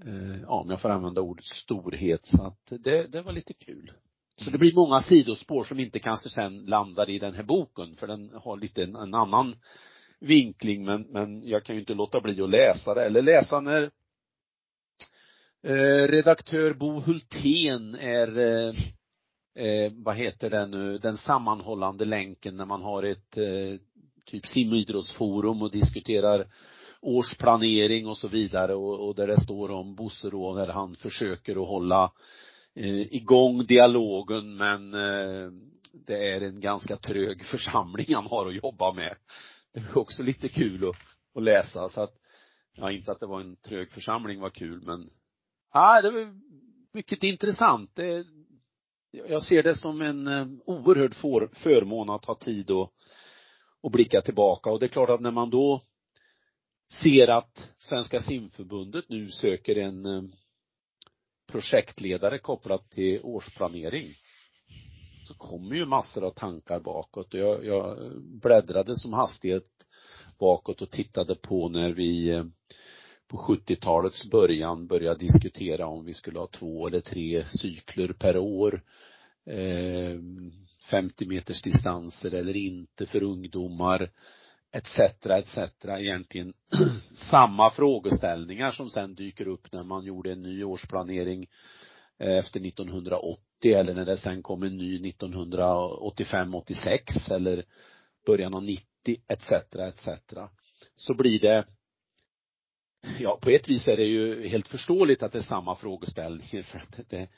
eh, 0.06 0.41
ja, 0.41 0.62
om 0.62 0.69
jag 0.69 0.82
får 0.82 0.89
använda 0.89 1.21
ordet 1.21 1.45
storhet 1.45 2.25
så 2.25 2.43
att 2.43 2.65
det, 2.84 3.08
det 3.08 3.21
var 3.21 3.32
lite 3.32 3.54
kul. 3.54 3.91
Så 4.39 4.49
det 4.49 4.58
blir 4.58 4.73
många 4.73 5.02
sidospår 5.02 5.63
som 5.63 5.80
inte 5.80 5.99
kanske 5.99 6.30
sen 6.30 6.65
landar 6.65 7.10
i 7.10 7.19
den 7.19 7.34
här 7.34 7.43
boken 7.43 7.95
för 7.95 8.08
den 8.08 8.32
har 8.43 8.58
lite 8.58 8.84
en, 8.84 8.95
en 8.95 9.13
annan 9.13 9.56
vinkling 10.19 10.86
men, 10.86 11.02
men 11.02 11.47
jag 11.47 11.63
kan 11.63 11.75
ju 11.75 11.80
inte 11.80 11.93
låta 11.93 12.21
bli 12.21 12.41
att 12.41 12.49
läsa 12.49 12.93
det. 12.93 13.06
Eller 13.06 13.21
läsa 13.21 13.60
när 13.60 13.91
eh, 15.63 16.08
redaktör 16.08 16.73
Bo 16.73 16.99
Hultén 16.99 17.95
är 17.95 18.38
eh, 18.38 18.73
eh, 19.65 19.91
vad 19.95 20.15
heter 20.15 20.49
den 20.49 20.71
nu, 20.71 20.97
den 20.97 21.17
sammanhållande 21.17 22.06
länken 22.06 22.58
när 22.58 22.65
man 22.65 22.82
har 22.82 23.04
ett 23.04 23.38
eh, 23.38 23.80
typ 24.25 24.47
simidrottsforum 24.47 25.62
och 25.62 25.71
diskuterar 25.71 26.47
årsplanering 27.02 28.08
och 28.08 28.17
så 28.17 28.28
vidare 28.28 28.75
och, 28.75 29.08
och 29.08 29.15
där 29.15 29.28
det 29.28 29.41
står 29.41 29.71
om 29.71 29.95
Bosse 29.95 30.30
då 30.30 30.54
när 30.54 30.67
han 30.67 30.95
försöker 30.95 31.62
att 31.62 31.67
hålla 31.67 32.12
Eh, 32.76 33.16
igång 33.16 33.66
dialogen 33.66 34.58
men 34.58 34.94
eh, 34.94 35.52
det 35.94 36.30
är 36.34 36.42
en 36.42 36.60
ganska 36.60 36.98
trög 36.98 37.46
församling 37.46 38.16
han 38.16 38.28
har 38.28 38.48
att 38.48 38.64
jobba 38.64 38.94
med. 38.94 39.16
Det 39.74 39.80
var 39.80 40.02
också 40.02 40.24
lite 40.24 40.48
kul 40.48 40.90
att, 40.90 40.96
att 41.36 41.44
läsa 41.44 41.90
så 41.90 42.02
att, 42.02 42.16
ja 42.76 42.92
inte 42.92 43.12
att 43.12 43.20
det 43.20 43.26
var 43.26 43.42
en 43.42 43.56
trög 43.56 43.92
församling 43.92 44.40
var 44.40 44.50
kul 44.50 44.82
men, 44.82 45.10
ja 45.74 46.02
det 46.02 46.12
var 46.12 46.34
mycket 46.94 47.24
intressant. 47.24 47.92
Det, 47.96 48.26
jag 49.12 49.44
ser 49.44 49.64
det 49.64 49.76
som 49.76 50.02
en 50.02 50.28
eh, 50.28 50.48
oerhörd 50.66 51.14
för, 51.14 51.50
förmån 51.54 52.10
att 52.10 52.26
ha 52.26 52.36
tid 52.36 52.72
och, 52.72 52.94
och 53.82 53.92
blicka 53.92 54.22
tillbaka 54.22 54.70
och 54.70 54.80
det 54.80 54.86
är 54.86 54.88
klart 54.88 55.10
att 55.10 55.22
när 55.22 55.32
man 55.32 55.50
då 55.50 55.82
ser 57.02 57.28
att 57.28 57.72
Svenska 57.78 58.22
simförbundet 58.22 59.10
nu 59.10 59.32
söker 59.32 59.76
en 59.76 60.06
eh, 60.06 60.24
projektledare 61.52 62.40
kopplat 62.40 62.90
till 62.90 63.20
årsplanering 63.24 64.14
så 65.30 65.34
kommer 65.34 65.76
ju 65.76 65.86
massor 65.86 66.24
av 66.24 66.32
tankar 66.32 66.80
bakåt. 66.80 67.34
Och 67.34 67.40
jag, 67.40 67.66
jag 67.66 68.12
bläddrade 68.22 68.96
som 68.96 69.14
hastighet 69.14 69.68
bakåt 70.40 70.82
och 70.82 70.92
tittade 70.92 71.36
på 71.36 71.70
när 71.70 71.90
vi 71.90 72.30
eh, 72.30 72.44
på 73.28 73.38
70-talets 73.38 74.30
början 74.30 74.88
började 74.88 75.20
diskutera 75.20 75.88
om 75.88 76.06
vi 76.06 76.14
skulle 76.14 76.40
ha 76.40 76.48
två 76.48 76.88
eller 76.88 77.00
tre 77.02 77.46
cykler 77.48 78.14
per 78.14 78.38
år 78.38 78.82
eh, 79.46 80.20
50 80.90 81.26
meters 81.26 81.62
distanser 81.62 82.34
eller 82.34 82.56
inte 82.56 83.06
för 83.06 83.24
ungdomar 83.24 84.12
etc. 84.72 85.00
etc. 85.26 85.58
egentligen 85.86 86.54
samma 87.32 87.70
frågeställningar 87.72 88.72
som 88.72 88.90
sen 88.90 89.16
dyker 89.16 89.48
upp 89.48 89.72
när 89.72 89.84
man 89.84 90.06
gjorde 90.06 90.32
en 90.32 90.42
ny 90.42 90.64
årsplanering 90.64 91.48
eh, 92.20 92.38
efter 92.38 92.68
1980 92.68 93.40
eller 93.64 93.94
när 93.94 94.06
det 94.06 94.18
sen 94.18 94.44
kom 94.44 94.64
en 94.64 94.78
ny 94.78 95.10
1985, 95.10 96.56
86 96.56 97.32
eller 97.32 97.64
början 98.26 98.54
av 98.54 98.64
90 98.64 98.86
etc. 99.28 99.52
etc. 99.76 100.08
Så 100.96 101.14
blir 101.14 101.40
det 101.40 101.66
ja, 103.20 103.40
på 103.42 103.50
ett 103.50 103.70
vis 103.70 103.88
är 103.88 103.98
det 103.98 104.06
ju 104.06 104.48
helt 104.48 104.68
förståeligt 104.68 105.24
att 105.24 105.32
det 105.32 105.38
är 105.38 105.44
samma 105.44 105.76
frågeställningar 105.76 106.64
för 106.72 106.80
att 106.80 106.98
det, 106.98 107.04
det, 107.08 107.30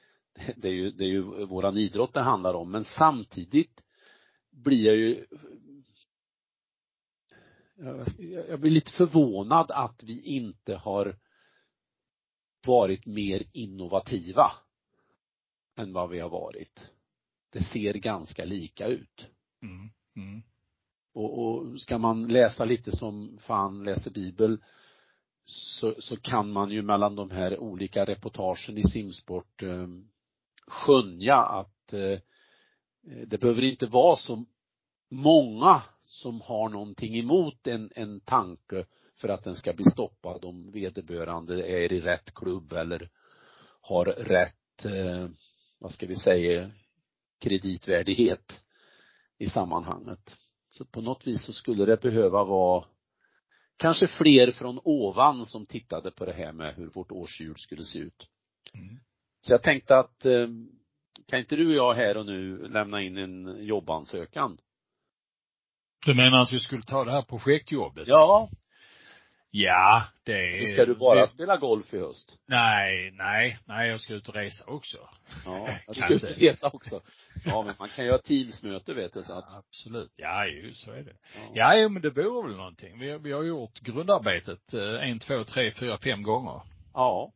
det 0.57 0.67
är 0.67 0.73
ju, 0.73 0.91
det 0.91 1.03
är 1.03 1.09
ju 1.09 1.45
våran 1.45 1.77
idrott 1.77 2.13
det 2.13 2.21
handlar 2.21 2.53
om, 2.53 2.71
men 2.71 2.83
samtidigt 2.83 3.81
blir 4.51 4.85
jag 4.85 4.95
ju 4.95 5.25
jag 8.49 8.59
blir 8.59 8.71
lite 8.71 8.91
förvånad 8.91 9.71
att 9.71 10.03
vi 10.03 10.21
inte 10.21 10.75
har 10.75 11.17
varit 12.67 13.05
mer 13.05 13.43
innovativa 13.51 14.51
än 15.75 15.93
vad 15.93 16.09
vi 16.09 16.19
har 16.19 16.29
varit. 16.29 16.89
Det 17.49 17.63
ser 17.63 17.93
ganska 17.93 18.45
lika 18.45 18.87
ut. 18.87 19.27
Mm. 19.63 19.89
Mm. 20.15 20.41
Och, 21.13 21.45
och 21.45 21.81
ska 21.81 21.97
man 21.97 22.27
läsa 22.27 22.65
lite 22.65 22.97
som 22.97 23.37
fan 23.41 23.83
läser 23.83 24.11
bibel 24.11 24.63
så, 25.45 25.95
så 25.99 26.17
kan 26.17 26.51
man 26.51 26.71
ju 26.71 26.81
mellan 26.81 27.15
de 27.15 27.31
här 27.31 27.59
olika 27.59 28.05
reportagen 28.05 28.77
i 28.77 28.83
simsport 28.83 29.63
eh, 29.63 29.87
skönja 30.67 31.35
att 31.35 31.93
eh, 31.93 32.19
det 33.27 33.41
behöver 33.41 33.61
inte 33.61 33.85
vara 33.85 34.15
så 34.15 34.45
många 35.09 35.81
som 36.11 36.41
har 36.41 36.69
någonting 36.69 37.19
emot 37.19 37.67
en, 37.67 37.91
en 37.95 38.19
tanke 38.19 38.85
för 39.17 39.29
att 39.29 39.43
den 39.43 39.55
ska 39.55 39.73
bli 39.73 39.85
stoppad 39.91 40.45
om 40.45 40.71
vederbörande 40.71 41.67
är 41.67 41.93
i 41.93 42.01
rätt 42.01 42.33
klubb 42.33 42.73
eller 42.73 43.09
har 43.81 44.05
rätt, 44.05 44.85
eh, 44.85 45.29
vad 45.79 45.91
ska 45.91 46.07
vi 46.07 46.15
säga, 46.15 46.71
kreditvärdighet 47.39 48.63
i 49.37 49.49
sammanhanget. 49.49 50.37
Så 50.69 50.85
på 50.85 51.01
något 51.01 51.27
vis 51.27 51.45
så 51.45 51.53
skulle 51.53 51.85
det 51.85 52.01
behöva 52.01 52.43
vara 52.43 52.85
kanske 53.77 54.07
fler 54.07 54.51
från 54.51 54.79
ovan 54.83 55.45
som 55.45 55.65
tittade 55.65 56.11
på 56.11 56.25
det 56.25 56.33
här 56.33 56.51
med 56.51 56.75
hur 56.75 56.87
vårt 56.87 57.11
årshjul 57.11 57.55
skulle 57.57 57.83
se 57.83 57.99
ut. 57.99 58.27
Mm. 58.73 58.99
Så 59.41 59.53
jag 59.53 59.63
tänkte 59.63 59.97
att, 59.97 60.25
eh, 60.25 60.47
kan 61.27 61.39
inte 61.39 61.55
du 61.55 61.67
och 61.67 61.87
jag 61.87 61.93
här 61.93 62.17
och 62.17 62.25
nu 62.25 62.67
lämna 62.67 63.01
in 63.01 63.17
en 63.17 63.65
jobbansökan? 63.65 64.57
Du 66.05 66.13
menar 66.13 66.41
att 66.41 66.53
vi 66.53 66.59
skulle 66.59 66.83
ta 66.83 67.05
det 67.05 67.11
här 67.11 67.21
projektjobbet? 67.21 68.07
Ja. 68.07 68.49
Ja, 69.53 70.03
det 70.23 70.33
är... 70.33 70.73
Ska 70.73 70.85
du 70.85 70.95
bara 70.95 71.21
det... 71.21 71.27
spela 71.27 71.57
golf 71.57 71.93
i 71.93 71.99
höst? 71.99 72.37
Nej, 72.45 73.11
nej, 73.11 73.59
nej, 73.65 73.89
jag 73.89 73.99
ska 73.99 74.13
ut 74.13 74.29
och 74.29 74.35
resa 74.35 74.65
också. 74.67 74.97
Ja, 75.45 75.69
du 75.87 75.93
ska 75.93 76.13
ut 76.13 76.23
och 76.23 76.29
resa 76.29 76.69
också. 76.73 77.01
Ja, 77.45 77.63
men 77.63 77.75
man 77.79 77.89
kan 77.89 78.05
ju 78.05 78.11
ha 78.11 78.17
teamsmöte 78.17 78.93
vet 78.93 79.13
du 79.13 79.23
så 79.23 79.33
att. 79.33 79.45
Ja, 79.47 79.57
absolut. 79.57 80.11
Ja, 80.15 80.47
ju, 80.47 80.73
så 80.73 80.91
är 80.91 81.03
det. 81.03 81.15
Ja, 81.53 81.75
ja 81.75 81.89
men 81.89 82.01
det 82.01 82.09
vore 82.09 82.47
väl 82.47 82.57
någonting. 82.57 82.99
Vi, 82.99 83.17
vi 83.17 83.31
har 83.31 83.43
gjort 83.43 83.79
grundarbetet 83.79 84.73
eh, 84.73 85.09
en, 85.09 85.19
två, 85.19 85.43
tre, 85.43 85.71
fyra, 85.71 85.97
fem 85.97 86.23
gånger. 86.23 86.61
Ja. 86.93 87.33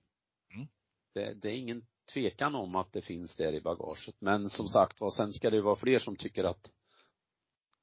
Mm. 0.54 0.67
Det, 1.13 1.34
det 1.34 1.47
är 1.47 1.56
ingen 1.56 1.82
tvekan 2.13 2.56
om 2.56 2.75
att 2.75 2.93
det 2.93 3.01
finns 3.01 3.36
där 3.36 3.54
i 3.54 3.62
bagaget. 3.62 4.15
Men 4.19 4.49
som 4.49 4.67
sagt 4.67 5.01
var, 5.01 5.12
sen 5.12 5.34
ska 5.34 5.49
det 5.49 5.62
vara 5.62 5.75
fler 5.75 5.99
som 5.99 6.15
tycker 6.15 6.43
att 6.43 6.69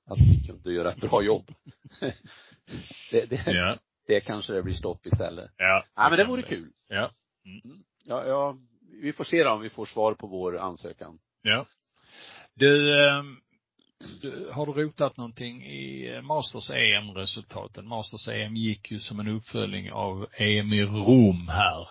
att 0.06 0.18
vi 0.18 0.46
kunde 0.46 0.72
göra 0.72 0.92
ett 0.92 1.00
bra 1.00 1.22
jobb. 1.22 1.50
det, 3.10 3.30
det, 3.30 3.42
ja. 3.46 3.78
det 4.06 4.20
kanske 4.20 4.52
det 4.52 4.62
blir 4.62 4.74
stopp 4.74 5.06
istället. 5.06 5.50
Ja. 5.56 5.84
Nej 5.96 6.10
men 6.10 6.18
det 6.18 6.24
vore 6.24 6.42
kul. 6.42 6.72
Ja. 6.88 7.10
Mm. 7.44 7.82
Ja, 8.04 8.26
ja, 8.26 8.56
vi 9.02 9.12
får 9.12 9.24
se 9.24 9.44
då 9.44 9.50
om 9.50 9.60
vi 9.60 9.70
får 9.70 9.86
svar 9.86 10.14
på 10.14 10.26
vår 10.26 10.58
ansökan. 10.58 11.18
Ja. 11.42 11.66
Du, 12.54 13.00
ehm, 13.04 13.36
du, 14.20 14.50
har 14.52 14.66
du 14.66 14.72
rotat 14.72 15.16
någonting 15.16 15.62
i 15.66 16.20
Masters 16.22 16.70
EM-resultaten? 16.70 17.88
Masters 17.88 18.28
EM 18.28 18.56
gick 18.56 18.90
ju 18.90 18.98
som 18.98 19.20
en 19.20 19.28
uppföljning 19.28 19.92
av 19.92 20.26
EM 20.32 20.72
i 20.72 20.84
Rom 20.84 21.48
här 21.48 21.88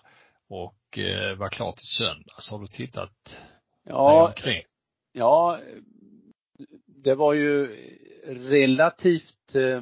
och 0.50 0.98
eh, 0.98 1.38
var 1.38 1.50
klart 1.50 1.76
i 1.76 1.86
söndags. 1.98 2.52
Har 2.52 2.60
du 2.60 2.68
tittat 2.68 3.36
Ja, 3.84 4.34
ja, 5.14 5.60
det 7.04 7.16
var 7.16 7.34
ju 7.34 7.68
relativt 8.26 9.56
eh, 9.56 9.82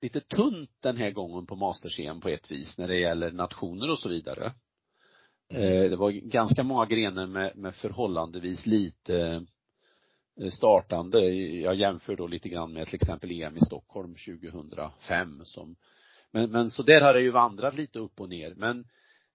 lite 0.00 0.20
tunt 0.20 0.70
den 0.80 0.96
här 0.96 1.10
gången 1.10 1.46
på 1.46 1.56
Masters-EM 1.56 2.20
på 2.20 2.28
ett 2.28 2.50
vis 2.50 2.78
när 2.78 2.88
det 2.88 3.00
gäller 3.00 3.32
nationer 3.32 3.90
och 3.90 3.98
så 3.98 4.08
vidare. 4.08 4.52
Eh, 5.48 5.90
det 5.90 5.96
var 5.96 6.10
ganska 6.10 6.62
många 6.62 6.86
grenar 6.86 7.26
med, 7.26 7.56
med 7.56 7.74
förhållandevis 7.74 8.66
lite 8.66 9.46
eh, 10.40 10.48
startande. 10.48 11.20
Jag 11.34 11.74
jämför 11.74 12.16
då 12.16 12.26
lite 12.26 12.48
grann 12.48 12.72
med 12.72 12.86
till 12.86 12.94
exempel 12.94 13.30
EM 13.30 13.56
i 13.56 13.60
Stockholm 13.60 14.14
2005 14.14 15.40
som 15.44 15.76
men, 16.32 16.50
men 16.50 16.70
så 16.70 16.82
där 16.82 17.00
har 17.00 17.14
det 17.14 17.20
ju 17.20 17.30
vandrat 17.30 17.74
lite 17.74 17.98
upp 17.98 18.20
och 18.20 18.28
ner. 18.28 18.54
Men 18.54 18.84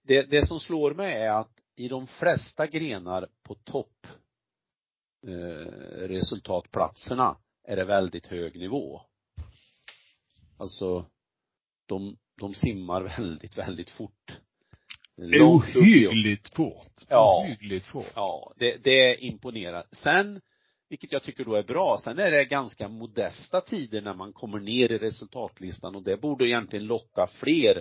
det, 0.03 0.21
det 0.21 0.47
som 0.47 0.59
slår 0.59 0.93
mig 0.93 1.13
är 1.13 1.31
att 1.31 1.51
i 1.75 1.87
de 1.87 2.07
flesta 2.07 2.67
grenar 2.67 3.27
på 3.43 3.55
topp 3.55 4.07
resultatplatserna 5.95 7.37
är 7.67 7.75
det 7.75 7.85
väldigt 7.85 8.25
hög 8.25 8.59
nivå. 8.59 9.01
Alltså, 10.57 11.05
de, 11.85 12.17
de 12.39 12.53
simmar 12.53 13.01
väldigt, 13.17 13.57
väldigt 13.57 13.89
fort. 13.89 14.39
Ohyggligt 15.41 16.55
fort. 16.55 17.05
Ja. 17.09 17.43
Ohyggligt 17.45 17.85
fort. 17.85 18.13
Ja, 18.15 18.53
det, 18.55 18.77
det 18.77 19.15
imponerar. 19.15 19.83
Sen, 19.91 20.41
vilket 20.89 21.11
jag 21.11 21.23
tycker 21.23 21.45
då 21.45 21.55
är 21.55 21.63
bra, 21.63 21.99
sen 22.03 22.19
är 22.19 22.31
det 22.31 22.45
ganska 22.45 22.87
modesta 22.87 23.61
tider 23.61 24.01
när 24.01 24.13
man 24.13 24.33
kommer 24.33 24.59
ner 24.59 24.91
i 24.91 24.97
resultatlistan 24.97 25.95
och 25.95 26.03
det 26.03 26.17
borde 26.17 26.47
egentligen 26.47 26.85
locka 26.85 27.27
fler 27.27 27.77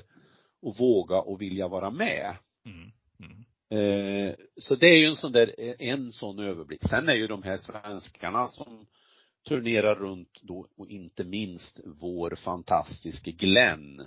att 0.66 0.81
våga 0.81 1.20
och 1.20 1.42
vilja 1.42 1.68
vara 1.68 1.90
med. 1.90 2.37
Mm. 2.64 2.92
Mm. 3.20 3.44
Eh, 3.70 4.35
så 4.57 4.74
det 4.74 4.87
är 4.87 4.96
ju 4.96 5.07
en 5.07 5.16
sån 5.16 5.33
där, 5.33 5.55
en 5.83 6.12
sån 6.12 6.38
överblick. 6.38 6.83
Sen 6.83 7.09
är 7.09 7.14
ju 7.14 7.26
de 7.26 7.42
här 7.42 7.57
svenskarna 7.57 8.46
som 8.46 8.87
turnerar 9.48 9.94
runt 9.94 10.40
då 10.42 10.66
och 10.76 10.88
inte 10.88 11.24
minst 11.24 11.81
vår 11.85 12.35
fantastiske 12.35 13.31
Glenn. 13.31 14.00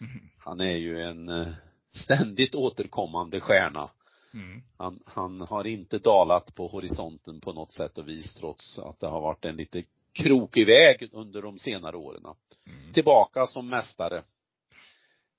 Mm. 0.00 0.30
Han 0.38 0.60
är 0.60 0.76
ju 0.76 1.02
en 1.02 1.28
eh, 1.28 1.52
ständigt 1.92 2.54
återkommande 2.54 3.40
stjärna. 3.40 3.90
Mm. 4.34 4.62
Han, 4.76 5.02
han 5.06 5.40
har 5.40 5.66
inte 5.66 5.98
dalat 5.98 6.54
på 6.54 6.68
horisonten 6.68 7.40
på 7.40 7.52
något 7.52 7.72
sätt 7.72 7.98
och 7.98 8.08
vis 8.08 8.34
trots 8.34 8.78
att 8.78 9.00
det 9.00 9.06
har 9.06 9.20
varit 9.20 9.44
en 9.44 9.56
lite 9.56 9.84
krokig 10.12 10.66
väg 10.66 11.08
under 11.12 11.42
de 11.42 11.58
senare 11.58 11.96
åren. 11.96 12.22
Mm. 12.66 12.92
Tillbaka 12.92 13.46
som 13.46 13.68
mästare. 13.68 14.22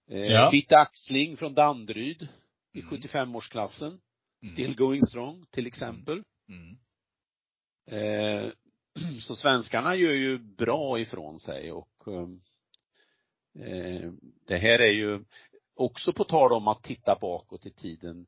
Eh, 0.10 0.20
Ja. 0.20 0.50
Bitte 0.52 0.78
Axling 0.78 1.38
från 1.38 1.54
Danderyd 1.54 2.28
i 2.76 2.82
Mm. 2.82 2.92
75-årsklassen. 2.92 3.88
Mm. 3.88 4.00
Still 4.54 4.76
going 4.76 5.02
strong 5.02 5.46
till 5.52 5.68
exempel. 5.68 6.24
Mm. 6.50 6.78
Eh, 7.88 8.52
så 9.22 9.36
svenskarna 9.36 9.96
gör 9.96 10.14
ju 10.14 10.38
bra 10.38 11.00
ifrån 11.00 11.40
sig 11.40 11.72
och 11.72 12.08
eh, 12.08 12.28
det 14.48 14.58
här 14.58 14.80
är 14.80 14.92
ju 14.94 15.24
också 15.76 16.14
på 16.14 16.24
tal 16.24 16.52
om 16.52 16.68
att 16.68 16.84
titta 16.84 17.18
bakåt 17.22 17.66
i 17.66 17.72
tiden. 17.72 18.26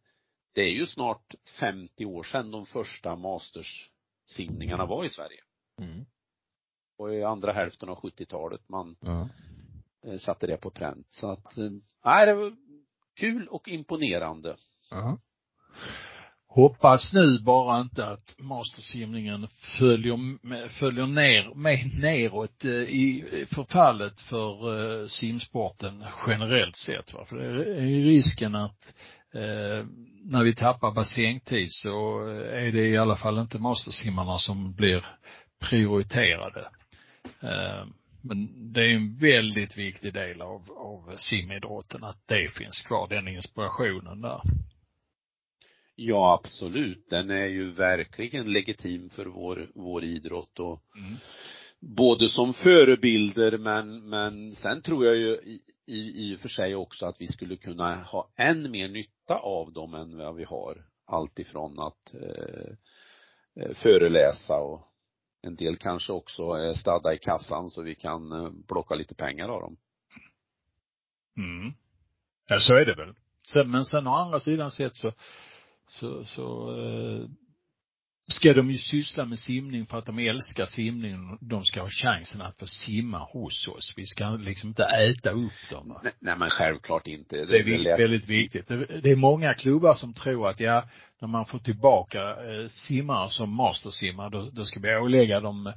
Det 0.54 0.62
är 0.62 0.72
ju 0.72 0.86
snart 0.86 1.36
50 1.60 2.06
år 2.06 2.24
sedan 2.24 2.52
de 2.52 2.66
första 2.66 3.16
masters-simningarna 3.16 4.86
var 4.86 5.06
i 5.06 5.10
Sverige. 5.10 5.42
Mm. 5.82 6.06
Och 6.98 7.14
i 7.14 7.24
andra 7.24 7.54
hälften 7.54 7.90
av 7.90 7.98
70-talet 7.98 8.70
man 8.70 8.96
eh, 10.06 10.18
satte 10.18 10.48
det 10.48 10.58
på 10.58 10.70
pränt. 10.70 11.08
Så 11.10 11.32
att, 11.32 11.58
eh, 11.58 11.72
nej 12.06 12.26
det 12.26 12.56
kul 13.18 13.48
och 13.48 13.68
imponerande. 13.68 14.56
Ja. 14.92 15.18
Hoppas 16.50 17.14
nu 17.14 17.40
bara 17.40 17.82
inte 17.82 18.06
att 18.06 18.36
mastersimningen 18.40 19.48
följer, 19.80 20.18
med- 20.48 20.72
följer 20.72 21.06
ner, 21.06 21.54
med 21.56 22.00
neråt 22.00 22.66
eh, 22.66 22.72
i 22.72 23.46
förfallet 23.52 24.22
för 24.22 24.52
eh, 25.02 25.08
simsporten 25.08 26.04
generellt 26.28 26.78
sett. 26.78 27.14
Va? 27.14 27.26
För 27.26 27.38
det 27.38 27.76
är 27.76 27.86
ju 27.86 28.06
risken 28.06 28.56
att 28.56 28.94
eh, 29.34 29.86
när 30.24 30.44
vi 30.44 30.56
tappar 30.56 30.92
bassängtid 30.92 31.68
så 31.70 32.28
eh, 32.30 32.64
är 32.68 32.72
det 32.72 32.88
i 32.88 32.98
alla 32.98 33.16
fall 33.16 33.40
inte 33.40 33.60
mastersimmarna 33.60 34.38
som 34.38 34.74
blir 34.74 35.06
prioriterade. 35.60 36.70
Eh, 37.42 37.86
men 38.28 38.74
det 38.74 38.82
är 38.82 38.96
en 38.96 39.18
väldigt 39.18 39.78
viktig 39.78 40.14
del 40.14 40.42
av, 40.42 40.72
av 40.72 41.16
simidrotten 41.18 42.04
att 42.04 42.28
det 42.28 42.54
finns 42.54 42.82
kvar, 42.88 43.08
den 43.08 43.28
inspirationen 43.28 44.22
där. 44.22 44.42
Ja, 45.96 46.40
absolut. 46.44 47.10
Den 47.10 47.30
är 47.30 47.46
ju 47.46 47.72
verkligen 47.72 48.54
legitim 48.54 49.10
för 49.10 49.26
vår, 49.26 49.72
vår 49.76 50.04
idrott 50.04 50.60
och 50.60 50.84
Mm. 50.98 51.16
både 51.80 52.30
som 52.30 52.54
förebilder 52.54 53.58
men, 53.58 54.10
men 54.10 54.56
sen 54.56 54.82
tror 54.82 55.06
jag 55.06 55.16
ju 55.16 55.30
i, 55.36 55.62
i, 55.88 56.32
i 56.32 56.36
och 56.36 56.40
för 56.40 56.50
sig 56.50 56.76
också 56.76 57.06
att 57.06 57.22
vi 57.22 57.28
skulle 57.28 57.58
kunna 57.58 57.96
ha 57.96 58.30
än 58.36 58.72
mer 58.72 58.88
nytta 58.88 59.36
av 59.36 59.74
dem 59.74 59.94
än 59.94 60.18
vad 60.18 60.36
vi 60.36 60.44
har. 60.44 60.86
Allt 61.06 61.40
ifrån 61.40 61.80
att 61.80 62.14
eh, 62.14 62.72
eh, 63.64 63.76
föreläsa 63.76 64.58
och 64.58 64.87
en 65.48 65.56
del 65.56 65.78
kanske 65.78 66.14
också 66.14 66.44
är 66.44 66.74
stadda 66.74 67.14
i 67.14 67.18
kassan 67.18 67.70
så 67.70 67.82
vi 67.84 67.96
kan 67.96 68.32
eh, 68.32 68.52
plocka 68.68 68.96
lite 68.96 69.16
pengar 69.16 69.50
av 69.50 69.62
dem. 69.62 69.78
Mm. 71.38 71.74
Ja, 72.48 72.60
så 72.60 72.74
är 72.74 72.86
det 72.86 72.96
väl. 72.96 73.16
Sen, 73.54 73.72
men 73.72 73.86
sen 73.86 74.08
å 74.08 74.16
andra 74.16 74.40
sidan 74.40 74.72
sett 74.72 74.96
så, 74.96 75.12
så, 75.88 76.26
så 76.26 76.76
eh, 76.80 77.30
ska 78.32 78.54
de 78.54 78.72
ju 78.72 78.78
syssla 78.78 79.26
med 79.26 79.40
simning 79.40 79.86
för 79.86 79.98
att 79.98 80.06
de 80.06 80.20
älskar 80.20 80.66
simning. 80.66 81.38
De 81.42 81.64
ska 81.66 81.82
ha 81.82 81.90
chansen 81.90 82.42
att 82.42 82.58
få 82.60 82.68
simma 82.68 83.18
hos 83.20 83.68
oss. 83.68 83.94
Vi 83.98 84.06
ska 84.06 84.30
liksom 84.30 84.70
inte 84.70 84.84
äta 84.84 85.32
upp 85.32 85.70
dem. 85.72 86.00
Nej, 86.04 86.14
nej 86.20 86.38
men 86.38 86.50
självklart 86.50 87.08
inte. 87.08 87.36
Det 87.36 87.42
är 87.42 87.48
väl 87.48 87.64
vi- 87.66 87.78
lätt- 87.78 88.00
väldigt 88.00 88.28
viktigt. 88.30 88.68
Det 88.68 88.86
det 89.02 89.12
är 89.12 89.16
många 89.16 89.54
klubbar 89.54 89.94
som 89.94 90.14
tror 90.14 90.50
att 90.50 90.60
ja, 90.60 90.84
när 91.22 91.28
man 91.28 91.46
får 91.46 91.60
tillbaka 91.60 92.20
eh, 92.30 92.68
simmare 92.70 93.30
som 93.30 93.56
mastersimmare, 93.56 94.30
då, 94.30 94.50
då 94.54 94.66
ska 94.66 94.80
vi 94.80 94.96
ålägga 94.96 95.40
dem 95.40 95.74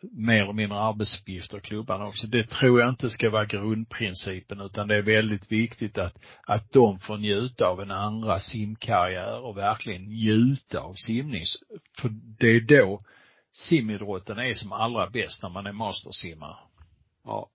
mer 0.00 0.42
eller 0.42 0.52
mindre 0.52 0.78
arbetsuppgifter, 0.78 1.60
klubbarna 1.60 2.06
också. 2.06 2.26
Det 2.26 2.50
tror 2.50 2.80
jag 2.80 2.88
inte 2.88 3.10
ska 3.10 3.30
vara 3.30 3.44
grundprincipen 3.44 4.60
utan 4.60 4.88
det 4.88 4.96
är 4.96 5.02
väldigt 5.02 5.52
viktigt 5.52 5.98
att, 5.98 6.18
att 6.46 6.72
de 6.72 6.98
får 6.98 7.16
njuta 7.16 7.66
av 7.66 7.80
en 7.80 7.90
andra 7.90 8.40
simkarriär 8.40 9.40
och 9.40 9.56
verkligen 9.56 10.02
njuta 10.02 10.80
av 10.80 10.94
simning. 10.94 11.44
För 12.00 12.08
det 12.38 12.46
är 12.46 12.60
då 12.60 13.02
simidrotten 13.52 14.38
är 14.38 14.54
som 14.54 14.72
allra 14.72 15.10
bäst 15.10 15.42
när 15.42 15.50
man 15.50 15.66
är 15.66 15.72
mastersimmare. 15.72 16.56
Ja. 17.24 17.50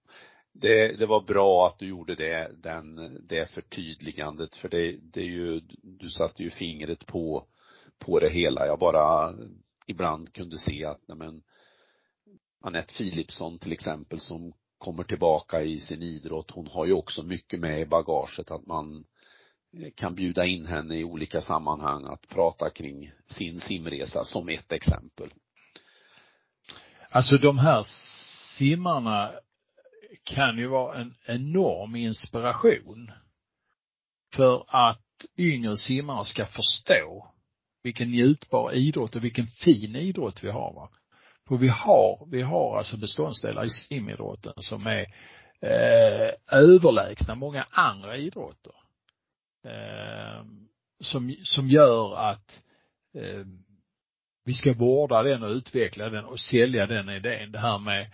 Det, 0.53 0.97
det 0.97 1.05
var 1.05 1.21
bra 1.21 1.67
att 1.67 1.79
du 1.79 1.87
gjorde 1.87 2.15
det, 2.15 2.51
den, 2.63 2.95
det 3.27 3.51
förtydligandet 3.51 4.55
för 4.55 4.69
det, 4.69 4.97
det 5.13 5.19
är 5.19 5.25
ju, 5.25 5.61
du 5.83 6.09
satte 6.09 6.43
ju 6.43 6.49
fingret 6.49 7.05
på, 7.05 7.45
på 7.99 8.19
det 8.19 8.29
hela. 8.29 8.65
Jag 8.65 8.79
bara 8.79 9.33
ibland 9.87 10.33
kunde 10.33 10.57
se 10.57 10.85
att, 10.85 11.01
nej 11.07 11.17
men, 11.17 11.41
Anette 12.61 12.93
Philipsson 12.93 13.59
till 13.59 13.71
exempel 13.71 14.19
som 14.19 14.53
kommer 14.77 15.03
tillbaka 15.03 15.61
i 15.61 15.79
sin 15.79 16.03
idrott, 16.03 16.51
hon 16.51 16.67
har 16.67 16.85
ju 16.85 16.93
också 16.93 17.23
mycket 17.23 17.59
med 17.59 17.81
i 17.81 17.85
bagaget 17.85 18.51
att 18.51 18.65
man 18.65 19.05
eh, 19.77 19.91
kan 19.95 20.15
bjuda 20.15 20.45
in 20.45 20.65
henne 20.65 20.95
i 20.95 21.03
olika 21.03 21.41
sammanhang 21.41 22.05
att 22.05 22.27
prata 22.27 22.69
kring 22.69 23.11
sin 23.27 23.59
simresa 23.59 24.23
som 24.23 24.49
ett 24.49 24.71
exempel. 24.71 25.33
Alltså 27.09 27.37
de 27.37 27.57
här 27.57 27.83
simmarna 28.57 29.31
kan 30.23 30.57
ju 30.57 30.67
vara 30.67 30.97
en 30.97 31.15
enorm 31.25 31.95
inspiration 31.95 33.11
för 34.35 34.65
att 34.67 35.25
yngre 35.37 35.77
simmare 35.77 36.25
ska 36.25 36.45
förstå 36.45 37.31
vilken 37.83 38.11
njutbar 38.11 38.73
idrott 38.73 39.15
och 39.15 39.23
vilken 39.23 39.47
fin 39.47 39.95
idrott 39.95 40.43
vi 40.43 40.49
har. 40.49 40.73
Va? 40.73 40.89
För 41.47 41.57
vi 41.57 41.67
har, 41.67 42.27
vi 42.31 42.41
har 42.41 42.77
alltså 42.77 42.97
beståndsdelar 42.97 43.65
i 43.65 43.69
simidrotten 43.69 44.53
som 44.57 44.87
är 44.87 45.05
eh, 45.61 46.33
överlägsna 46.51 47.35
många 47.35 47.67
andra 47.71 48.17
idrotter. 48.17 48.73
Eh, 49.65 50.45
som, 51.03 51.35
som 51.43 51.67
gör 51.67 52.17
att 52.19 52.63
eh, 53.15 53.45
vi 54.45 54.53
ska 54.53 54.73
vårda 54.73 55.23
den 55.23 55.43
och 55.43 55.49
utveckla 55.49 56.09
den 56.09 56.25
och 56.25 56.39
sälja 56.39 56.87
den 56.87 57.09
idén. 57.09 57.51
Det 57.51 57.59
här 57.59 57.79
med 57.79 58.11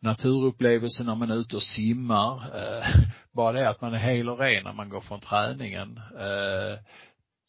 naturupplevelsen 0.00 1.06
när 1.06 1.14
man 1.14 1.30
är 1.30 1.36
ute 1.36 1.56
och 1.56 1.62
simmar. 1.62 2.56
Eh, 2.56 2.86
bara 3.32 3.52
det 3.52 3.68
att 3.68 3.80
man 3.80 3.94
är 3.94 3.98
hel 3.98 4.28
och 4.28 4.38
ren 4.38 4.64
när 4.64 4.72
man 4.72 4.88
går 4.88 5.00
från 5.00 5.20
träningen. 5.20 5.96
Eh, 5.96 6.78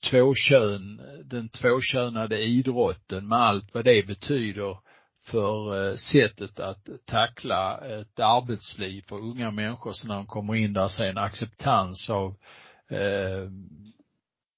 tvåkön, 0.10 1.02
den 1.24 1.50
tvåkönade 1.50 2.44
idrotten 2.44 3.28
med 3.28 3.40
allt 3.40 3.74
vad 3.74 3.86
det 3.86 4.08
betyder 4.08 4.78
för 5.24 5.90
eh, 5.90 5.96
sättet 5.96 6.60
att 6.60 6.90
tackla 7.06 7.78
ett 7.78 8.20
arbetsliv 8.20 9.02
för 9.08 9.16
unga 9.16 9.52
människor 9.52 9.94
så 9.94 10.08
när 10.08 10.16
de 10.16 10.26
kommer 10.26 10.56
in 10.56 10.74
där 10.74 10.88
så 10.88 11.04
är 11.04 11.10
en 11.10 11.18
acceptans 11.18 12.10
av 12.10 12.36
eh, 12.90 13.50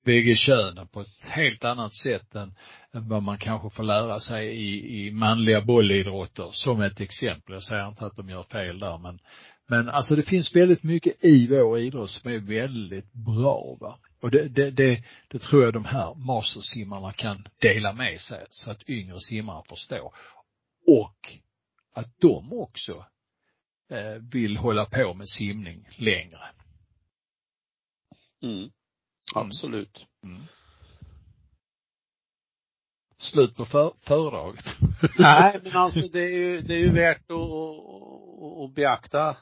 bägge 0.06 0.36
könen 0.36 0.88
på 0.88 1.02
ett 1.02 1.28
helt 1.30 1.64
annat 1.64 1.96
sätt 1.96 2.36
än, 2.36 2.56
än 2.94 3.10
vad 3.10 3.24
man 3.24 3.38
kanske 3.38 3.70
får 3.70 3.84
lära 3.84 4.20
sig 4.20 4.48
i, 4.48 5.06
i 5.08 5.12
manliga 5.12 5.62
bollidrotter 5.62 6.50
som 6.52 6.82
ett 6.82 7.00
exempel. 7.00 7.54
Jag 7.54 7.64
säger 7.64 7.88
inte 7.88 8.06
att 8.06 8.16
de 8.16 8.30
gör 8.30 8.44
fel 8.44 8.80
där 8.80 8.98
men, 8.98 9.20
men 9.68 9.90
alltså 9.90 10.16
det 10.16 10.24
finns 10.24 10.56
väldigt 10.56 10.84
mycket 10.84 11.26
i 11.26 11.48
vår 11.48 11.80
idrott 11.80 12.10
som 12.10 12.32
är 12.32 12.40
väldigt 12.40 13.14
bra 13.14 13.78
va. 13.80 14.00
Och 14.22 14.32
det, 14.32 14.48
det, 14.50 14.72
det, 14.72 15.04
det 15.28 15.40
tror 15.40 15.64
jag 15.64 15.74
de 15.74 15.86
här 15.86 16.16
mastersimmarna 16.16 17.14
kan 17.14 17.48
dela 17.62 17.94
med 17.94 18.22
sig 18.22 18.46
så 18.50 18.72
att 18.72 18.90
yngre 18.90 19.20
simmare 19.20 19.64
förstår. 19.70 20.14
Och 20.88 21.40
att 21.94 22.20
de 22.20 22.54
också 22.54 23.06
eh, 23.90 24.22
vill 24.32 24.58
hålla 24.58 24.86
på 24.86 25.14
med 25.14 25.30
simning 25.30 25.88
längre. 25.98 26.40
Mm. 28.42 28.70
Absolut. 29.36 30.06
Mm. 30.24 30.42
Slut 33.18 33.56
på 33.56 33.66
för, 33.66 33.94
föredraget. 34.00 34.66
Nej, 35.20 35.60
men 35.64 35.76
alltså 35.76 36.08
det 36.08 36.20
är 36.20 36.38
ju, 36.38 36.62
det 36.62 36.74
är 36.74 36.80
ju 36.80 36.92
värt 36.92 37.32
att, 37.32 37.38
att, 37.38 38.64
att 38.64 38.76
beakta 38.76 39.38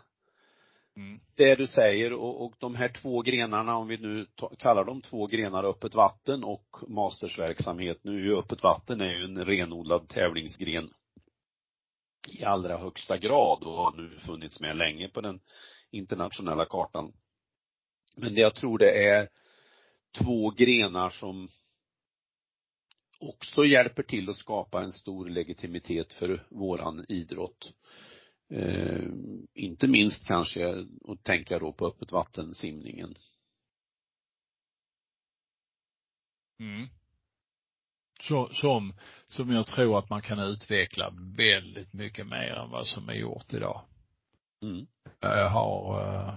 Mm. 0.95 1.19
det 1.35 1.55
du 1.55 1.67
säger 1.67 2.13
och, 2.13 2.45
och 2.45 2.53
de 2.59 2.75
här 2.75 2.89
två 2.89 3.21
grenarna, 3.21 3.75
om 3.77 3.87
vi 3.87 3.97
nu 3.97 4.25
kallar 4.59 4.85
dem 4.85 5.01
två 5.01 5.27
grenar, 5.27 5.63
öppet 5.63 5.95
vatten 5.95 6.43
och 6.43 6.65
mastersverksamhet. 6.87 7.97
Nu 8.03 8.15
är 8.19 8.23
ju 8.23 8.37
öppet 8.37 8.63
vatten 8.63 9.01
är 9.01 9.13
ju 9.13 9.23
en 9.23 9.45
renodlad 9.45 10.09
tävlingsgren 10.09 10.89
i 12.27 12.43
allra 12.43 12.77
högsta 12.77 13.17
grad 13.17 13.63
och 13.63 13.73
har 13.73 13.91
nu 13.97 14.19
funnits 14.19 14.61
med 14.61 14.77
länge 14.77 15.09
på 15.09 15.21
den 15.21 15.39
internationella 15.91 16.65
kartan. 16.65 17.13
Men 18.15 18.35
det 18.35 18.41
jag 18.41 18.55
tror 18.55 18.77
det 18.77 19.07
är 19.07 19.29
två 20.17 20.49
grenar 20.49 21.09
som 21.09 21.49
också 23.19 23.65
hjälper 23.65 24.03
till 24.03 24.29
att 24.29 24.37
skapa 24.37 24.83
en 24.83 24.91
stor 24.91 25.29
legitimitet 25.29 26.13
för 26.13 26.47
våran 26.49 27.05
idrott. 27.09 27.73
Eh, 28.49 29.09
inte 29.53 29.87
minst 29.87 30.27
kanske 30.27 30.85
att 31.07 31.23
tänka 31.23 31.59
då 31.59 31.73
på 31.73 31.87
öppet 31.87 32.11
vattensimningen. 32.11 33.15
Mm. 36.59 36.87
Som, 38.51 38.93
som 39.27 39.51
jag 39.51 39.67
tror 39.67 39.99
att 39.99 40.09
man 40.09 40.21
kan 40.21 40.39
utveckla 40.39 41.13
väldigt 41.37 41.93
mycket 41.93 42.27
mer 42.27 42.53
än 42.53 42.69
vad 42.69 42.87
som 42.87 43.09
är 43.09 43.13
gjort 43.13 43.53
idag. 43.53 43.81
Mm. 44.61 44.87
Jag 45.19 45.49
har, 45.49 46.01
eh, 46.01 46.33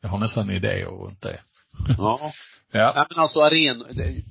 jag 0.00 0.08
har 0.08 0.18
nästan 0.18 0.50
idéer 0.50 0.86
runt 0.86 1.20
det. 1.20 1.40
Ja. 1.98 2.32
Ja. 2.74 2.92
ja 2.96 3.06
men 3.10 3.18
alltså 3.18 3.40
aren, 3.40 3.78
det, 3.78 4.22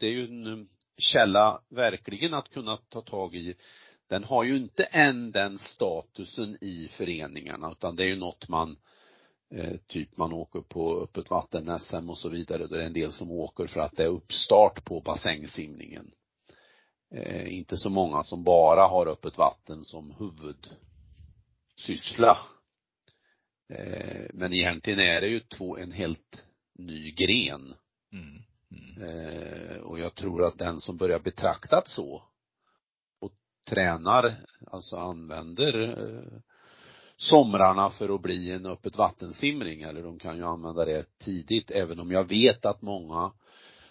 det 0.00 0.06
är 0.06 0.10
ju 0.10 0.24
en 0.24 0.68
källa 0.98 1.60
verkligen 1.70 2.34
att 2.34 2.50
kunna 2.50 2.76
ta 2.76 3.00
tag 3.00 3.34
i. 3.34 3.54
Den 4.08 4.24
har 4.24 4.44
ju 4.44 4.56
inte 4.56 4.84
än 4.84 5.32
den 5.32 5.58
statusen 5.58 6.58
i 6.60 6.88
föreningarna 6.96 7.72
utan 7.72 7.96
det 7.96 8.02
är 8.04 8.08
ju 8.08 8.16
något 8.16 8.48
man 8.48 8.70
eh, 8.70 8.76
typ 9.86 10.16
man 10.16 10.32
åker 10.32 10.60
på 10.60 11.00
öppet 11.00 11.30
vatten-SM 11.30 12.10
och 12.10 12.18
så 12.18 12.28
vidare. 12.28 12.66
Det 12.66 12.82
är 12.82 12.86
en 12.86 12.92
del 12.92 13.12
som 13.12 13.30
åker 13.30 13.66
för 13.66 13.80
att 13.80 13.96
det 13.96 14.02
är 14.02 14.08
uppstart 14.08 14.84
på 14.84 15.00
bassängsimningen. 15.00 16.10
Eh, 17.14 17.54
inte 17.54 17.76
så 17.76 17.90
många 17.90 18.22
som 18.22 18.44
bara 18.44 18.88
har 18.88 19.06
öppet 19.06 19.38
vatten 19.38 19.84
som 19.84 20.14
huvudsyssla. 21.78 22.38
Eh, 23.68 24.26
men 24.32 24.52
egentligen 24.52 25.00
är 25.00 25.20
det 25.20 25.28
ju 25.28 25.40
två, 25.40 25.76
en 25.78 25.92
helt 25.92 26.44
ny 26.78 27.10
gren. 27.10 27.74
Mm. 28.12 28.42
Mm. 28.70 29.02
Eh, 29.02 29.76
och 29.76 29.98
jag 29.98 30.14
tror 30.14 30.44
att 30.44 30.58
den 30.58 30.80
som 30.80 30.96
börjar 30.96 31.18
betraktat 31.18 31.88
så 31.88 32.22
och 33.20 33.32
tränar, 33.68 34.46
alltså 34.66 34.96
använder 34.96 35.82
eh, 35.82 36.40
somrarna 37.22 37.90
för 37.90 38.14
att 38.14 38.22
bli 38.22 38.50
en 38.50 38.66
öppet 38.66 38.96
vattensimring 38.98 39.82
eller 39.82 40.02
de 40.02 40.18
kan 40.18 40.36
ju 40.36 40.44
använda 40.44 40.84
det 40.84 41.18
tidigt 41.18 41.70
även 41.70 42.00
om 42.00 42.10
jag 42.10 42.28
vet 42.28 42.66
att 42.66 42.82
många 42.82 43.32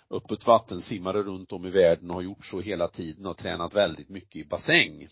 öppet 0.10 0.48
vattensimmare 0.48 1.24
runt 1.24 1.52
om 1.52 1.66
i 1.66 1.70
världen 1.70 2.10
har 2.10 2.22
gjort 2.22 2.46
så 2.46 2.62
hela 2.62 2.88
tiden 2.88 3.26
och 3.26 3.38
tränat 3.38 3.76
väldigt 3.76 4.10
mycket 4.10 4.36
i 4.36 4.46
bassäng. 4.46 5.08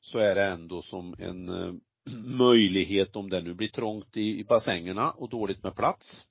Så 0.00 0.18
är 0.18 0.34
det 0.34 0.44
ändå 0.44 0.82
som 0.82 1.14
en 1.18 1.48
eh, 1.48 1.74
möjlighet 2.38 3.16
om 3.16 3.30
det 3.30 3.40
nu 3.40 3.54
blir 3.54 3.68
trångt 3.68 4.16
i, 4.16 4.40
i 4.40 4.44
bassängerna 4.44 5.10
och 5.10 5.28
dåligt 5.28 5.62
med 5.62 5.76
plats. 5.76 6.26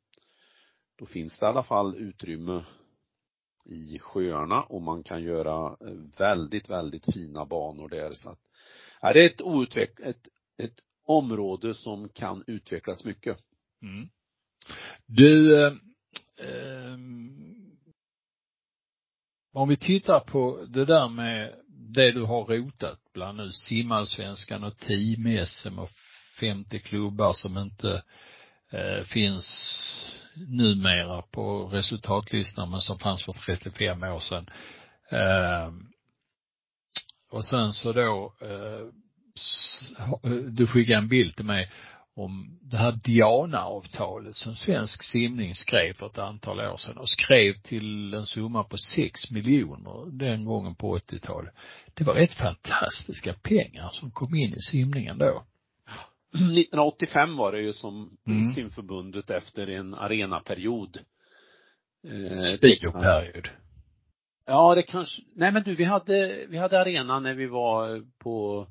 Då 0.99 1.05
finns 1.05 1.39
det 1.39 1.45
i 1.45 1.49
alla 1.49 1.63
fall 1.63 1.95
utrymme 1.95 2.63
i 3.65 3.99
sjöarna 3.99 4.63
och 4.63 4.81
man 4.81 5.03
kan 5.03 5.23
göra 5.23 5.77
eh, 5.87 5.97
väldigt, 6.17 6.69
väldigt 6.69 7.13
fina 7.13 7.45
banor 7.45 7.89
där 7.89 8.13
så 8.13 8.29
att, 8.29 8.39
ja, 9.01 9.13
det 9.13 9.23
är 9.23 9.29
ett 9.29 9.41
outveck, 9.41 9.99
ett, 9.99 10.27
ett 10.57 10.84
område 11.05 11.75
som 11.75 12.09
kan 12.09 12.43
utvecklas 12.47 13.03
mycket. 13.03 13.37
Mm. 13.81 14.09
Du, 15.05 15.63
eh, 15.65 15.73
eh, 16.39 16.97
om 19.53 19.69
vi 19.69 19.77
tittar 19.77 20.19
på 20.19 20.65
det 20.69 20.85
där 20.85 21.09
med 21.09 21.53
det 21.67 22.11
du 22.11 22.23
har 22.23 22.45
rotat 22.45 22.99
bland 23.13 23.37
nu 23.37 23.51
simallsvenskan 23.51 24.63
och 24.63 24.77
team-SM 24.77 25.79
och 25.79 25.89
50 26.39 26.79
klubbar 26.79 27.33
som 27.33 27.57
inte 27.57 28.03
eh, 28.71 29.03
finns 29.03 29.45
numera 30.35 31.21
på 31.21 31.67
resultatlistan 31.67 32.71
men 32.71 32.81
som 32.81 32.99
fanns 32.99 33.23
för 33.25 33.33
35 33.33 34.03
år 34.03 34.19
sedan. 34.19 34.49
Eh, 35.11 35.73
och 37.29 37.45
sen 37.45 37.73
så 37.73 37.93
då, 37.93 38.33
eh, 38.41 38.87
du 40.51 40.67
skickade 40.67 40.97
en 40.97 41.07
bild 41.07 41.35
till 41.35 41.45
mig 41.45 41.71
om 42.15 42.59
det 42.61 42.77
här 42.77 42.99
Diana-avtalet 43.03 44.35
som 44.35 44.55
Svensk 44.55 45.03
simning 45.03 45.55
skrev 45.55 45.93
för 45.93 46.05
ett 46.05 46.17
antal 46.17 46.59
år 46.59 46.77
sedan 46.77 46.97
och 46.97 47.09
skrev 47.09 47.53
till 47.53 48.13
en 48.13 48.25
summa 48.25 48.63
på 48.63 48.77
6 48.77 49.31
miljoner 49.31 50.17
den 50.17 50.45
gången 50.45 50.75
på 50.75 50.97
80-talet. 50.97 51.53
Det 51.93 52.03
var 52.03 52.13
rätt 52.13 52.33
fantastiska 52.33 53.33
pengar 53.33 53.89
som 53.91 54.11
kom 54.11 54.35
in 54.35 54.53
i 54.53 54.59
simningen 54.59 55.17
då. 55.17 55.43
1985 56.33 57.37
var 57.37 57.51
det 57.51 57.61
ju 57.61 57.73
som 57.73 58.17
Mm. 58.27 58.53
simförbundet 58.53 59.29
efter 59.29 59.69
en 59.69 59.93
arenaperiod. 59.93 60.97
Eh. 62.07 62.37
Ja, 64.45 64.75
det 64.75 64.83
kanske, 64.83 65.21
nej 65.35 65.51
men 65.51 65.63
du, 65.63 65.75
vi 65.75 65.83
hade, 65.83 66.45
vi 66.49 66.57
hade 66.57 66.81
arena 66.81 67.19
när 67.19 67.33
vi 67.33 67.45
var 67.45 68.03
på, 68.23 68.67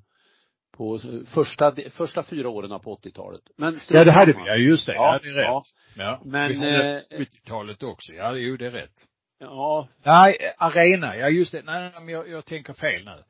på 0.76 1.00
första, 1.26 1.74
första 1.90 2.22
fyra 2.22 2.48
åren 2.48 2.80
på 2.80 2.96
80-talet. 2.96 3.42
Men 3.56 3.78
Ja, 3.90 4.04
det 4.04 4.12
hade 4.12 4.32
vi. 4.32 4.38
Ja, 4.46 4.56
just 4.56 4.86
det. 4.86 4.94
Ja, 4.94 5.12
Ja, 5.12 5.18
det 5.22 5.28
är 5.28 5.34
rätt. 5.34 5.44
ja. 5.46 5.62
Ja. 5.96 6.20
Men, 6.24 6.48
vi 6.48 6.54
hade 6.56 7.04
eh, 7.10 7.18
70-talet 7.20 7.82
också. 7.82 8.12
Ja, 8.12 8.36
jo, 8.36 8.56
det 8.56 8.66
är 8.66 8.70
rätt. 8.70 8.94
Ja, 9.38 9.88
Nej, 10.04 10.36
arena. 10.58 11.16
Ja, 11.16 11.28
just 11.28 11.52
det. 11.52 11.62
Nej, 11.62 11.92
men 11.94 12.08
jag, 12.08 12.28
jag 12.28 12.44
tänker 12.44 12.72
fel 12.72 13.04
nu. 13.04 13.10
ja. 13.10 13.22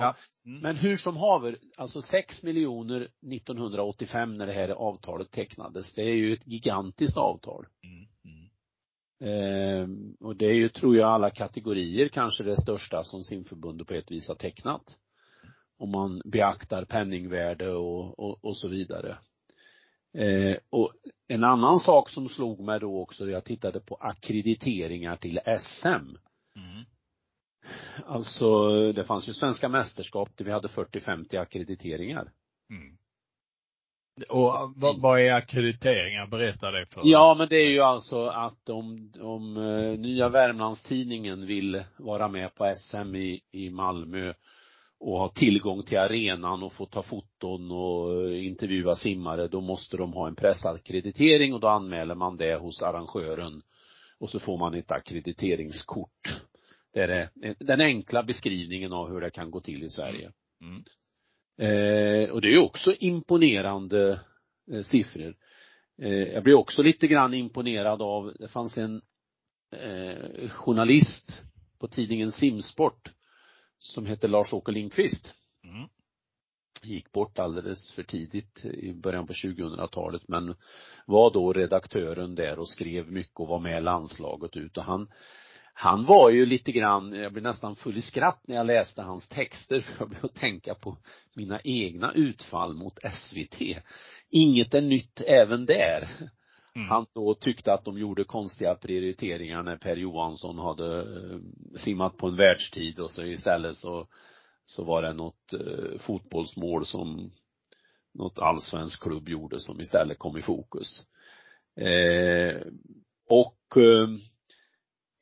Ja. 0.00 0.14
Mm. 0.46 0.60
Men 0.60 0.76
hur 0.76 0.96
som 0.96 1.16
haver, 1.16 1.56
alltså 1.76 2.02
6 2.02 2.42
miljoner 2.42 3.00
1985 3.34 4.38
när 4.38 4.46
det 4.46 4.52
här 4.52 4.68
avtalet 4.68 5.30
tecknades, 5.30 5.94
det 5.94 6.02
är 6.02 6.14
ju 6.14 6.32
ett 6.32 6.46
gigantiskt 6.46 7.16
avtal. 7.16 7.66
Mm. 7.84 8.06
Mm. 8.24 8.48
Ehm, 9.20 10.16
och 10.20 10.36
det 10.36 10.46
är 10.46 10.54
ju, 10.54 10.68
tror 10.68 10.96
jag, 10.96 11.08
alla 11.08 11.30
kategorier 11.30 12.08
kanske 12.08 12.44
det 12.44 12.62
största 12.62 13.04
som 13.04 13.22
simförbundet 13.24 13.86
på 13.88 13.94
ett 13.94 14.10
vis 14.10 14.28
har 14.28 14.34
tecknat. 14.34 14.82
Om 15.78 15.90
man 15.90 16.22
beaktar 16.24 16.84
penningvärde 16.84 17.70
och, 17.70 18.18
och, 18.18 18.44
och 18.44 18.56
så 18.56 18.68
vidare. 18.68 19.18
Eh, 20.14 20.56
och 20.70 20.92
en 21.28 21.44
annan 21.44 21.78
sak 21.78 22.10
som 22.10 22.28
slog 22.28 22.60
mig 22.60 22.80
då 22.80 23.00
också, 23.00 23.30
jag 23.30 23.44
tittade 23.44 23.80
på 23.80 23.94
akkrediteringar 23.94 25.16
till 25.16 25.40
SM. 25.60 25.88
Mm. 26.56 26.84
Alltså, 28.06 28.68
det 28.92 29.04
fanns 29.04 29.28
ju 29.28 29.32
svenska 29.32 29.68
mästerskap 29.68 30.28
där 30.36 30.44
vi 30.44 30.52
hade 30.52 30.68
40-50 30.68 31.40
akkrediteringar. 31.40 32.30
Mm. 32.70 32.98
Och 34.28 34.72
vad, 34.76 35.00
vad 35.00 35.20
är 35.20 35.32
akkrediteringar? 35.32 36.26
Berätta 36.26 36.70
det 36.70 36.86
för 36.86 37.00
Ja, 37.04 37.34
men 37.38 37.48
det 37.48 37.56
är 37.56 37.70
ju 37.70 37.80
alltså 37.80 38.26
att 38.26 38.68
om, 38.68 39.12
om 39.20 39.56
eh, 39.56 39.98
Nya 39.98 40.28
Värmlandstidningen 40.28 41.46
vill 41.46 41.84
vara 41.96 42.28
med 42.28 42.54
på 42.54 42.74
SM 42.76 43.16
i, 43.16 43.40
i 43.52 43.70
Malmö 43.70 44.34
och 45.00 45.18
ha 45.18 45.28
tillgång 45.28 45.82
till 45.82 45.98
arenan 45.98 46.62
och 46.62 46.72
få 46.72 46.86
ta 46.86 47.02
foton 47.02 47.70
och 47.70 48.32
intervjua 48.34 48.96
simmare, 48.96 49.48
då 49.48 49.60
måste 49.60 49.96
de 49.96 50.12
ha 50.12 50.28
en 50.28 50.34
pressakkreditering 50.34 51.54
och 51.54 51.60
då 51.60 51.68
anmäler 51.68 52.14
man 52.14 52.36
det 52.36 52.54
hos 52.54 52.82
arrangören 52.82 53.62
och 54.18 54.30
så 54.30 54.40
får 54.40 54.58
man 54.58 54.74
ett 54.74 54.90
akkrediteringskort. 54.90 56.42
Det 56.92 57.00
är 57.00 57.28
den 57.58 57.80
enkla 57.80 58.22
beskrivningen 58.22 58.92
av 58.92 59.08
hur 59.08 59.20
det 59.20 59.30
kan 59.30 59.50
gå 59.50 59.60
till 59.60 59.82
i 59.82 59.90
Sverige. 59.90 60.32
Mm. 60.60 60.84
Eh, 61.60 62.30
och 62.30 62.40
det 62.40 62.54
är 62.54 62.58
också 62.58 62.92
imponerande 62.92 64.20
eh, 64.72 64.82
siffror. 64.82 65.34
Eh, 66.02 66.12
jag 66.12 66.42
blir 66.42 66.54
också 66.54 66.82
lite 66.82 67.06
grann 67.06 67.34
imponerad 67.34 68.02
av, 68.02 68.32
det 68.38 68.48
fanns 68.48 68.78
en 68.78 69.02
eh, 69.72 70.48
journalist 70.48 71.42
på 71.78 71.88
tidningen 71.88 72.32
Simsport 72.32 73.12
som 73.78 74.06
hette 74.06 74.28
Lars-Åke 74.28 74.72
Lindqvist. 74.72 75.34
Mm. 75.64 75.88
Gick 76.82 77.12
bort 77.12 77.38
alldeles 77.38 77.92
för 77.92 78.02
tidigt 78.02 78.64
i 78.64 78.92
början 78.92 79.26
på 79.26 79.32
2000-talet 79.32 80.22
men 80.28 80.54
var 81.06 81.32
då 81.32 81.52
redaktören 81.52 82.34
där 82.34 82.58
och 82.58 82.68
skrev 82.68 83.12
mycket 83.12 83.40
och 83.40 83.48
var 83.48 83.60
med 83.60 83.84
landslaget 83.84 84.56
ut 84.56 84.76
och 84.76 84.84
han 84.84 85.08
han 85.80 86.04
var 86.04 86.30
ju 86.30 86.46
lite 86.46 86.72
grann, 86.72 87.12
jag 87.12 87.32
blev 87.32 87.42
nästan 87.42 87.76
full 87.76 87.96
i 87.96 88.02
skratt 88.02 88.40
när 88.48 88.56
jag 88.56 88.66
läste 88.66 89.02
hans 89.02 89.28
texter 89.28 89.80
för 89.98 90.08
jag 90.10 90.24
att 90.24 90.34
tänka 90.34 90.74
på 90.74 90.96
mina 91.34 91.60
egna 91.64 92.12
utfall 92.12 92.74
mot 92.74 92.98
SVT. 93.12 93.62
Inget 94.30 94.74
är 94.74 94.80
nytt 94.80 95.20
även 95.20 95.66
där. 95.66 96.08
Mm. 96.78 96.90
Han 96.90 97.06
då 97.14 97.34
tyckte 97.34 97.72
att 97.72 97.84
de 97.84 97.98
gjorde 97.98 98.24
konstiga 98.24 98.74
prioriteringar 98.74 99.62
när 99.62 99.76
Per 99.76 99.96
Johansson 99.96 100.58
hade 100.58 100.98
eh, 101.00 101.38
simmat 101.76 102.16
på 102.16 102.26
en 102.26 102.36
världstid 102.36 103.00
och 103.00 103.10
så 103.10 103.22
istället 103.22 103.76
så 103.76 104.06
så 104.64 104.84
var 104.84 105.02
det 105.02 105.12
något 105.12 105.52
eh, 105.52 105.98
fotbollsmål 105.98 106.86
som 106.86 107.30
något 108.14 108.38
allsvensk 108.38 109.02
klubb 109.02 109.28
gjorde 109.28 109.60
som 109.60 109.80
istället 109.80 110.18
kom 110.18 110.36
i 110.36 110.42
fokus. 110.42 111.06
Eh, 111.76 112.62
och 113.28 113.76
eh, 113.76 114.08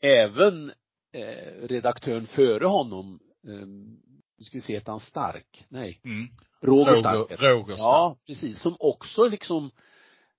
även 0.01 0.73
eh, 1.13 1.67
redaktören 1.69 2.27
före 2.27 2.67
honom, 2.67 3.21
eh, 3.49 3.67
nu 4.39 4.45
ska 4.45 4.59
vi 4.59 4.63
se, 4.63 4.75
hette 4.75 4.91
han 4.91 5.01
Stark? 5.01 5.65
Nej. 5.69 6.01
Mm. 6.05 6.29
Roger 6.63 6.95
Stark. 6.95 7.31
Roger 7.31 7.65
Stark. 7.65 7.79
Ja, 7.79 8.17
precis. 8.27 8.61
Som 8.61 8.77
också 8.81 9.29
liksom 9.29 9.71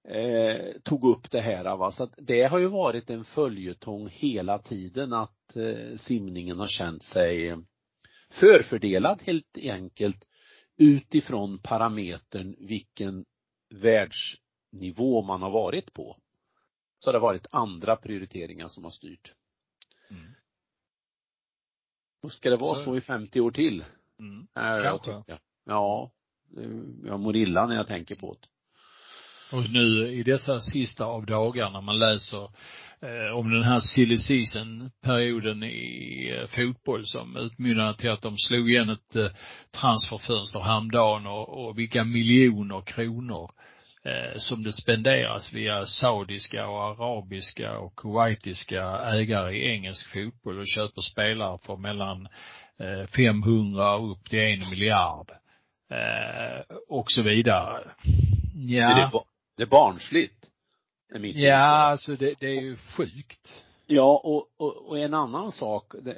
eh, 0.08 0.72
tog 0.84 1.03
upp 1.03 1.32
det 1.32 1.41
här 1.41 1.78
va. 1.78 1.91
Så 1.91 2.03
att 2.03 2.14
det 2.18 2.43
har 2.43 2.60
ju 2.60 2.68
varit 2.68 3.10
en 3.10 3.24
följetong 3.24 4.10
hela 4.10 4.60
tiden 4.60 5.14
att 5.14 5.55
eh, 5.55 5.97
simningen 5.97 6.60
har 6.60 6.68
känt 6.68 7.03
sig 7.03 7.58
förfördelad 8.30 9.22
helt 9.26 9.58
enkelt 9.58 10.28
utifrån 10.78 11.60
parametern 11.62 12.55
vilken 12.60 13.26
världsnivå 13.70 15.22
man 15.22 15.41
har 15.41 15.51
varit 15.51 15.93
på. 15.93 16.18
Så 16.99 17.10
har 17.10 17.14
det 17.14 17.20
varit 17.20 17.47
andra 17.51 17.95
prioriteringar 17.95 18.68
som 18.68 18.84
har 18.84 18.91
styrt. 18.91 19.34
Mm. 20.10 20.34
Och 22.22 22.32
ska 22.32 22.49
det 22.49 22.58
vara 22.58 22.76
så, 22.76 22.84
så 22.84 22.97
i 22.97 23.01
50 23.01 23.41
år 23.41 23.51
till? 23.51 23.86
Mm. 24.20 24.47
Kanske. 24.53 25.12
Jag 25.12 25.39
ja. 25.66 26.12
Jag 27.03 27.20
mår 27.20 27.36
illa 27.36 27.68
när 27.68 27.76
jag 27.76 27.88
tänker 27.88 28.16
på 28.16 28.38
det. 28.41 28.47
Och 29.52 29.70
nu 29.70 30.08
i 30.08 30.24
dessa 30.24 30.60
sista 30.60 31.06
av 31.06 31.26
dagarna 31.26 31.82
man 31.82 32.00
läser 32.00 32.43
eh, 33.02 33.38
om 33.38 33.52
den 33.52 33.64
här 33.64 33.80
silly 33.80 34.18
season 34.18 34.91
perioden 35.04 35.64
i 35.64 36.32
eh, 36.36 36.48
fotboll 36.48 37.06
som 37.06 37.38
utmynnade 37.38 37.98
till 37.98 38.12
att 38.12 38.22
de 38.22 38.38
slog 38.38 38.70
igen 38.70 38.89
ett 38.89 39.16
eh, 39.16 39.28
transferfönster 39.82 40.60
häromdagen 40.60 41.28
och, 41.28 41.68
och 41.68 41.80
vilka 41.80 42.04
miljoner 42.04 42.82
kronor 42.82 43.52
eh, 44.06 44.39
som 44.39 44.64
det 44.64 44.74
spenderas 44.74 45.54
via 45.54 45.86
saudiska 45.86 46.68
och 46.68 46.84
arabiska 46.84 47.78
och 47.78 47.95
kuwaitiska 47.95 48.82
ägare 48.98 49.58
i 49.58 49.72
engelsk 49.72 50.14
fotboll 50.14 50.60
och 50.60 50.68
köper 50.68 51.02
spelare 51.02 51.60
för 51.66 51.78
mellan 51.78 52.28
eh, 52.80 53.08
500 53.16 53.98
upp 53.98 54.30
till 54.30 54.39
en 54.39 54.70
miljard 54.70 55.32
eh, 55.91 56.76
och 56.89 57.06
så 57.08 57.22
vidare. 57.24 57.84
Ja. 58.54 58.95
Det 58.95 59.37
är 59.64 59.68
barnsligt. 59.68 60.49
Är 61.14 61.20
mitt 61.20 61.36
ja, 61.36 61.55
alltså 61.55 62.16
det, 62.16 62.34
det 62.39 62.47
är 62.47 62.62
ju 62.62 62.76
sjukt. 62.76 63.66
Ja, 63.86 64.22
och, 64.24 64.47
och, 64.58 64.89
och 64.89 64.99
en 64.99 65.14
annan 65.14 65.51
sak, 65.51 65.93
det, 66.01 66.18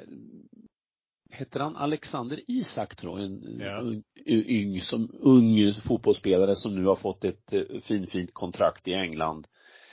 heter 1.30 1.60
han 1.60 1.76
Alexander 1.76 2.40
Isak 2.46 2.96
tror 2.96 3.20
jag, 3.20 3.26
en 3.26 3.58
ja. 3.60 3.80
ung, 3.80 4.02
yng, 4.26 4.80
som, 4.80 5.10
ung 5.20 5.74
fotbollsspelare 5.74 6.56
som 6.56 6.74
nu 6.74 6.86
har 6.86 6.96
fått 6.96 7.24
ett 7.24 7.52
uh, 7.52 7.80
fin, 7.80 8.06
fint 8.06 8.34
kontrakt 8.34 8.88
i 8.88 8.92
England. 8.92 9.46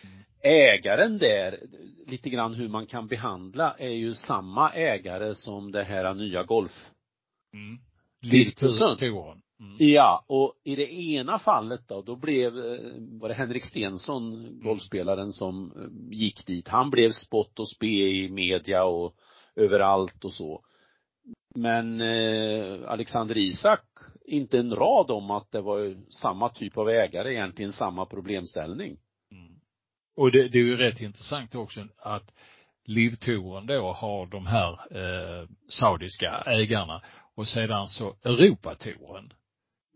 Mm. 0.04 0.24
Ägaren 0.42 1.18
där, 1.18 1.60
lite 2.08 2.30
grann 2.30 2.54
hur 2.54 2.70
man 2.70 2.88
kan 2.88 3.08
behandla, 3.08 3.76
är 3.78 3.90
ju 3.90 4.14
samma 4.14 4.74
ägare 4.74 5.36
som 5.36 5.72
det 5.72 5.84
här 5.84 6.14
nya 6.14 6.44
golf 6.44 6.90
mm. 7.54 7.78
cirkusen. 8.32 8.98
Mm. 9.60 9.76
Ja, 9.80 10.26
och 10.28 10.54
i 10.64 10.76
det 10.76 10.94
ena 10.94 11.40
fallet 11.40 11.88
då, 11.88 12.02
då 12.02 12.16
blev, 12.16 12.58
eh, 12.58 12.80
var 12.98 13.30
det 13.30 13.36
Henrik 13.36 13.66
Stensson, 13.66 14.50
golfspelaren 14.64 15.32
som 15.32 15.72
eh, 15.72 16.18
gick 16.18 16.46
dit. 16.46 16.68
Han 16.68 16.90
blev 16.90 17.12
spott 17.12 17.60
och 17.60 17.70
spe 17.70 17.86
i 17.88 18.30
media 18.30 18.84
och 18.84 19.16
överallt 19.56 20.26
och 20.26 20.34
så. 20.34 20.64
Men 21.56 22.02
eh, 22.02 22.90
Alexander 22.90 23.38
Isak, 23.38 23.86
inte 24.26 24.60
en 24.60 24.76
rad 24.76 25.12
om 25.12 25.32
att 25.32 25.52
det 25.52 25.62
var 25.62 25.96
samma 26.12 26.50
typ 26.50 26.78
av 26.78 26.90
ägare, 26.90 27.34
egentligen 27.34 27.72
samma 27.72 28.06
problemställning. 28.06 28.98
Mm. 29.32 29.54
Och 30.16 30.32
det, 30.32 30.48
det 30.48 30.58
är 30.58 30.64
ju 30.64 30.78
rätt 30.78 31.02
intressant 31.02 31.56
också 31.56 31.88
att 31.98 32.34
Livtouren 32.86 33.66
då 33.66 33.94
har 33.94 34.26
de 34.26 34.46
här 34.46 34.72
eh, 34.72 35.48
saudiska 35.70 36.44
ägarna 36.46 37.02
och 37.36 37.48
sedan 37.48 37.88
så 37.88 38.16
Europatouren 38.24 39.34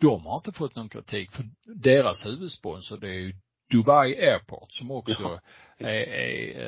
de 0.02 0.26
har 0.26 0.36
inte 0.36 0.52
fått 0.52 0.76
någon 0.76 0.90
kritik 0.90 1.32
för 1.32 1.44
deras 1.76 2.26
huvudsponsor 2.26 2.98
det 2.98 3.08
är 3.08 3.20
ju 3.20 3.34
Dubai 3.72 4.16
Airport 4.16 4.72
som 4.72 4.92
också 4.92 5.40
ja. 5.78 5.88
är, 5.88 6.08
är 6.10 6.62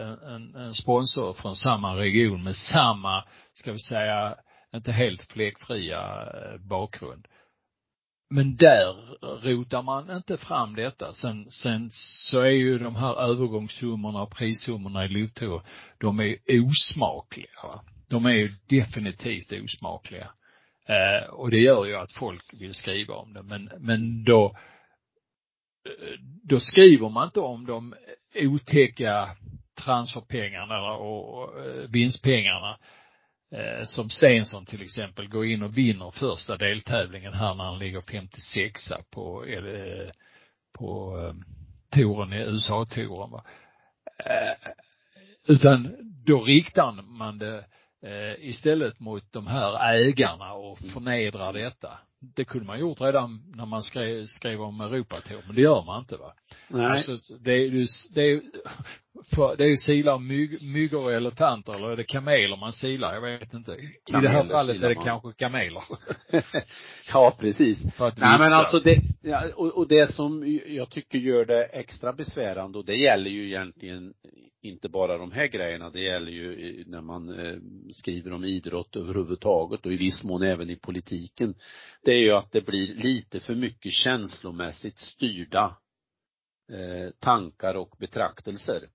eh, 0.00 0.34
en, 0.34 0.54
en 0.54 0.74
sponsor 0.74 1.32
från 1.32 1.56
samma 1.56 1.96
region 1.96 2.42
med 2.42 2.56
samma, 2.56 3.24
ska 3.54 3.72
vi 3.72 3.78
säga, 3.78 4.36
inte 4.74 4.92
helt 4.92 5.22
fläckfria 5.22 6.22
eh, 6.22 6.60
bakgrund. 6.60 7.26
Men 8.30 8.56
där 8.56 8.94
rotar 9.42 9.82
man 9.82 10.10
inte 10.10 10.36
fram 10.36 10.74
detta. 10.74 11.12
Sen, 11.12 11.50
sen 11.50 11.88
så 11.92 12.40
är 12.40 12.50
ju 12.50 12.78
de 12.78 12.96
här 12.96 13.22
övergångssummorna 13.22 14.22
och 14.22 14.36
prissummorna 14.36 15.04
i 15.04 15.08
Loto, 15.08 15.62
de 15.98 16.20
är 16.20 16.36
osmakliga. 16.46 17.80
De 18.08 18.26
är 18.26 18.30
ju 18.30 18.52
definitivt 18.68 19.52
osmakliga. 19.52 20.30
Eh, 20.90 21.28
och 21.28 21.50
det 21.50 21.58
gör 21.58 21.84
ju 21.84 21.96
att 21.96 22.12
folk 22.12 22.54
vill 22.54 22.74
skriva 22.74 23.14
om 23.14 23.32
det. 23.32 23.42
Men, 23.42 23.70
men 23.78 24.24
då, 24.24 24.56
eh, 25.86 26.18
då 26.42 26.60
skriver 26.60 27.08
man 27.08 27.24
inte 27.24 27.40
om 27.40 27.66
de 27.66 27.94
otäcka 28.34 29.28
transferpengarna 29.84 30.92
och, 30.92 31.66
eh, 31.66 31.90
vinstpengarna 31.90 32.78
eh, 33.52 33.84
som 33.84 34.10
Stensson 34.10 34.66
till 34.66 34.82
exempel 34.82 35.28
går 35.28 35.46
in 35.46 35.62
och 35.62 35.78
vinner 35.78 36.10
första 36.10 36.56
deltävlingen 36.56 37.32
här 37.32 37.54
när 37.54 37.64
han 37.64 37.78
ligger 37.78 38.00
56 38.00 38.80
på, 39.10 39.44
eh, 39.44 40.10
på 40.78 41.18
eh, 41.18 41.34
touren 41.94 42.32
i 42.32 42.36
USA-touren 42.36 43.30
va. 43.30 43.44
Eh, 44.24 44.70
utan 45.46 45.96
då 46.26 46.44
riktar 46.44 46.92
man 46.92 47.38
det 47.38 47.64
eh, 48.02 48.48
istället 48.48 49.00
mot 49.00 49.32
de 49.32 49.46
här 49.46 49.94
ägarna 49.94 50.52
och 50.52 50.80
mm. 50.80 50.92
förnedrar 50.92 51.52
detta. 51.52 51.98
Det 52.36 52.44
kunde 52.44 52.66
man 52.66 52.80
gjort 52.80 53.00
redan 53.00 53.52
när 53.56 53.66
man 53.66 53.82
skrev, 53.82 54.26
skrev 54.26 54.62
om 54.62 54.80
Europatour, 54.80 55.42
men 55.46 55.56
det 55.56 55.62
gör 55.62 55.84
man 55.84 56.00
inte 56.00 56.16
va. 56.16 56.34
Nej. 56.68 56.86
Alltså, 56.86 57.36
det 57.40 57.52
är 57.52 57.58
ju, 57.58 57.86
det 58.14 58.22
är 58.22 58.40
för, 59.34 59.56
det 59.56 59.64
är 59.64 59.68
ju 59.68 59.76
silar 59.76 60.18
myg, 60.18 60.62
myggor 60.62 61.04
och 61.04 61.12
elefanter 61.12 61.74
eller 61.74 61.90
är 61.90 61.96
det 61.96 62.04
kameler 62.04 62.56
man 62.56 62.72
silar? 62.72 63.14
Jag 63.14 63.20
vet 63.20 63.54
inte. 63.54 63.76
Kameler 64.10 64.28
I 64.28 64.32
det 64.32 64.38
här 64.38 64.48
fallet 64.48 64.82
är 64.82 64.88
det 64.88 64.94
man. 64.94 65.04
kanske 65.04 65.32
kameler. 65.32 65.82
ja, 67.12 67.36
precis. 67.38 67.94
För 67.94 68.08
att 68.08 68.18
Nej, 68.18 68.38
men 68.38 68.52
alltså 68.52 68.80
det, 68.80 69.00
och, 69.54 69.78
och 69.78 69.88
det 69.88 70.14
som 70.14 70.60
jag 70.66 70.90
tycker 70.90 71.18
gör 71.18 71.44
det 71.44 71.64
extra 71.64 72.12
besvärande 72.12 72.78
och 72.78 72.84
det 72.84 72.96
gäller 72.96 73.30
ju 73.30 73.46
egentligen 73.46 74.14
inte 74.62 74.88
bara 74.88 75.18
de 75.18 75.32
här 75.32 75.46
grejerna, 75.46 75.90
det 75.90 76.00
gäller 76.00 76.32
ju 76.32 76.84
när 76.86 77.00
man 77.00 77.28
eh, 77.28 77.56
skriver 77.92 78.32
om 78.32 78.44
idrott 78.44 78.96
överhuvudtaget 78.96 79.86
och 79.86 79.92
i 79.92 79.96
viss 79.96 80.24
mån 80.24 80.42
även 80.42 80.70
i 80.70 80.76
politiken. 80.76 81.54
Det 82.02 82.10
är 82.10 82.18
ju 82.18 82.32
att 82.32 82.52
det 82.52 82.60
blir 82.60 82.94
lite 82.94 83.40
för 83.40 83.54
mycket 83.54 83.92
känslomässigt 83.92 84.98
styrda 84.98 85.76
eh, 86.72 87.10
tankar 87.18 87.74
och 87.74 87.96
betraktelser. 87.98 88.88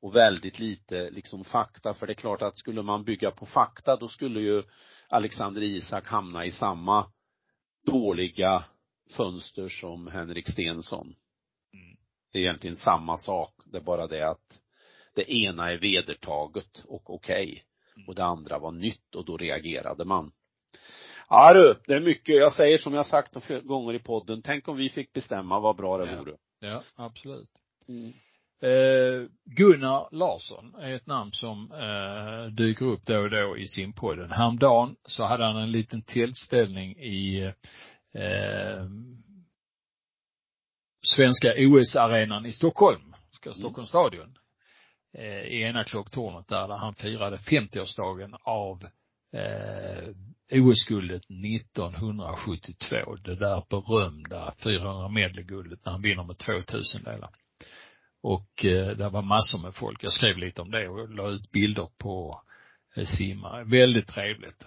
Och 0.00 0.16
väldigt 0.16 0.58
lite 0.58 1.10
liksom 1.10 1.44
fakta, 1.44 1.94
för 1.94 2.06
det 2.06 2.12
är 2.12 2.14
klart 2.14 2.42
att 2.42 2.58
skulle 2.58 2.82
man 2.82 3.04
bygga 3.04 3.30
på 3.30 3.46
fakta 3.46 3.96
då 3.96 4.08
skulle 4.08 4.40
ju 4.40 4.62
Alexander 5.08 5.62
Isak 5.62 6.06
hamna 6.06 6.46
i 6.46 6.50
samma 6.50 7.12
dåliga 7.86 8.64
fönster 9.16 9.68
som 9.68 10.06
Henrik 10.06 10.48
Stensson. 10.48 11.06
Mm. 11.74 11.96
Det 12.32 12.38
är 12.38 12.42
egentligen 12.42 12.76
samma 12.76 13.16
sak, 13.16 13.54
det 13.64 13.76
är 13.76 13.82
bara 13.82 14.06
det 14.06 14.30
att 14.30 14.61
det 15.14 15.32
ena 15.32 15.72
är 15.72 15.76
vedertaget 15.76 16.84
och 16.86 17.10
okej. 17.14 17.46
Okay, 17.50 17.62
Mm. 17.96 18.08
och 18.08 18.14
det 18.14 18.24
andra 18.24 18.58
var 18.58 18.72
nytt 18.72 19.14
och 19.14 19.24
då 19.24 19.36
reagerade 19.36 20.04
man. 20.04 20.32
Ja 21.28 21.52
du, 21.54 21.74
det 21.86 21.94
är 21.94 22.00
mycket, 22.00 22.34
jag 22.36 22.52
säger 22.52 22.78
som 22.78 22.94
jag 22.94 23.06
sagt 23.06 23.34
några 23.34 23.60
gånger 23.60 23.94
i 23.94 23.98
podden, 23.98 24.42
tänk 24.42 24.68
om 24.68 24.76
vi 24.76 24.90
fick 24.90 25.12
bestämma 25.12 25.60
vad 25.60 25.76
bra 25.76 25.98
det 25.98 26.12
Ja. 26.12 26.18
vore. 26.18 26.36
Ja, 26.60 26.82
absolut. 26.94 27.48
Mm. 27.88 28.12
Eh, 28.62 29.28
Gunnar 29.44 30.08
Larsson 30.12 30.74
är 30.74 30.94
ett 30.94 31.06
namn 31.06 31.32
som 31.32 31.72
eh, 31.72 32.52
dyker 32.54 32.84
upp 32.86 33.06
då 33.06 33.18
och 33.18 33.30
då 33.30 33.58
i 33.58 33.66
simpodden. 33.66 34.30
Häromdagen 34.30 34.96
så 35.04 35.24
hade 35.24 35.44
han 35.44 35.56
en 35.56 35.70
liten 35.72 36.02
tillställning 36.02 36.96
i 36.98 37.42
eh, 38.14 38.86
svenska 41.16 41.54
OS-arenan 41.58 42.46
i 42.46 42.52
Stockholm, 42.52 43.14
ska 43.30 43.52
Stockholms 43.52 43.88
stadion, 43.88 44.38
eh, 45.14 45.42
i 45.42 45.62
ena 45.62 45.84
klocktornet 45.84 46.48
där, 46.48 46.68
där 46.68 46.76
han 46.76 46.94
firade 46.94 47.36
50-årsdagen 47.36 48.36
av 48.42 48.86
eh, 49.32 50.08
OS-guldet 50.50 51.22
1972. 51.22 53.16
Det 53.24 53.34
där 53.34 53.64
berömda 53.70 54.54
400 54.58 55.08
medelguldet 55.08 55.84
när 55.84 55.92
han 55.92 56.02
vinner 56.02 56.22
med 56.22 56.38
2000 56.38 57.02
delar. 57.02 57.30
Och 58.22 58.64
eh, 58.64 58.96
det 58.96 59.08
var 59.08 59.22
massor 59.22 59.62
med 59.62 59.74
folk. 59.74 60.04
Jag 60.04 60.12
skrev 60.12 60.38
lite 60.38 60.62
om 60.62 60.70
det 60.70 60.88
och 60.88 61.08
la 61.08 61.28
ut 61.28 61.50
bilder 61.52 61.88
på 61.98 62.42
eh, 62.96 63.04
simma. 63.04 63.64
Väldigt 63.64 64.08
trevligt. 64.08 64.66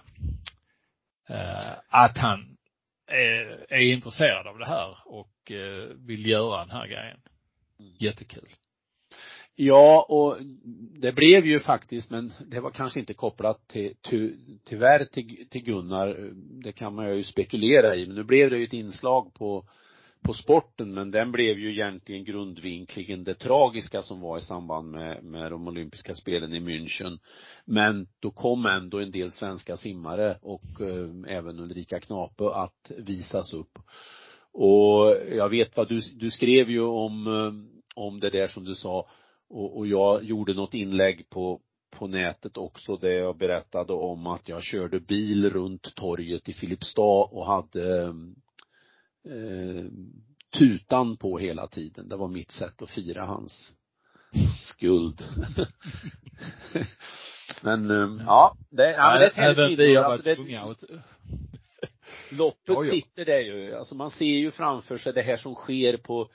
Eh, 1.28 1.72
att 1.88 2.18
han 2.18 2.56
är, 3.06 3.72
är 3.72 3.92
intresserad 3.92 4.46
av 4.46 4.58
det 4.58 4.66
här 4.66 4.96
och 5.04 5.52
eh, 5.52 5.88
vill 5.96 6.26
göra 6.26 6.60
den 6.60 6.70
här 6.70 6.86
grejen. 6.86 7.20
Jättekul. 7.98 8.48
Ja, 9.58 10.06
och 10.08 10.36
det 11.00 11.12
blev 11.12 11.46
ju 11.46 11.60
faktiskt, 11.60 12.10
men 12.10 12.32
det 12.46 12.60
var 12.60 12.70
kanske 12.70 13.00
inte 13.00 13.14
kopplat 13.14 13.68
till, 13.68 13.94
ty, 14.02 14.32
tyvärr 14.64 15.04
till, 15.04 15.46
till 15.50 15.64
Gunnar, 15.64 16.30
det 16.62 16.72
kan 16.72 16.94
man 16.94 17.16
ju 17.16 17.22
spekulera 17.22 17.96
i, 17.96 18.06
men 18.06 18.16
nu 18.16 18.24
blev 18.24 18.50
det 18.50 18.58
ju 18.58 18.64
ett 18.64 18.72
inslag 18.72 19.34
på, 19.34 19.64
på 20.22 20.34
sporten, 20.34 20.94
men 20.94 21.10
den 21.10 21.32
blev 21.32 21.58
ju 21.58 21.72
egentligen 21.72 22.24
grundvinklingen 22.24 23.24
det 23.24 23.34
tragiska 23.34 24.02
som 24.02 24.20
var 24.20 24.38
i 24.38 24.42
samband 24.42 24.90
med, 24.90 25.24
med 25.24 25.52
de 25.52 25.68
olympiska 25.68 26.14
spelen 26.14 26.54
i 26.54 26.60
München. 26.60 27.18
Men 27.64 28.08
då 28.20 28.30
kom 28.30 28.66
ändå 28.66 28.98
en 28.98 29.10
del 29.10 29.30
svenska 29.30 29.76
simmare 29.76 30.38
och 30.42 30.80
eh, 30.80 31.36
även 31.36 31.60
Ulrika 31.60 32.00
Knape 32.00 32.44
att 32.44 32.90
visas 32.98 33.54
upp. 33.54 33.78
Och 34.52 35.16
jag 35.30 35.48
vet 35.48 35.76
vad 35.76 35.88
du, 35.88 36.00
du 36.14 36.30
skrev 36.30 36.70
ju 36.70 36.82
om, 36.82 37.26
eh, 37.26 38.02
om 38.04 38.20
det 38.20 38.30
där 38.30 38.46
som 38.46 38.64
du 38.64 38.74
sa, 38.74 39.08
och, 39.48 39.76
och 39.78 39.86
jag 39.86 40.24
gjorde 40.24 40.54
något 40.54 40.74
inlägg 40.74 41.30
på, 41.30 41.60
på 41.90 42.06
nätet 42.06 42.56
också 42.56 42.96
där 42.96 43.10
jag 43.10 43.36
berättade 43.36 43.92
om 43.92 44.26
att 44.26 44.48
jag 44.48 44.62
körde 44.62 45.00
bil 45.00 45.50
runt 45.50 45.94
torget 45.94 46.48
i 46.48 46.52
Filipstad 46.52 47.24
och 47.30 47.46
hade 47.46 48.02
eh, 49.28 49.84
tutan 50.58 51.16
på 51.16 51.38
hela 51.38 51.66
tiden. 51.66 52.08
Det 52.08 52.16
var 52.16 52.28
mitt 52.28 52.50
sätt 52.50 52.82
att 52.82 52.90
fira 52.90 53.24
hans 53.24 53.72
skuld. 54.60 55.22
men 57.62 57.90
eh, 57.90 58.24
ja, 58.26 58.56
det, 58.70 58.90
ja, 58.90 59.10
men 59.10 59.20
det 59.20 59.24
är 59.24 59.28
ett 59.28 59.34
härligt 59.34 59.78
vi 59.78 59.96
har 59.96 60.04
Alltså, 60.04 60.86
det- 60.86 61.02
Loppet 62.30 62.90
sitter 62.90 63.24
där 63.24 63.40
ju. 63.40 63.74
Alltså 63.74 63.94
man 63.94 64.10
ser 64.10 64.24
ju 64.24 64.50
framför 64.50 64.98
sig 64.98 65.12
det 65.12 65.22
här 65.22 65.36
som 65.36 65.54
sker 65.54 65.96
på, 65.96 66.30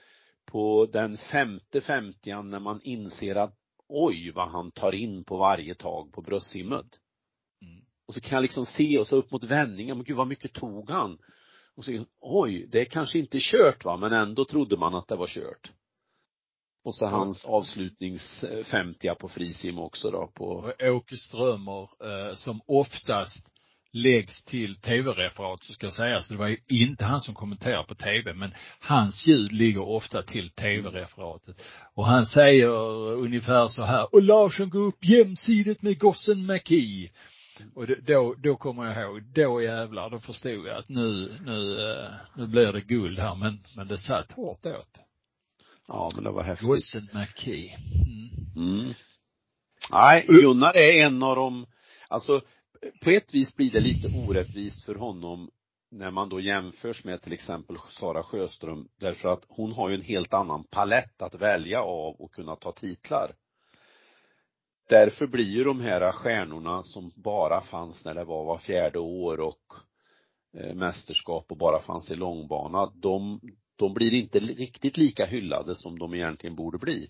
på 0.45 0.85
den 0.93 1.17
femte 1.17 1.81
femtian 1.81 2.49
när 2.49 2.59
man 2.59 2.81
inser 2.81 3.35
att 3.35 3.55
oj 3.87 4.31
vad 4.31 4.49
han 4.49 4.71
tar 4.71 4.95
in 4.95 5.23
på 5.23 5.37
varje 5.37 5.75
tag 5.75 6.13
på 6.13 6.21
bröstsimmet. 6.21 6.85
Mm. 7.61 7.85
Och 8.07 8.13
så 8.13 8.21
kan 8.21 8.35
jag 8.35 8.41
liksom 8.41 8.65
se 8.65 8.99
och 8.99 9.07
så 9.07 9.15
upp 9.15 9.31
mot 9.31 9.43
vändningen, 9.43 9.97
men 9.97 10.03
gud 10.03 10.17
vad 10.17 10.27
mycket 10.27 10.53
tog 10.53 10.89
han? 10.89 11.17
Och 11.75 11.85
så, 11.85 12.05
oj, 12.19 12.67
det 12.71 12.81
är 12.81 12.85
kanske 12.85 13.19
inte 13.19 13.37
kört 13.41 13.85
va, 13.85 13.97
men 13.97 14.13
ändå 14.13 14.45
trodde 14.45 14.77
man 14.77 14.95
att 14.95 15.07
det 15.07 15.15
var 15.15 15.27
kört. 15.27 15.71
Och 16.83 16.95
så 16.95 17.05
hans 17.05 17.45
avslutnings 17.45 18.43
eh, 18.43 18.63
50 18.63 19.15
på 19.19 19.29
frisim 19.29 19.79
också 19.79 20.11
då 20.11 20.27
på, 20.27 20.73
Åke 20.79 21.17
Strömer, 21.17 21.81
eh, 21.81 22.35
som 22.35 22.61
oftast 22.67 23.50
läggs 23.93 24.43
till 24.43 24.75
tv-referat 24.75 25.63
så 25.63 25.73
ska 25.73 25.91
sägas. 25.91 26.27
Det 26.27 26.35
var 26.35 26.47
ju 26.47 26.57
inte 26.67 27.05
han 27.05 27.21
som 27.21 27.35
kommenterar 27.35 27.83
på 27.83 27.95
tv, 27.95 28.33
men 28.33 28.53
hans 28.79 29.27
ljud 29.27 29.51
ligger 29.51 29.81
ofta 29.81 30.23
till 30.23 30.49
tv-referatet. 30.49 31.61
Och 31.95 32.05
han 32.05 32.25
säger 32.25 32.69
ungefär 33.11 33.67
så 33.67 33.83
här, 33.83 34.15
och 34.15 34.23
Larsson 34.23 34.69
går 34.69 34.81
upp 34.81 35.05
jämsidigt 35.05 35.81
med 35.81 35.99
gossen 35.99 36.45
McKee. 36.45 37.09
Och 37.75 37.87
då, 37.87 38.35
då 38.43 38.55
kommer 38.55 38.85
jag 38.85 39.03
ihåg, 39.03 39.23
då 39.23 39.61
jävlar, 39.61 40.09
då 40.09 40.19
förstod 40.19 40.67
jag 40.67 40.77
att 40.77 40.89
nu, 40.89 41.37
nu, 41.45 41.91
eh, 41.91 42.09
nu 42.35 42.47
blir 42.47 42.73
det 42.73 42.81
guld 42.81 43.19
här, 43.19 43.35
men, 43.35 43.59
men 43.75 43.87
det 43.87 43.97
satt 43.97 44.31
hårt 44.31 44.65
åt. 44.65 44.99
ja 45.87 46.09
men 46.15 46.23
det 46.23 46.31
var 46.31 46.43
häftigt. 46.43 46.67
Gossen 46.67 47.09
McKee. 47.13 47.75
Mm. 48.55 48.79
Mm. 48.79 48.93
Nej, 49.91 50.25
Gunnar 50.27 50.77
är 50.77 51.05
en 51.05 51.23
av 51.23 51.35
de, 51.35 51.65
alltså 52.09 52.41
på 53.03 53.09
ett 53.09 53.33
vis 53.33 53.55
blir 53.55 53.71
det 53.71 53.79
lite 53.79 54.07
orättvist 54.07 54.85
för 54.85 54.95
honom 54.95 55.49
när 55.91 56.11
man 56.11 56.29
då 56.29 56.39
jämförs 56.39 57.03
med 57.03 57.21
till 57.21 57.33
exempel 57.33 57.77
Sara 57.89 58.23
Sjöström 58.23 58.87
därför 58.99 59.29
att 59.29 59.45
hon 59.47 59.71
har 59.71 59.89
ju 59.89 59.95
en 59.95 60.01
helt 60.01 60.33
annan 60.33 60.63
palett 60.63 61.21
att 61.21 61.35
välja 61.35 61.81
av 61.81 62.15
och 62.15 62.31
kunna 62.31 62.55
ta 62.55 62.71
titlar. 62.71 63.35
Därför 64.89 65.27
blir 65.27 65.45
ju 65.45 65.63
de 65.63 65.79
här 65.79 66.11
stjärnorna 66.11 66.83
som 66.83 67.11
bara 67.15 67.61
fanns 67.61 68.05
när 68.05 68.13
det 68.13 68.23
var 68.23 68.45
var 68.45 68.57
fjärde 68.57 68.99
år 68.99 69.39
och 69.39 69.73
eh, 70.57 70.75
mästerskap 70.75 71.51
och 71.51 71.57
bara 71.57 71.81
fanns 71.81 72.11
i 72.11 72.15
långbana, 72.15 72.91
de, 72.95 73.39
de 73.75 73.93
blir 73.93 74.13
inte 74.13 74.39
riktigt 74.39 74.97
lika 74.97 75.25
hyllade 75.25 75.75
som 75.75 75.99
de 75.99 76.13
egentligen 76.13 76.55
borde 76.55 76.77
bli. 76.77 77.09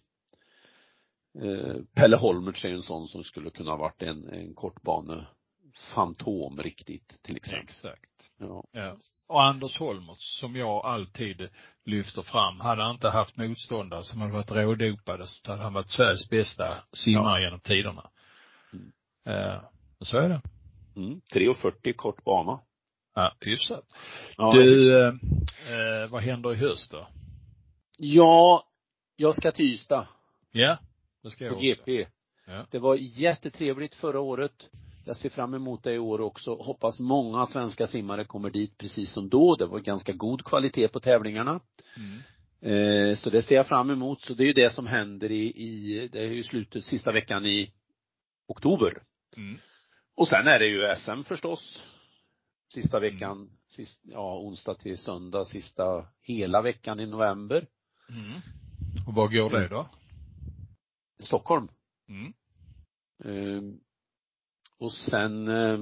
Eh, 1.40 1.76
Pelle 1.96 2.18
Holmertz 2.18 2.66
är 2.66 2.70
ju 2.70 2.76
en 2.76 2.82
sån 2.82 3.08
som 3.08 3.24
skulle 3.24 3.50
kunna 3.50 3.72
ha 3.72 3.78
varit 3.78 4.04
en, 4.04 4.30
en 4.30 4.54
kortbane 4.54 5.28
fantom 5.78 6.60
riktigt 6.60 7.24
till 7.24 7.36
exempel. 7.36 7.64
Exakt. 7.64 8.32
Ja. 8.40 8.64
Ja. 8.72 8.98
Och 9.28 9.44
Anders 9.44 9.78
Holmertz, 9.78 10.40
som 10.40 10.56
jag 10.56 10.86
alltid 10.86 11.50
lyfter 11.86 12.22
fram, 12.22 12.60
hade 12.60 12.84
han 12.84 12.92
inte 12.92 13.10
haft 13.10 13.38
motståndare 13.38 14.04
som 14.04 14.22
hade 14.22 14.34
varit 14.34 14.52
rådopade 14.52 15.28
så 15.28 15.52
hade 15.52 15.64
han 15.64 15.74
varit 15.74 15.90
Sveriges 15.90 16.30
bästa 16.30 16.78
simmare 16.94 17.42
genom 17.42 17.60
tiderna. 17.60 18.10
Mm. 18.74 18.92
Eh, 19.26 19.62
och 20.00 20.08
så 20.08 20.18
är 20.18 20.30
det. 20.30 20.42
Mm. 20.96 21.22
3.40 21.34 21.94
kort 21.94 22.24
bana. 22.24 22.60
Ja, 23.16 23.34
hyfsat. 23.40 23.86
Ja, 24.38 24.54
du, 24.54 25.00
eh, 25.00 25.14
eh, 25.68 26.10
vad 26.10 26.22
händer 26.22 26.54
i 26.54 26.56
höst 26.56 26.92
då? 26.92 27.08
ja, 27.98 28.68
jag 29.16 29.36
ska 29.36 29.52
till 29.52 29.66
Ystad 29.66 30.08
Ja, 30.52 30.78
det 31.24 31.30
ska 31.30 31.44
jag 31.44 31.52
på 31.54 31.58
också. 31.58 31.66
GP. 31.66 32.08
Ja. 32.46 32.66
Det 32.72 32.80
var 32.80 32.96
jättetrevligt 32.96 33.96
förra 33.96 34.20
året. 34.20 34.70
Jag 35.06 35.18
ser 35.18 35.30
fram 35.30 35.54
emot 35.54 35.84
det 35.84 35.94
i 35.94 36.00
år 36.00 36.22
också. 36.22 36.56
Hoppas 36.56 37.00
många 37.00 37.46
svenska 37.46 37.88
simmare 37.88 38.26
kommer 38.26 38.50
dit 38.50 38.78
precis 38.78 39.14
som 39.14 39.30
då. 39.30 39.56
Det 39.56 39.66
var 39.66 39.80
ganska 39.80 40.14
god 40.14 40.46
kvalitet 40.46 40.88
på 40.88 41.00
tävlingarna. 41.00 41.60
Mm. 41.98 42.22
Eh, 42.62 43.16
så 43.16 43.30
det 43.30 43.42
ser 43.42 43.56
jag 43.56 43.68
fram 43.68 43.90
emot. 43.90 44.22
Så 44.22 44.34
det 44.34 44.44
är 44.44 44.48
ju 44.48 44.54
det 44.54 44.74
som 44.74 44.88
händer 44.88 45.32
i, 45.32 45.46
i 45.46 46.08
det 46.12 46.20
är 46.20 46.30
ju 46.30 46.44
slutet, 46.44 46.86
sista 46.86 47.12
veckan 47.12 47.46
i 47.46 47.74
oktober. 48.48 49.04
Mm. 49.38 49.58
Och 50.16 50.28
sen 50.28 50.48
är 50.48 50.60
det 50.60 50.68
ju 50.68 50.96
SM 50.96 51.24
förstås. 51.24 51.82
Sista 52.74 53.00
veckan, 53.00 53.50
sist, 53.70 54.02
ja 54.04 54.40
onsdag 54.40 54.76
till 54.76 54.98
söndag, 54.98 55.46
sista 55.46 56.08
hela 56.22 56.62
veckan 56.62 57.00
i 57.00 57.06
november. 57.06 57.68
Mm. 58.10 58.42
Och 59.08 59.14
vad 59.14 59.34
går 59.34 59.50
det 59.50 59.68
då? 59.68 59.90
Stockholm. 61.20 61.68
Mm. 62.10 62.34
Eh, 63.24 63.64
och 64.82 64.94
sen 64.94 65.48
eh, 65.48 65.80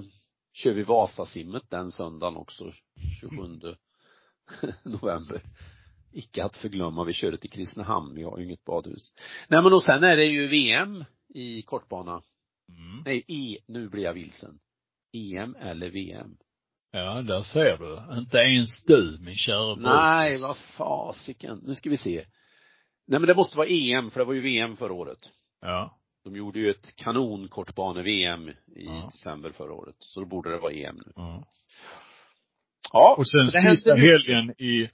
kör 0.54 0.74
vi 0.74 0.84
Vasasimmet 0.84 1.64
den 1.70 1.91
söndagen 1.91 2.36
också, 2.38 2.72
27 3.20 3.38
november. 4.84 5.41
Icke 6.12 6.43
att 6.43 6.58
förglömma, 6.58 7.04
vi 7.04 7.14
kör 7.14 7.32
det 7.32 7.38
till 7.38 7.50
Kristinehamn, 7.50 8.16
vi 8.16 8.24
har 8.24 8.38
ju 8.38 8.45
inget 8.45 8.64
badhus. 8.64 9.14
Nej 9.47 9.64
men 9.64 9.74
och 9.74 9.84
sen 9.84 10.04
är 10.04 10.16
det 10.18 10.26
ju 10.26 10.47
VM 10.47 11.06
i 11.36 11.62
kortbana. 11.62 12.22
Mm. 12.70 13.04
Nej, 13.06 13.24
E, 13.28 13.58
nu 13.68 13.89
blir 13.89 14.04
jag 14.04 14.14
vilsen. 14.14 14.60
EM 15.14 15.56
eller 15.56 15.89
VM? 15.89 16.38
Ja, 16.91 17.22
där 17.22 17.41
ser 17.41 17.78
du. 17.78 18.20
Inte 18.20 18.38
ens 18.38 18.84
du, 18.84 19.18
min 19.22 19.36
kära 19.36 19.76
Nej, 19.76 20.30
Brutus. 20.30 20.41
vad 20.43 20.58
fasiken. 20.58 21.60
Nu 21.64 21.76
ska 21.76 21.89
vi 21.89 21.97
se. 21.97 22.26
Nej 23.08 23.20
men 23.20 23.28
det 23.28 23.36
måste 23.36 23.58
vara 23.58 23.68
EM, 23.68 24.12
för 24.12 24.20
det 24.20 24.26
var 24.26 24.34
ju 24.34 24.41
VM 24.41 24.78
förra 24.78 24.93
året. 24.93 25.20
Ja. 25.62 25.99
De 26.30 26.36
gjorde 26.36 26.59
ju 26.59 26.69
ett 26.69 26.95
kanon 26.95 27.47
kortbane-VM 27.47 28.49
i 28.49 28.55
Ja. 28.86 29.09
december 29.13 29.51
förra 29.51 29.73
året. 29.73 29.95
Så 29.99 30.19
då 30.19 30.25
borde 30.25 30.51
det 30.51 30.57
vara 30.57 30.73
EM 30.73 30.95
nu. 31.05 31.11
ja. 31.15 31.47
Ja, 32.93 33.15
Och 33.17 33.30
sen 33.30 33.51
sista 33.51 33.95
helgen 33.95 34.49
i 34.61 34.89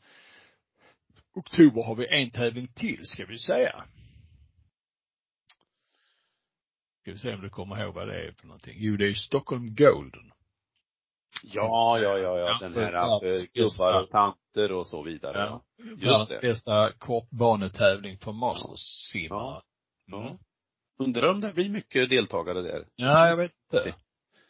oktober 1.36 1.83
har 1.83 1.95
vi 1.95 2.07
en 2.21 2.29
tävling 2.31 2.67
till, 2.75 3.05
ska 3.05 3.25
vi 3.25 3.39
säga. 3.39 3.86
Ska 7.01 7.11
vi 7.11 7.17
se 7.19 7.33
om 7.33 7.41
du 7.41 7.49
kommer 7.49 7.83
ihåg 7.83 7.93
vad 7.93 8.07
det 8.07 8.27
är 8.27 8.31
för 8.31 8.47
någonting. 8.47 8.73
Jo, 8.77 8.97
det 8.97 9.07
är 9.07 9.13
Stockholm 9.13 9.75
Golden. 9.75 10.31
Ja, 11.43 11.99
ja, 11.99 12.17
ja, 12.17 12.38
ja, 12.39 12.57
den 12.61 12.73
här 12.73 12.93
äh, 12.93 13.43
gubbar 13.53 14.03
och 14.03 14.09
tanter 14.09 14.71
och 14.71 14.88
så 14.88 15.03
vidare. 15.03 15.38
Ja. 15.39 15.61
Just 15.83 16.03
Världens 16.03 16.29
det. 16.29 16.39
bästa 16.41 16.91
kortbanetävling 16.97 18.17
för 18.17 18.31
mastersimmare. 18.31 19.61
Ja. 20.05 20.17
Mm. 20.21 20.38
Undrar 20.99 21.27
om 21.31 21.41
det 21.41 21.53
blir 21.53 21.69
mycket 21.69 22.09
deltagare 22.09 22.61
där. 22.61 22.85
Ja, 22.95 23.27
jag 23.27 23.37
vet 23.37 23.51
inte. 23.73 23.95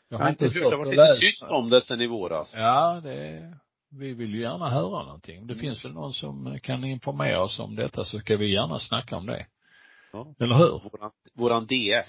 Jag 0.09 0.17
har 0.17 0.29
inte 0.29 0.45
hört, 0.45 0.53
det 0.53 0.63
har 0.63 0.77
varit 0.77 0.89
lite 0.89 1.17
tyst 1.19 1.43
om 1.43 1.69
det 1.69 1.81
sen 1.81 2.01
i 2.01 2.07
våras. 2.07 2.53
Ja, 2.55 3.01
det, 3.03 3.53
vi 3.91 4.13
vill 4.13 4.33
ju 4.35 4.41
gärna 4.41 4.69
höra 4.69 5.03
någonting. 5.05 5.47
Det 5.47 5.53
Mm. 5.53 5.61
finns 5.61 5.85
väl 5.85 5.93
någon 5.93 6.13
som 6.13 6.59
kan 6.63 6.83
informera 6.83 7.43
oss 7.43 7.59
om 7.59 7.75
detta 7.75 8.05
så 8.05 8.19
ska 8.19 8.37
vi 8.37 8.53
gärna 8.53 8.79
snacka 8.79 9.15
om 9.17 9.25
det. 9.25 9.45
Ja. 10.13 10.35
Eller 10.39 10.55
hur? 10.55 10.89
Våran, 10.91 11.11
våran 11.33 11.67
DF, 11.67 12.07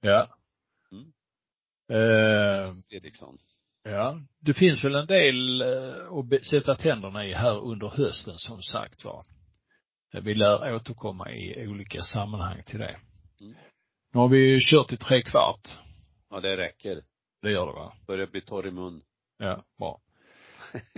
Ja. 0.00 0.26
Mm. 0.92 1.12
Eh, 1.90 2.72
Fredriksson. 2.90 3.38
ja. 3.82 4.20
Det 4.40 4.54
finns 4.54 4.84
väl 4.84 4.94
en 4.94 5.06
del 5.06 5.62
eh, 5.62 6.12
att 6.12 6.46
sätta 6.46 6.74
tänderna 6.74 7.26
i 7.26 7.32
här 7.32 7.58
under 7.64 7.88
hösten 7.88 8.34
som 8.38 8.62
sagt 8.62 9.04
var. 9.04 9.24
Vi 10.22 10.34
lär 10.34 10.74
återkomma 10.74 11.30
i 11.30 11.66
olika 11.68 12.02
sammanhang 12.02 12.62
till 12.66 12.78
det. 12.78 12.96
Mm. 13.40 13.54
Nu 14.12 14.20
har 14.20 14.28
vi 14.28 14.60
kört 14.60 14.92
i 14.92 14.96
tre 14.96 15.22
kvart. 15.22 15.68
Ja, 16.30 16.40
det 16.40 16.56
räcker. 16.56 17.02
Det 17.42 17.50
gör 17.50 17.66
det 17.66 17.72
va? 17.72 17.92
Börjar 18.06 18.26
bli 18.26 18.40
torr 18.40 18.66
i 18.66 18.70
mun. 18.70 19.02
Ja, 19.38 19.64
bra. 19.78 20.00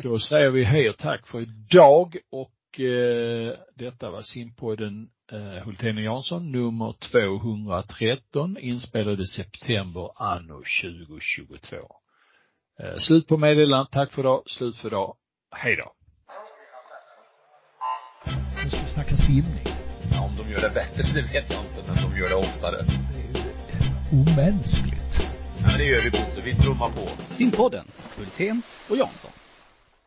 Då 0.03 0.19
säger 0.19 0.51
vi 0.51 0.65
hej 0.65 0.91
och 0.91 0.97
tack 0.97 1.27
för 1.27 1.41
idag 1.41 2.17
och 2.31 2.81
eh, 2.81 3.59
detta 3.75 4.11
var 4.11 4.23
simpodden 4.23 5.11
eh, 5.33 5.65
Hultén 5.65 5.97
och 5.97 6.03
Jansson 6.03 6.53
nummer 6.53 6.95
213 7.11 8.57
inspelad 8.59 9.21
i 9.21 9.27
september 9.27 10.11
anno 10.17 10.63
2022. 10.83 11.77
Eh, 12.81 12.99
slut 12.99 13.29
på 13.29 13.37
meddelandet. 13.37 13.93
Tack 13.93 14.13
för 14.13 14.23
idag. 14.23 14.43
Slut 14.47 14.77
för 14.77 14.89
idag. 14.89 15.17
Hej 15.51 15.77
då. 15.77 15.93
Nu 18.65 18.71
ska 18.71 18.81
vi 18.83 18.89
snacka 18.89 19.17
simning. 19.17 19.78
De 20.49 20.55
gör 20.55 20.61
det 20.61 20.75
bättre, 20.75 21.03
det 21.15 21.23
vet 21.23 21.51
jag 21.51 21.61
inte, 21.61 21.93
men 21.93 21.97
de 22.11 22.19
gör 22.19 22.29
det 22.29 22.35
oftare. 22.35 22.77
Det 22.83 23.39
är 23.39 23.45
ju 23.45 24.21
omänskligt. 24.21 25.21
Ja, 25.59 25.67
men 25.67 25.79
det 25.79 25.85
gör 25.85 26.01
vi 26.05 26.11
Bosse, 26.11 26.41
vi 26.45 26.55
trummar 26.55 26.91
på. 26.91 27.09
Simpodden, 27.35 27.85
Hultén 28.17 28.63
och 28.89 28.97
Jansson. 28.97 29.31